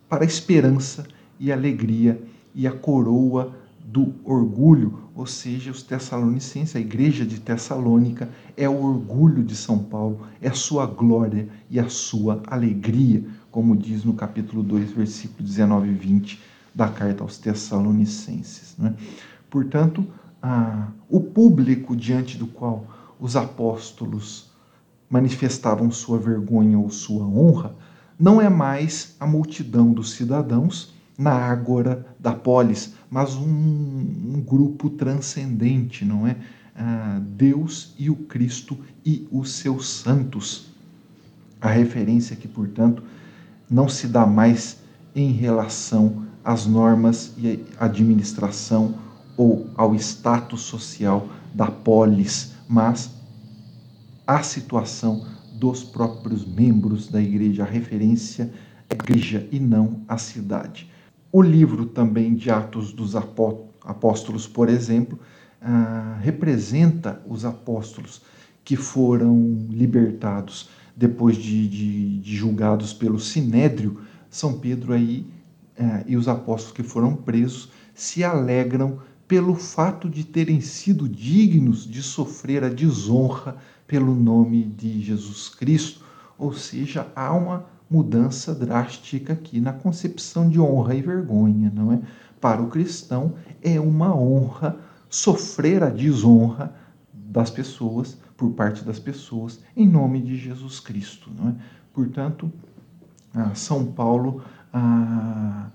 para 0.09 0.23
a 0.23 0.27
esperança 0.27 1.05
e 1.39 1.51
alegria 1.51 2.21
e 2.53 2.67
a 2.67 2.71
coroa 2.71 3.55
do 3.85 4.13
orgulho, 4.23 4.99
ou 5.15 5.25
seja, 5.25 5.71
os 5.71 5.81
Tessalonicenses, 5.81 6.75
a 6.75 6.79
igreja 6.79 7.25
de 7.25 7.39
Tessalônica, 7.39 8.29
é 8.55 8.67
o 8.67 8.83
orgulho 8.83 9.43
de 9.43 9.55
São 9.55 9.79
Paulo, 9.79 10.27
é 10.41 10.49
a 10.49 10.53
sua 10.53 10.85
glória 10.85 11.47
e 11.69 11.79
a 11.79 11.89
sua 11.89 12.41
alegria, 12.47 13.23
como 13.49 13.75
diz 13.75 14.03
no 14.03 14.13
capítulo 14.13 14.61
2, 14.61 14.91
versículo 14.91 15.43
19 15.43 15.89
e 15.89 15.93
20 15.93 16.39
da 16.75 16.87
carta 16.89 17.23
aos 17.23 17.37
Tessalonicenses. 17.37 18.75
Né? 18.77 18.93
Portanto, 19.49 20.05
a, 20.41 20.87
o 21.09 21.19
público 21.19 21.95
diante 21.95 22.37
do 22.37 22.47
qual 22.47 22.85
os 23.19 23.35
apóstolos 23.35 24.50
manifestavam 25.11 25.91
sua 25.91 26.17
vergonha 26.17 26.79
ou 26.79 26.89
sua 26.89 27.25
honra 27.25 27.75
não 28.17 28.39
é 28.39 28.47
mais 28.47 29.15
a 29.19 29.25
multidão 29.25 29.91
dos 29.91 30.11
cidadãos 30.11 30.93
na 31.17 31.33
ágora 31.33 32.05
da 32.19 32.33
polis, 32.33 32.93
mas 33.09 33.35
um, 33.35 33.47
um 33.47 34.41
grupo 34.45 34.91
transcendente, 34.91 36.05
não 36.05 36.27
é? 36.27 36.37
Ah, 36.75 37.19
Deus 37.21 37.93
e 37.97 38.09
o 38.09 38.15
Cristo 38.15 38.77
e 39.05 39.27
os 39.31 39.53
seus 39.53 39.89
santos. 39.89 40.67
A 41.59 41.69
referência 41.69 42.35
que, 42.35 42.47
portanto, 42.47 43.03
não 43.69 43.89
se 43.89 44.07
dá 44.07 44.25
mais 44.25 44.77
em 45.15 45.31
relação 45.31 46.23
às 46.43 46.65
normas 46.65 47.33
e 47.37 47.59
administração 47.79 48.95
ou 49.35 49.67
ao 49.75 49.95
status 49.95 50.61
social 50.61 51.27
da 51.53 51.67
polis, 51.67 52.53
mas 52.67 53.20
à 54.25 54.43
situação 54.43 55.25
dos 55.53 55.83
próprios 55.83 56.45
membros 56.45 57.07
da 57.07 57.21
igreja. 57.21 57.63
A 57.63 57.65
referência 57.65 58.51
é 58.89 58.93
igreja 58.93 59.47
e 59.51 59.59
não 59.59 60.01
a 60.07 60.17
cidade. 60.17 60.89
O 61.31 61.41
livro 61.41 61.85
também 61.85 62.35
de 62.35 62.49
Atos 62.49 62.91
dos 62.91 63.15
Apóstolos, 63.15 64.47
por 64.47 64.67
exemplo, 64.69 65.19
ah, 65.61 66.17
representa 66.21 67.21
os 67.27 67.45
apóstolos 67.45 68.21
que 68.63 68.75
foram 68.75 69.67
libertados 69.69 70.69
depois 70.95 71.37
de, 71.37 71.67
de, 71.67 72.19
de 72.19 72.35
julgados 72.35 72.93
pelo 72.93 73.19
Sinédrio. 73.19 74.01
São 74.29 74.59
Pedro 74.59 74.93
aí 74.93 75.25
ah, 75.79 76.03
e 76.05 76.17
os 76.17 76.27
apóstolos 76.27 76.73
que 76.73 76.83
foram 76.83 77.15
presos 77.15 77.69
se 77.93 78.23
alegram 78.23 78.99
pelo 79.27 79.55
fato 79.55 80.09
de 80.09 80.25
terem 80.25 80.59
sido 80.59 81.07
dignos 81.07 81.89
de 81.89 82.01
sofrer 82.01 82.63
a 82.63 82.69
desonra 82.69 83.55
pelo 83.91 84.15
nome 84.15 84.63
de 84.63 85.01
Jesus 85.01 85.49
Cristo. 85.49 85.99
Ou 86.37 86.53
seja, 86.53 87.07
há 87.13 87.33
uma 87.33 87.65
mudança 87.89 88.55
drástica 88.55 89.33
aqui 89.33 89.59
na 89.59 89.73
concepção 89.73 90.49
de 90.49 90.61
honra 90.61 90.95
e 90.95 91.01
vergonha, 91.01 91.69
não 91.75 91.91
é? 91.91 91.99
Para 92.39 92.61
o 92.61 92.69
cristão 92.69 93.33
é 93.61 93.81
uma 93.81 94.15
honra 94.15 94.77
sofrer 95.09 95.83
a 95.83 95.89
desonra 95.89 96.73
das 97.13 97.49
pessoas, 97.49 98.17
por 98.37 98.51
parte 98.53 98.85
das 98.85 98.97
pessoas, 98.97 99.59
em 99.75 99.85
nome 99.85 100.21
de 100.21 100.37
Jesus 100.37 100.79
Cristo, 100.79 101.29
não 101.37 101.49
é? 101.49 101.55
Portanto, 101.93 102.49
São 103.53 103.85
Paulo 103.85 104.41
ah, 104.71 105.67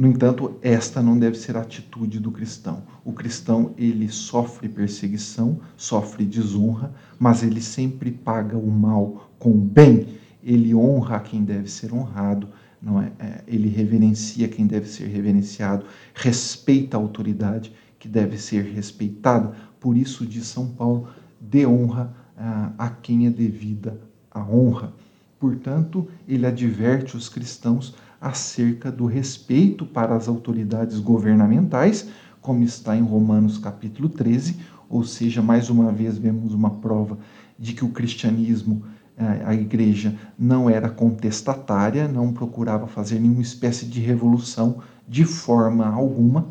no 0.00 0.08
entanto, 0.08 0.56
esta 0.62 1.02
não 1.02 1.18
deve 1.18 1.36
ser 1.36 1.58
a 1.58 1.60
atitude 1.60 2.18
do 2.18 2.30
cristão. 2.30 2.84
O 3.04 3.12
cristão, 3.12 3.74
ele 3.76 4.08
sofre 4.08 4.66
perseguição, 4.66 5.60
sofre 5.76 6.24
desonra, 6.24 6.90
mas 7.18 7.42
ele 7.42 7.60
sempre 7.60 8.10
paga 8.10 8.56
o 8.56 8.70
mal 8.70 9.30
com 9.38 9.50
o 9.50 9.60
bem. 9.60 10.06
Ele 10.42 10.74
honra 10.74 11.20
quem 11.20 11.44
deve 11.44 11.70
ser 11.70 11.92
honrado, 11.92 12.48
não 12.80 12.98
é? 12.98 13.12
é 13.18 13.44
ele 13.46 13.68
reverencia 13.68 14.48
quem 14.48 14.66
deve 14.66 14.88
ser 14.88 15.06
reverenciado, 15.06 15.84
respeita 16.14 16.96
a 16.96 17.00
autoridade 17.00 17.70
que 17.98 18.08
deve 18.08 18.38
ser 18.38 18.64
respeitada. 18.72 19.54
Por 19.78 19.98
isso, 19.98 20.24
diz 20.24 20.46
São 20.46 20.66
Paulo, 20.66 21.08
dê 21.38 21.66
honra 21.66 22.16
ah, 22.38 22.72
a 22.78 22.88
quem 22.88 23.26
é 23.26 23.30
devida 23.30 24.00
a 24.30 24.40
honra. 24.40 24.94
Portanto, 25.38 26.08
ele 26.26 26.46
adverte 26.46 27.18
os 27.18 27.28
cristãos 27.28 27.94
acerca 28.20 28.92
do 28.92 29.06
respeito 29.06 29.86
para 29.86 30.14
as 30.14 30.28
autoridades 30.28 30.98
governamentais, 31.00 32.08
como 32.40 32.62
está 32.62 32.96
em 32.96 33.02
Romanos 33.02 33.56
capítulo 33.58 34.08
13, 34.08 34.56
ou 34.88 35.04
seja, 35.04 35.40
mais 35.40 35.70
uma 35.70 35.90
vez 35.90 36.18
vemos 36.18 36.52
uma 36.52 36.70
prova 36.70 37.18
de 37.58 37.72
que 37.72 37.84
o 37.84 37.90
cristianismo, 37.90 38.82
eh, 39.16 39.42
a 39.44 39.54
igreja, 39.54 40.16
não 40.38 40.68
era 40.68 40.88
contestatária, 40.88 42.08
não 42.08 42.32
procurava 42.32 42.86
fazer 42.86 43.20
nenhuma 43.20 43.42
espécie 43.42 43.86
de 43.86 44.00
revolução 44.00 44.82
de 45.08 45.24
forma 45.24 45.86
alguma. 45.86 46.48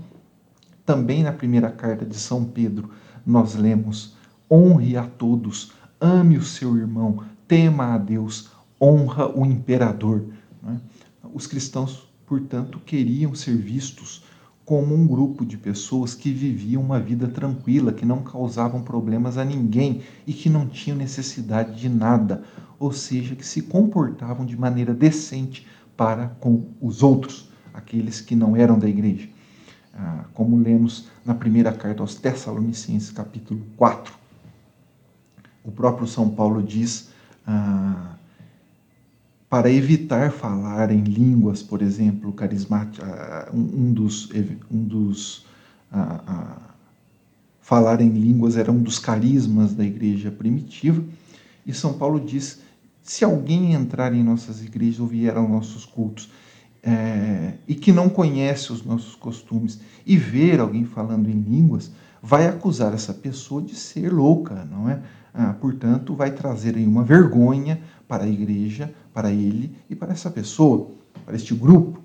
Também 0.85 1.21
na 1.21 1.31
primeira 1.31 1.69
carta 1.69 2.05
de 2.05 2.15
São 2.15 2.45
Pedro, 2.45 2.89
nós 3.25 3.55
lemos: 3.55 4.15
honre 4.49 4.95
a 4.95 5.03
todos, 5.03 5.73
ame 5.99 6.37
o 6.37 6.43
seu 6.43 6.77
irmão, 6.77 7.23
tema 7.47 7.93
a 7.93 7.97
Deus, 7.97 8.49
honra 8.81 9.27
o 9.27 9.45
imperador. 9.45 10.23
É? 10.67 10.75
Os 11.33 11.47
cristãos, 11.47 12.09
portanto, 12.25 12.79
queriam 12.79 13.35
ser 13.35 13.55
vistos 13.55 14.23
como 14.65 14.93
um 14.93 15.07
grupo 15.07 15.43
de 15.43 15.57
pessoas 15.57 16.13
que 16.13 16.31
viviam 16.31 16.81
uma 16.81 16.99
vida 16.99 17.27
tranquila, 17.27 17.91
que 17.91 18.05
não 18.05 18.21
causavam 18.21 18.83
problemas 18.83 19.37
a 19.37 19.43
ninguém 19.43 20.03
e 20.27 20.33
que 20.33 20.47
não 20.47 20.67
tinham 20.67 20.95
necessidade 20.95 21.79
de 21.79 21.89
nada, 21.89 22.43
ou 22.77 22.91
seja, 22.91 23.35
que 23.35 23.45
se 23.45 23.63
comportavam 23.63 24.45
de 24.45 24.55
maneira 24.55 24.93
decente 24.93 25.65
para 25.97 26.27
com 26.39 26.67
os 26.79 27.01
outros, 27.01 27.49
aqueles 27.73 28.21
que 28.21 28.35
não 28.35 28.55
eram 28.55 28.77
da 28.77 28.87
igreja. 28.87 29.27
Ah, 29.91 30.25
como 30.33 30.55
lemos 30.55 31.07
na 31.25 31.33
primeira 31.33 31.73
carta 31.73 32.03
aos 32.03 32.13
Tessalonicenses, 32.13 33.11
capítulo 33.11 33.65
4. 33.75 34.13
O 35.63 35.71
próprio 35.71 36.07
São 36.07 36.29
Paulo 36.29 36.61
diz 36.61 37.09
ah, 37.45 38.18
para 39.49 39.71
evitar 39.71 40.31
falar 40.31 40.91
em 40.91 41.01
línguas, 41.01 41.63
por 41.63 41.81
exemplo, 41.81 42.31
carismáticas, 42.33 43.07
um 43.53 43.91
dos, 43.91 44.29
um 44.71 44.83
dos 44.83 45.45
falar 47.59 48.01
em 48.01 48.09
línguas 48.09 48.57
era 48.57 48.71
um 48.71 48.81
dos 48.81 48.99
carismas 48.99 49.73
da 49.73 49.83
igreja 49.83 50.31
primitiva, 50.31 51.03
e 51.65 51.73
São 51.73 51.93
Paulo 51.93 52.19
diz: 52.19 52.61
se 53.01 53.23
alguém 53.25 53.73
entrar 53.73 54.13
em 54.13 54.23
nossas 54.23 54.63
igrejas 54.63 54.99
ou 54.99 55.07
vier 55.07 55.35
aos 55.35 55.49
nossos 55.49 55.85
cultos 55.85 56.31
é, 56.83 57.53
e 57.67 57.75
que 57.75 57.91
não 57.91 58.09
conhece 58.09 58.71
os 58.71 58.83
nossos 58.83 59.15
costumes 59.15 59.79
e 60.05 60.15
ver 60.15 60.59
alguém 60.59 60.85
falando 60.85 61.27
em 61.29 61.39
línguas, 61.39 61.91
vai 62.21 62.47
acusar 62.47 62.93
essa 62.93 63.13
pessoa 63.13 63.61
de 63.61 63.75
ser 63.75 64.11
louca, 64.11 64.65
não 64.65 64.89
é? 64.89 65.01
Ah, 65.33 65.53
portanto, 65.53 66.15
vai 66.15 66.31
trazer 66.31 66.75
aí 66.75 66.85
uma 66.85 67.03
vergonha 67.03 67.79
para 68.09 68.23
a 68.23 68.27
igreja, 68.27 68.91
para 69.13 69.31
ele 69.31 69.77
e 69.87 69.95
para 69.95 70.11
essa 70.11 70.31
pessoa, 70.31 70.89
para 71.23 71.35
este 71.35 71.53
grupo. 71.53 72.01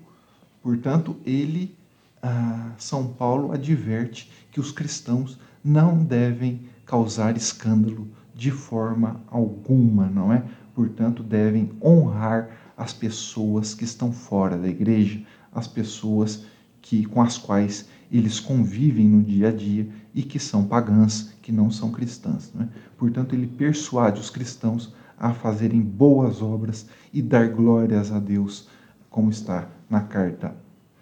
Portanto, 0.61 1.15
ele, 1.25 1.75
ah, 2.21 2.73
São 2.77 3.07
Paulo, 3.07 3.51
adverte 3.51 4.31
que 4.51 4.59
os 4.59 4.71
cristãos 4.71 5.39
não 5.63 5.97
devem 5.97 6.61
causar 6.85 7.35
escândalo 7.35 8.07
de 8.35 8.51
forma 8.51 9.19
alguma, 9.27 10.05
não 10.05 10.31
é? 10.31 10.43
Portanto, 10.75 11.23
devem 11.23 11.71
honrar 11.83 12.49
as 12.77 12.93
pessoas 12.93 13.73
que 13.73 13.83
estão 13.83 14.11
fora 14.11 14.57
da 14.57 14.67
igreja, 14.67 15.21
as 15.51 15.67
pessoas 15.67 16.45
que 16.81 17.03
com 17.05 17.21
as 17.21 17.35
quais 17.35 17.87
eles 18.11 18.39
convivem 18.39 19.07
no 19.07 19.23
dia 19.23 19.47
a 19.47 19.51
dia 19.51 19.87
e 20.13 20.21
que 20.21 20.37
são 20.37 20.65
pagãs, 20.65 21.33
que 21.41 21.51
não 21.51 21.71
são 21.71 21.91
cristãs. 21.91 22.51
Não 22.53 22.63
é? 22.63 22.69
Portanto, 22.95 23.33
ele 23.33 23.47
persuade 23.47 24.21
os 24.21 24.29
cristãos 24.29 24.93
a 25.17 25.33
fazerem 25.33 25.81
boas 25.81 26.41
obras 26.41 26.87
e 27.13 27.21
dar 27.21 27.49
glórias 27.49 28.11
a 28.11 28.19
Deus, 28.19 28.67
como 29.09 29.29
está 29.29 29.67
na 29.89 30.01
carta, 30.01 30.55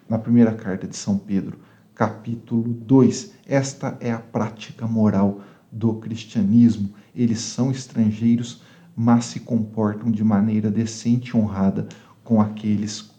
na 0.08 0.18
primeira 0.18 0.52
carta 0.52 0.86
de 0.86 0.96
São 0.96 1.18
Pedro, 1.18 1.58
capítulo 1.94 2.72
2. 2.72 3.32
Esta 3.46 3.96
é 4.00 4.12
a 4.12 4.18
prática 4.18 4.86
moral 4.86 5.40
do 5.70 5.94
cristianismo. 5.94 6.90
Eles 7.14 7.40
são 7.40 7.70
estrangeiros, 7.70 8.62
mas 8.94 9.24
se 9.26 9.40
comportam 9.40 10.10
de 10.10 10.22
maneira 10.22 10.70
decente 10.70 11.30
e 11.30 11.36
honrada 11.36 11.88
com 12.22 12.40
aqueles 12.40 13.10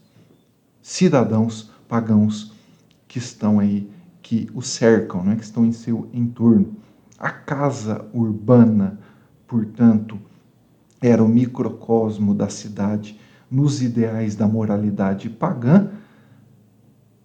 cidadãos 0.81 1.71
pagãos 1.87 2.53
que 3.07 3.17
estão 3.17 3.59
aí, 3.59 3.89
que 4.21 4.49
o 4.53 4.61
cercam, 4.61 5.23
né? 5.23 5.35
que 5.35 5.43
estão 5.43 5.65
em 5.65 5.71
seu 5.71 6.09
entorno. 6.13 6.75
A 7.17 7.29
casa 7.29 8.05
urbana, 8.13 8.99
portanto, 9.47 10.19
era 11.01 11.23
o 11.23 11.27
microcosmo 11.27 12.33
da 12.33 12.49
cidade 12.49 13.19
nos 13.49 13.81
ideais 13.81 14.35
da 14.35 14.47
moralidade 14.47 15.29
pagã, 15.29 15.89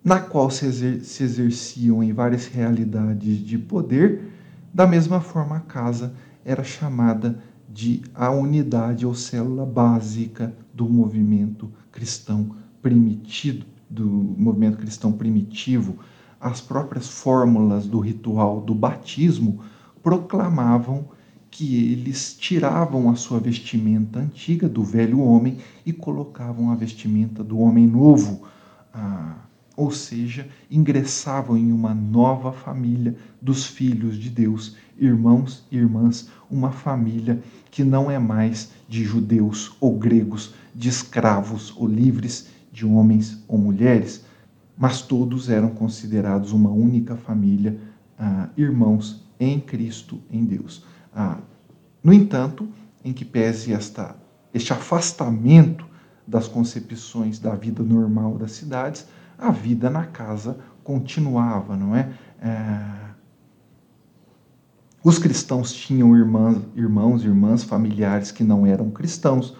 na 0.03 0.21
qual 0.21 0.51
se, 0.51 0.67
exer 0.67 1.05
se 1.05 1.23
exerciam 1.23 2.03
em 2.03 2.13
várias 2.13 2.47
realidades 2.47 3.39
de 3.39 3.59
poder, 3.59 4.33
da 4.73 4.87
mesma 4.87 5.21
forma 5.21 5.57
a 5.57 5.61
casa 5.61 6.15
era 6.45 6.65
chamada 6.65 7.39
de 7.69 8.03
a 8.15 8.31
unidade 8.31 9.07
ou 9.07 9.15
célula 9.15 9.67
básica 9.67 10.55
do 10.75 10.89
movimento 10.89 11.71
cristão 11.93 12.57
primitivo, 12.83 13.65
do 13.89 14.07
movimento 14.07 14.79
cristão 14.79 15.13
primitivo, 15.13 15.99
as 16.41 16.61
próprias 16.61 17.09
fórmulas 17.09 17.87
do 17.87 17.99
ritual 17.99 18.61
do 18.61 18.75
batismo 18.75 19.61
proclamavam 20.03 21.09
que 21.51 21.93
eles 21.93 22.37
tiravam 22.39 23.11
a 23.11 23.17
sua 23.17 23.41
vestimenta 23.41 24.21
antiga 24.21 24.69
do 24.69 24.85
velho 24.85 25.21
homem 25.21 25.59
e 25.85 25.93
colocavam 25.93 26.71
a 26.71 26.75
vestimenta 26.75 27.43
do 27.43 27.59
homem 27.59 27.87
novo, 27.87 28.43
ah, 28.95 29.37
ou 29.77 29.91
seja, 29.91 30.49
ingressavam 30.71 31.57
em 31.57 31.73
uma 31.73 31.95
nova 31.95 32.53
família 32.53 33.17
dos 33.41 33.65
filhos 33.65 34.17
de 34.17 34.29
Deus, 34.29 34.77
irmãos 34.99 35.65
e 35.71 35.77
irmãs, 35.77 36.29
uma 36.51 36.71
família 36.71 37.43
que 37.71 37.83
não 37.83 38.11
é 38.11 38.19
mais 38.19 38.71
de 38.89 39.03
judeus 39.03 39.73
ou 39.81 39.99
gregos, 39.99 40.55
de 40.75 40.89
escravos 40.89 41.75
ou 41.77 41.89
livres, 41.89 42.49
de 42.73 42.87
homens 42.87 43.43
ou 43.49 43.59
mulheres, 43.59 44.25
mas 44.77 45.03
todos 45.03 45.49
eram 45.49 45.71
considerados 45.71 46.53
uma 46.53 46.71
única 46.71 47.17
família, 47.17 47.79
ah, 48.19 48.49
irmãos 48.57 49.25
em 49.39 49.59
Cristo, 49.59 50.21
em 50.31 50.45
Deus. 50.45 50.85
Ah, 51.15 51.39
no 52.03 52.13
entanto, 52.13 52.69
em 53.05 53.13
que 53.13 53.25
pese 53.25 53.73
esta, 53.73 54.17
este 54.55 54.73
afastamento 54.73 55.87
das 56.27 56.47
concepções 56.47 57.39
da 57.39 57.55
vida 57.55 57.83
normal 57.83 58.37
das 58.39 58.53
cidades, 58.53 59.07
a 59.39 59.51
vida 59.51 59.91
na 59.91 60.07
casa 60.07 60.59
continuava, 60.85 61.77
não 61.77 61.95
é? 61.97 62.13
é... 62.41 63.11
Os 65.03 65.19
cristãos 65.19 65.73
tinham 65.73 66.15
irmãs, 66.15 66.59
irmãos, 66.77 67.25
irmãs, 67.25 67.65
familiares 67.65 68.31
que 68.31 68.45
não 68.45 68.67
eram 68.67 68.91
cristãos. 68.91 69.57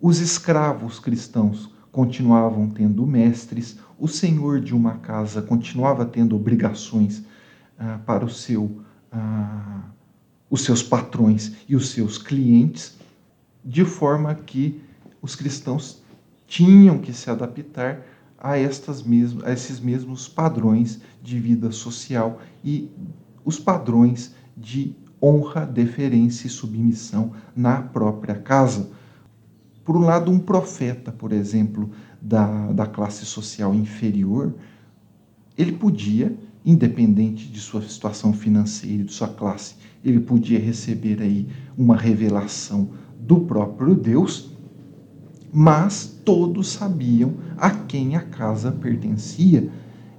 Os 0.00 0.20
escravos 0.20 1.00
cristãos 1.00 1.74
continuavam 1.90 2.68
tendo 2.70 3.04
mestres. 3.04 3.78
O 3.98 4.06
senhor 4.06 4.60
de 4.60 4.74
uma 4.74 4.98
casa 4.98 5.42
continuava 5.42 6.06
tendo 6.06 6.36
obrigações 6.36 7.24
ah, 7.76 7.98
para 8.06 8.24
o 8.24 8.30
seu 8.30 8.80
ah, 9.10 9.82
os 10.50 10.62
seus 10.62 10.82
patrões 10.82 11.52
e 11.68 11.76
os 11.76 11.90
seus 11.90 12.18
clientes, 12.18 12.96
de 13.64 13.84
forma 13.84 14.34
que 14.34 14.80
os 15.20 15.34
cristãos 15.34 16.02
tinham 16.46 16.98
que 16.98 17.12
se 17.12 17.30
adaptar 17.30 18.06
a, 18.38 18.56
estas 18.56 19.02
mesmas, 19.02 19.44
a 19.44 19.52
esses 19.52 19.80
mesmos 19.80 20.28
padrões 20.28 21.00
de 21.22 21.38
vida 21.38 21.70
social 21.70 22.40
e 22.64 22.90
os 23.44 23.58
padrões 23.58 24.34
de 24.56 24.94
honra, 25.20 25.66
deferência 25.66 26.46
e 26.46 26.50
submissão 26.50 27.32
na 27.54 27.82
própria 27.82 28.36
casa. 28.36 28.90
Por 29.84 29.96
um 29.96 30.00
lado, 30.00 30.30
um 30.30 30.38
profeta, 30.38 31.10
por 31.10 31.32
exemplo, 31.32 31.90
da, 32.20 32.72
da 32.72 32.86
classe 32.86 33.24
social 33.26 33.74
inferior, 33.74 34.54
ele 35.56 35.72
podia, 35.72 36.36
independente 36.64 37.48
de 37.48 37.58
sua 37.58 37.82
situação 37.82 38.32
financeira 38.32 39.02
e 39.02 39.06
de 39.06 39.12
sua 39.12 39.28
classe, 39.28 39.74
ele 40.04 40.20
podia 40.20 40.58
receber 40.58 41.20
aí 41.20 41.48
uma 41.76 41.96
revelação 41.96 42.90
do 43.20 43.40
próprio 43.40 43.94
Deus, 43.94 44.52
mas 45.52 46.20
todos 46.24 46.68
sabiam 46.68 47.34
a 47.56 47.70
quem 47.70 48.16
a 48.16 48.20
casa 48.20 48.70
pertencia. 48.70 49.70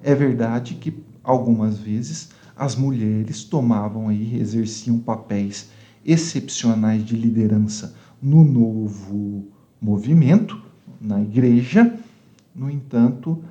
É 0.03 0.13
verdade 0.15 0.75
que 0.75 0.93
algumas 1.23 1.77
vezes 1.77 2.29
as 2.55 2.75
mulheres 2.75 3.43
tomavam 3.43 4.09
aí, 4.09 4.37
exerciam 4.39 4.99
papéis 4.99 5.69
excepcionais 6.05 7.05
de 7.05 7.15
liderança 7.15 7.95
no 8.21 8.43
novo 8.43 9.47
movimento, 9.81 10.61
na 10.99 11.21
igreja. 11.21 11.93
No 12.53 12.69
entanto, 12.69 13.41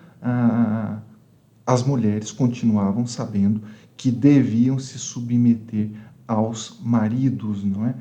as 1.65 1.83
mulheres 1.83 2.31
continuavam 2.33 3.07
sabendo 3.07 3.63
que 3.97 4.11
deviam 4.11 4.79
se 4.79 4.99
submeter 4.99 5.91
aos 6.29 6.79
maridos, 6.83 7.65
não 7.65 7.87
é? 7.87 7.95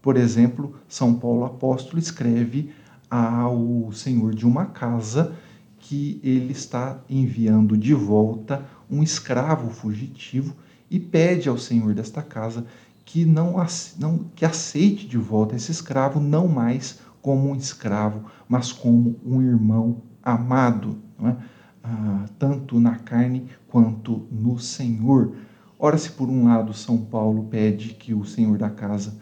por 0.00 0.16
exemplo, 0.16 0.74
São 0.88 1.14
Paulo 1.14 1.44
apóstolo 1.44 1.98
escreve 1.98 2.72
ao 3.10 3.92
senhor 3.92 4.34
de 4.34 4.46
uma 4.46 4.66
casa 4.66 5.36
que 5.78 6.20
ele 6.24 6.52
está 6.52 6.98
enviando 7.08 7.76
de 7.76 7.92
volta 7.92 8.64
um 8.90 9.02
escravo 9.02 9.70
fugitivo 9.70 10.56
e 10.90 10.98
pede 10.98 11.48
ao 11.48 11.58
senhor 11.58 11.94
desta 11.94 12.22
casa 12.22 12.64
que 13.04 13.24
não, 13.24 13.54
não 13.98 14.18
que 14.34 14.44
aceite 14.44 15.06
de 15.06 15.18
volta 15.18 15.54
esse 15.54 15.70
escravo 15.70 16.18
não 16.18 16.48
mais 16.48 16.98
como 17.22 17.50
um 17.50 17.56
escravo, 17.56 18.24
mas 18.48 18.72
como 18.72 19.16
um 19.24 19.42
irmão 19.42 20.02
amado, 20.22 20.98
é? 21.20 21.36
ah, 21.82 22.24
tanto 22.38 22.80
na 22.80 22.96
carne 22.96 23.48
quanto 23.68 24.26
no 24.30 24.58
Senhor. 24.58 25.34
Ora, 25.78 25.98
se 25.98 26.10
por 26.10 26.28
um 26.28 26.46
lado 26.46 26.72
São 26.72 26.96
Paulo 26.96 27.44
pede 27.44 27.90
que 27.90 28.14
o 28.14 28.24
senhor 28.24 28.56
da 28.56 28.70
casa 28.70 29.14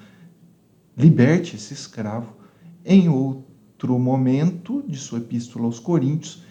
liberte 0.96 1.56
esse 1.56 1.74
escravo, 1.74 2.32
em 2.84 3.08
outro 3.08 3.98
momento 3.98 4.84
de 4.86 4.96
sua 4.96 5.18
epístola 5.18 5.64
aos 5.64 5.80
Coríntios, 5.80 6.44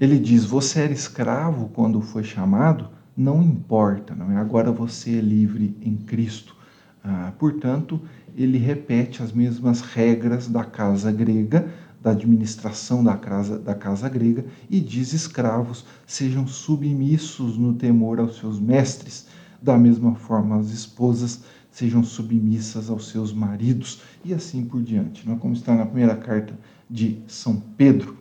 ele 0.00 0.18
diz: 0.18 0.44
Você 0.44 0.80
era 0.80 0.92
escravo 0.92 1.68
quando 1.68 2.00
foi 2.00 2.24
chamado? 2.24 2.88
Não 3.16 3.40
importa, 3.40 4.12
não 4.12 4.32
é? 4.32 4.36
Agora 4.36 4.72
você 4.72 5.18
é 5.18 5.20
livre 5.20 5.76
em 5.80 5.96
Cristo. 5.96 6.56
Ah, 7.02 7.32
portanto, 7.38 8.00
ele 8.34 8.58
repete 8.58 9.22
as 9.22 9.30
mesmas 9.30 9.82
regras 9.82 10.48
da 10.48 10.64
casa 10.64 11.12
grega, 11.12 11.68
da 12.02 12.10
administração 12.10 13.04
da 13.04 13.16
casa, 13.16 13.56
da 13.56 13.74
casa 13.74 14.08
grega, 14.08 14.44
e 14.68 14.80
diz: 14.80 15.12
escravos, 15.12 15.84
sejam 16.04 16.44
submissos 16.44 17.56
no 17.56 17.74
temor 17.74 18.18
aos 18.18 18.36
seus 18.36 18.58
mestres. 18.58 19.26
Da 19.64 19.78
mesma 19.78 20.14
forma, 20.14 20.58
as 20.58 20.68
esposas 20.68 21.40
sejam 21.70 22.04
submissas 22.04 22.90
aos 22.90 23.08
seus 23.08 23.32
maridos, 23.32 24.02
e 24.22 24.34
assim 24.34 24.62
por 24.62 24.82
diante. 24.82 25.26
Não 25.26 25.36
é? 25.36 25.38
Como 25.38 25.54
está 25.54 25.74
na 25.74 25.86
primeira 25.86 26.14
carta 26.14 26.52
de 26.88 27.22
São 27.26 27.56
Pedro. 27.74 28.14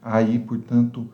Aí, 0.00 0.38
portanto, 0.38 1.04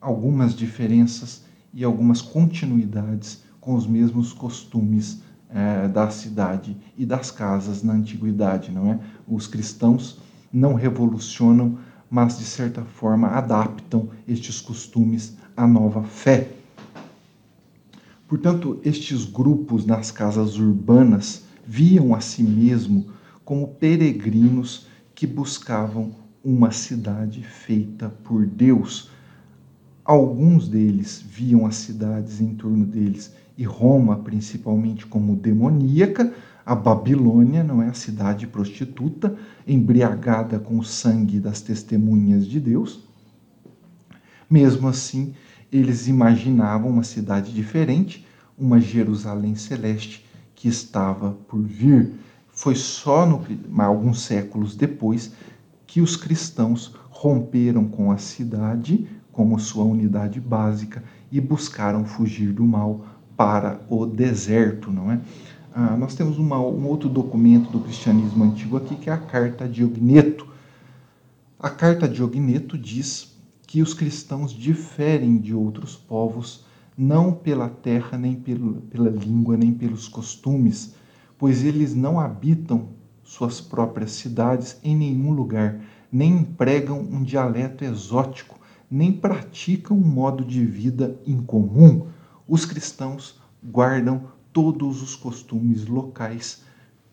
algumas 0.00 0.52
diferenças 0.52 1.44
e 1.72 1.84
algumas 1.84 2.20
continuidades 2.20 3.44
com 3.60 3.76
os 3.76 3.86
mesmos 3.86 4.32
costumes 4.32 5.22
é, 5.48 5.86
da 5.86 6.10
cidade 6.10 6.76
e 6.98 7.06
das 7.06 7.30
casas 7.30 7.84
na 7.84 7.92
antiguidade, 7.92 8.72
não 8.72 8.90
é? 8.90 8.98
Os 9.28 9.46
cristãos 9.46 10.18
não 10.52 10.74
revolucionam, 10.74 11.78
mas 12.10 12.36
de 12.36 12.44
certa 12.44 12.82
forma 12.82 13.28
adaptam 13.28 14.08
estes 14.26 14.60
costumes 14.60 15.36
à 15.56 15.68
nova 15.68 16.02
fé. 16.02 16.59
Portanto, 18.30 18.78
estes 18.84 19.24
grupos 19.24 19.84
nas 19.84 20.12
casas 20.12 20.56
urbanas 20.56 21.42
viam 21.66 22.14
a 22.14 22.20
si 22.20 22.44
mesmo 22.44 23.08
como 23.44 23.66
peregrinos 23.66 24.86
que 25.16 25.26
buscavam 25.26 26.12
uma 26.44 26.70
cidade 26.70 27.42
feita 27.42 28.08
por 28.22 28.46
Deus. 28.46 29.10
Alguns 30.04 30.68
deles 30.68 31.20
viam 31.20 31.66
as 31.66 31.74
cidades 31.74 32.40
em 32.40 32.54
torno 32.54 32.86
deles 32.86 33.32
e 33.58 33.64
Roma 33.64 34.18
principalmente 34.18 35.06
como 35.06 35.34
demoníaca, 35.34 36.32
a 36.64 36.76
Babilônia 36.76 37.64
não 37.64 37.82
é 37.82 37.88
a 37.88 37.94
cidade 37.94 38.46
prostituta, 38.46 39.34
embriagada 39.66 40.56
com 40.60 40.78
o 40.78 40.84
sangue 40.84 41.40
das 41.40 41.60
testemunhas 41.60 42.46
de 42.46 42.60
Deus. 42.60 43.00
Mesmo 44.48 44.86
assim, 44.86 45.34
eles 45.72 46.08
imaginavam 46.08 46.90
uma 46.90 47.02
cidade 47.02 47.52
diferente, 47.52 48.26
uma 48.58 48.80
Jerusalém 48.80 49.54
celeste 49.54 50.26
que 50.54 50.68
estava 50.68 51.32
por 51.48 51.62
vir. 51.62 52.12
Foi 52.52 52.74
só 52.74 53.24
no, 53.24 53.42
alguns 53.78 54.22
séculos 54.22 54.74
depois 54.76 55.32
que 55.86 56.00
os 56.00 56.16
cristãos 56.16 56.94
romperam 57.10 57.84
com 57.86 58.10
a 58.10 58.18
cidade 58.18 59.08
como 59.32 59.58
sua 59.58 59.84
unidade 59.84 60.40
básica 60.40 61.02
e 61.30 61.40
buscaram 61.40 62.04
fugir 62.04 62.52
do 62.52 62.64
mal 62.64 63.04
para 63.36 63.80
o 63.88 64.04
deserto, 64.04 64.90
não 64.90 65.10
é? 65.10 65.20
Ah, 65.72 65.96
nós 65.96 66.14
temos 66.14 66.36
uma, 66.36 66.58
um 66.58 66.86
outro 66.86 67.08
documento 67.08 67.70
do 67.70 67.80
cristianismo 67.80 68.42
antigo 68.44 68.76
aqui, 68.76 68.96
que 68.96 69.08
é 69.08 69.12
a 69.12 69.18
Carta 69.18 69.68
de 69.68 69.84
Ogneto. 69.84 70.46
A 71.58 71.70
Carta 71.70 72.08
de 72.08 72.22
Ogneto 72.22 72.76
diz 72.76 73.29
que 73.70 73.80
os 73.80 73.94
cristãos 73.94 74.52
diferem 74.52 75.38
de 75.38 75.54
outros 75.54 75.94
povos 75.94 76.64
não 76.98 77.32
pela 77.32 77.68
terra, 77.68 78.18
nem 78.18 78.34
pelo, 78.34 78.80
pela 78.90 79.08
língua, 79.08 79.56
nem 79.56 79.72
pelos 79.72 80.08
costumes, 80.08 80.92
pois 81.38 81.62
eles 81.62 81.94
não 81.94 82.18
habitam 82.18 82.88
suas 83.22 83.60
próprias 83.60 84.10
cidades 84.10 84.76
em 84.82 84.96
nenhum 84.96 85.30
lugar, 85.30 85.80
nem 86.10 86.38
empregam 86.38 86.98
um 86.98 87.22
dialeto 87.22 87.84
exótico, 87.84 88.58
nem 88.90 89.12
praticam 89.12 89.96
um 89.96 90.04
modo 90.04 90.44
de 90.44 90.64
vida 90.64 91.16
incomum 91.24 92.08
os 92.48 92.64
cristãos 92.64 93.40
guardam 93.62 94.24
todos 94.52 95.00
os 95.00 95.14
costumes 95.14 95.86
locais, 95.86 96.64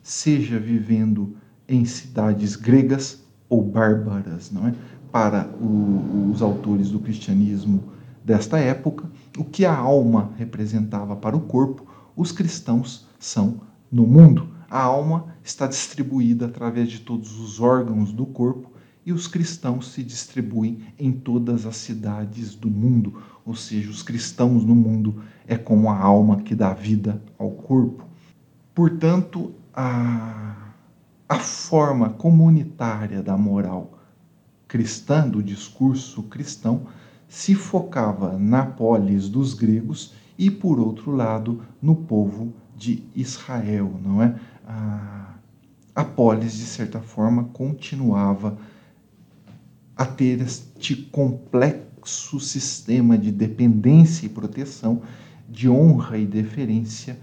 seja 0.01 0.57
vivendo 0.57 1.37
em 1.67 1.85
cidades 1.85 2.55
gregas 2.55 3.23
ou 3.47 3.61
bárbaras, 3.61 4.51
não 4.51 4.67
é? 4.67 4.73
Para 5.17 5.49
o, 5.59 6.29
os 6.31 6.43
autores 6.43 6.91
do 6.91 6.99
cristianismo 6.99 7.85
desta 8.23 8.59
época, 8.59 9.09
o 9.35 9.43
que 9.43 9.65
a 9.65 9.75
alma 9.75 10.29
representava 10.37 11.15
para 11.15 11.35
o 11.35 11.39
corpo, 11.39 11.87
os 12.15 12.31
cristãos 12.31 13.07
são 13.17 13.61
no 13.91 14.05
mundo. 14.05 14.47
A 14.69 14.79
alma 14.79 15.33
está 15.43 15.65
distribuída 15.65 16.45
através 16.45 16.91
de 16.91 16.99
todos 16.99 17.39
os 17.39 17.59
órgãos 17.59 18.13
do 18.13 18.27
corpo 18.27 18.71
e 19.03 19.11
os 19.11 19.27
cristãos 19.27 19.91
se 19.91 20.03
distribuem 20.03 20.81
em 20.99 21.11
todas 21.11 21.65
as 21.65 21.77
cidades 21.77 22.53
do 22.53 22.69
mundo, 22.69 23.19
ou 23.43 23.55
seja, 23.55 23.89
os 23.89 24.03
cristãos 24.03 24.63
no 24.63 24.75
mundo 24.75 25.23
é 25.47 25.57
como 25.57 25.89
a 25.89 25.97
alma 25.97 26.43
que 26.43 26.53
dá 26.53 26.75
vida 26.75 27.19
ao 27.39 27.49
corpo. 27.49 28.05
Portanto, 28.75 29.51
a, 29.73 30.73
a 31.27 31.39
forma 31.39 32.11
comunitária 32.11 33.23
da 33.23 33.35
moral 33.35 33.96
cristã, 34.67 35.27
do 35.27 35.41
discurso 35.41 36.23
cristão, 36.23 36.87
se 37.27 37.55
focava 37.55 38.37
na 38.37 38.65
polis 38.65 39.29
dos 39.29 39.53
gregos 39.53 40.13
e, 40.37 40.49
por 40.49 40.79
outro 40.79 41.11
lado, 41.11 41.63
no 41.81 41.95
povo 41.95 42.53
de 42.75 43.03
Israel, 43.15 43.99
não 44.03 44.21
é? 44.21 44.35
A, 44.65 45.33
a 45.95 46.03
polis, 46.03 46.53
de 46.53 46.65
certa 46.65 46.99
forma, 46.99 47.45
continuava 47.45 48.57
a 49.95 50.05
ter 50.05 50.41
este 50.41 50.95
complexo 50.95 52.39
sistema 52.39 53.17
de 53.17 53.31
dependência 53.31 54.25
e 54.25 54.29
proteção, 54.29 55.01
de 55.49 55.67
honra 55.67 56.17
e 56.17 56.25
deferência 56.25 57.17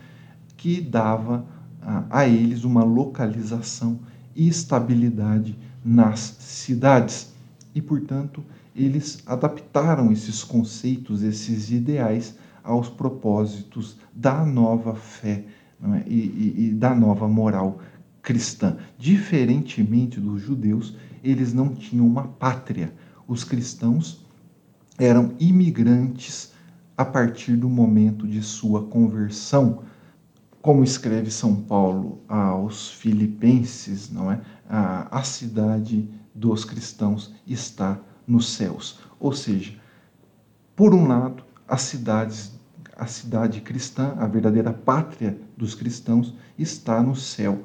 que 0.56 0.80
dava 0.80 1.46
a, 1.80 2.04
a 2.10 2.26
eles 2.26 2.64
uma 2.64 2.82
localização 2.82 4.00
e 4.34 4.48
estabilidade 4.48 5.56
nas 5.84 6.36
cidades. 6.40 7.33
E, 7.74 7.82
portanto, 7.82 8.44
eles 8.74 9.22
adaptaram 9.26 10.12
esses 10.12 10.44
conceitos, 10.44 11.22
esses 11.22 11.70
ideais 11.70 12.36
aos 12.62 12.88
propósitos 12.88 13.98
da 14.14 14.44
nova 14.44 14.94
fé 14.94 15.44
é? 15.82 16.02
e, 16.06 16.14
e, 16.14 16.66
e 16.66 16.70
da 16.70 16.94
nova 16.94 17.28
moral 17.28 17.80
cristã. 18.22 18.76
Diferentemente 18.98 20.20
dos 20.20 20.40
judeus, 20.40 20.96
eles 21.22 21.52
não 21.52 21.68
tinham 21.74 22.06
uma 22.06 22.28
pátria. 22.28 22.92
Os 23.28 23.44
cristãos 23.44 24.24
eram 24.98 25.32
imigrantes 25.38 26.52
a 26.96 27.04
partir 27.04 27.56
do 27.56 27.68
momento 27.68 28.26
de 28.26 28.42
sua 28.42 28.84
conversão. 28.84 29.82
Como 30.62 30.82
escreve 30.82 31.30
São 31.30 31.54
Paulo 31.56 32.22
aos 32.26 32.90
Filipenses, 32.90 34.10
não 34.10 34.32
é? 34.32 34.40
a, 34.68 35.18
a 35.18 35.22
cidade 35.22 36.08
dos 36.34 36.64
cristãos 36.64 37.32
está 37.46 37.98
nos 38.26 38.50
céus. 38.54 38.98
Ou 39.20 39.32
seja, 39.32 39.74
por 40.74 40.92
um 40.92 41.06
lado, 41.06 41.44
as 41.68 41.82
cidades, 41.82 42.52
a 42.96 43.06
cidade 43.06 43.60
cristã, 43.60 44.14
a 44.18 44.26
verdadeira 44.26 44.72
pátria 44.72 45.38
dos 45.56 45.74
cristãos, 45.74 46.34
está 46.58 47.02
no 47.02 47.14
céu, 47.14 47.64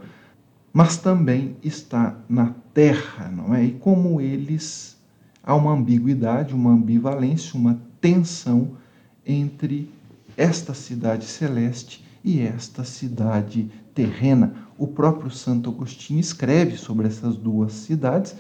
mas 0.72 0.98
também 0.98 1.58
está 1.64 2.16
na 2.30 2.54
terra, 2.74 3.30
não 3.30 3.56
é? 3.56 3.66
E 3.66 3.72
como 3.74 4.22
eles 4.22 4.98
há 5.44 5.56
uma 5.56 5.74
ambiguidade, 5.74 6.54
uma 6.54 6.72
ambivalência, 6.72 7.58
uma 7.58 7.80
tensão 8.00 8.78
entre 9.26 9.92
esta 10.38 10.74
cidade 10.74 11.26
celeste 11.26 12.06
e 12.24 12.40
esta 12.42 12.84
cidade 12.84 13.70
terrena. 13.94 14.54
O 14.78 14.88
próprio 14.88 15.32
Santo 15.32 15.70
Agostinho 15.70 16.20
escreve 16.20 16.78
sobre 16.78 17.08
essas 17.08 17.36
duas 17.36 17.74
cidades, 17.74 18.36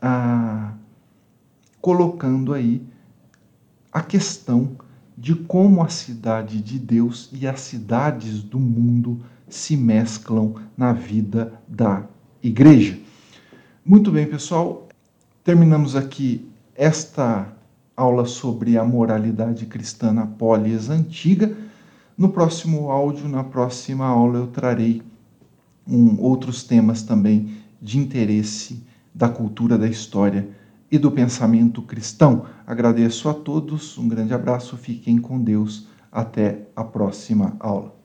ah, 0.00 0.72
colocando 1.80 2.52
aí 2.52 2.82
a 3.92 4.00
questão 4.00 4.76
de 5.16 5.34
como 5.34 5.82
a 5.82 5.88
cidade 5.88 6.62
de 6.62 6.78
Deus 6.78 7.28
e 7.32 7.46
as 7.46 7.60
cidades 7.60 8.42
do 8.42 8.58
mundo 8.58 9.20
se 9.48 9.76
mesclam 9.76 10.54
na 10.76 10.92
vida 10.92 11.52
da 11.68 12.04
igreja. 12.42 12.98
Muito 13.84 14.10
bem, 14.10 14.26
pessoal, 14.26 14.88
terminamos 15.44 15.96
aqui 15.96 16.48
esta 16.74 17.52
aula 17.96 18.24
sobre 18.24 18.78
a 18.78 18.84
moralidade 18.84 19.66
cristã 19.66 20.12
na 20.12 20.26
polis 20.26 20.88
antiga. 20.88 21.54
No 22.16 22.30
próximo 22.30 22.90
áudio, 22.90 23.28
na 23.28 23.44
próxima 23.44 24.06
aula, 24.06 24.38
eu 24.38 24.46
trarei 24.46 25.02
um, 25.86 26.20
outros 26.20 26.62
temas 26.62 27.02
também 27.02 27.56
de 27.82 27.98
interesse 27.98 28.82
da 29.14 29.28
cultura 29.28 29.76
da 29.76 29.86
história 29.86 30.48
e 30.90 30.98
do 30.98 31.10
pensamento 31.10 31.82
cristão. 31.82 32.46
Agradeço 32.66 33.28
a 33.28 33.34
todos, 33.34 33.96
um 33.98 34.08
grande 34.08 34.34
abraço, 34.34 34.76
fiquem 34.76 35.18
com 35.18 35.40
Deus, 35.40 35.86
até 36.10 36.68
a 36.74 36.82
próxima 36.82 37.56
aula. 37.60 37.99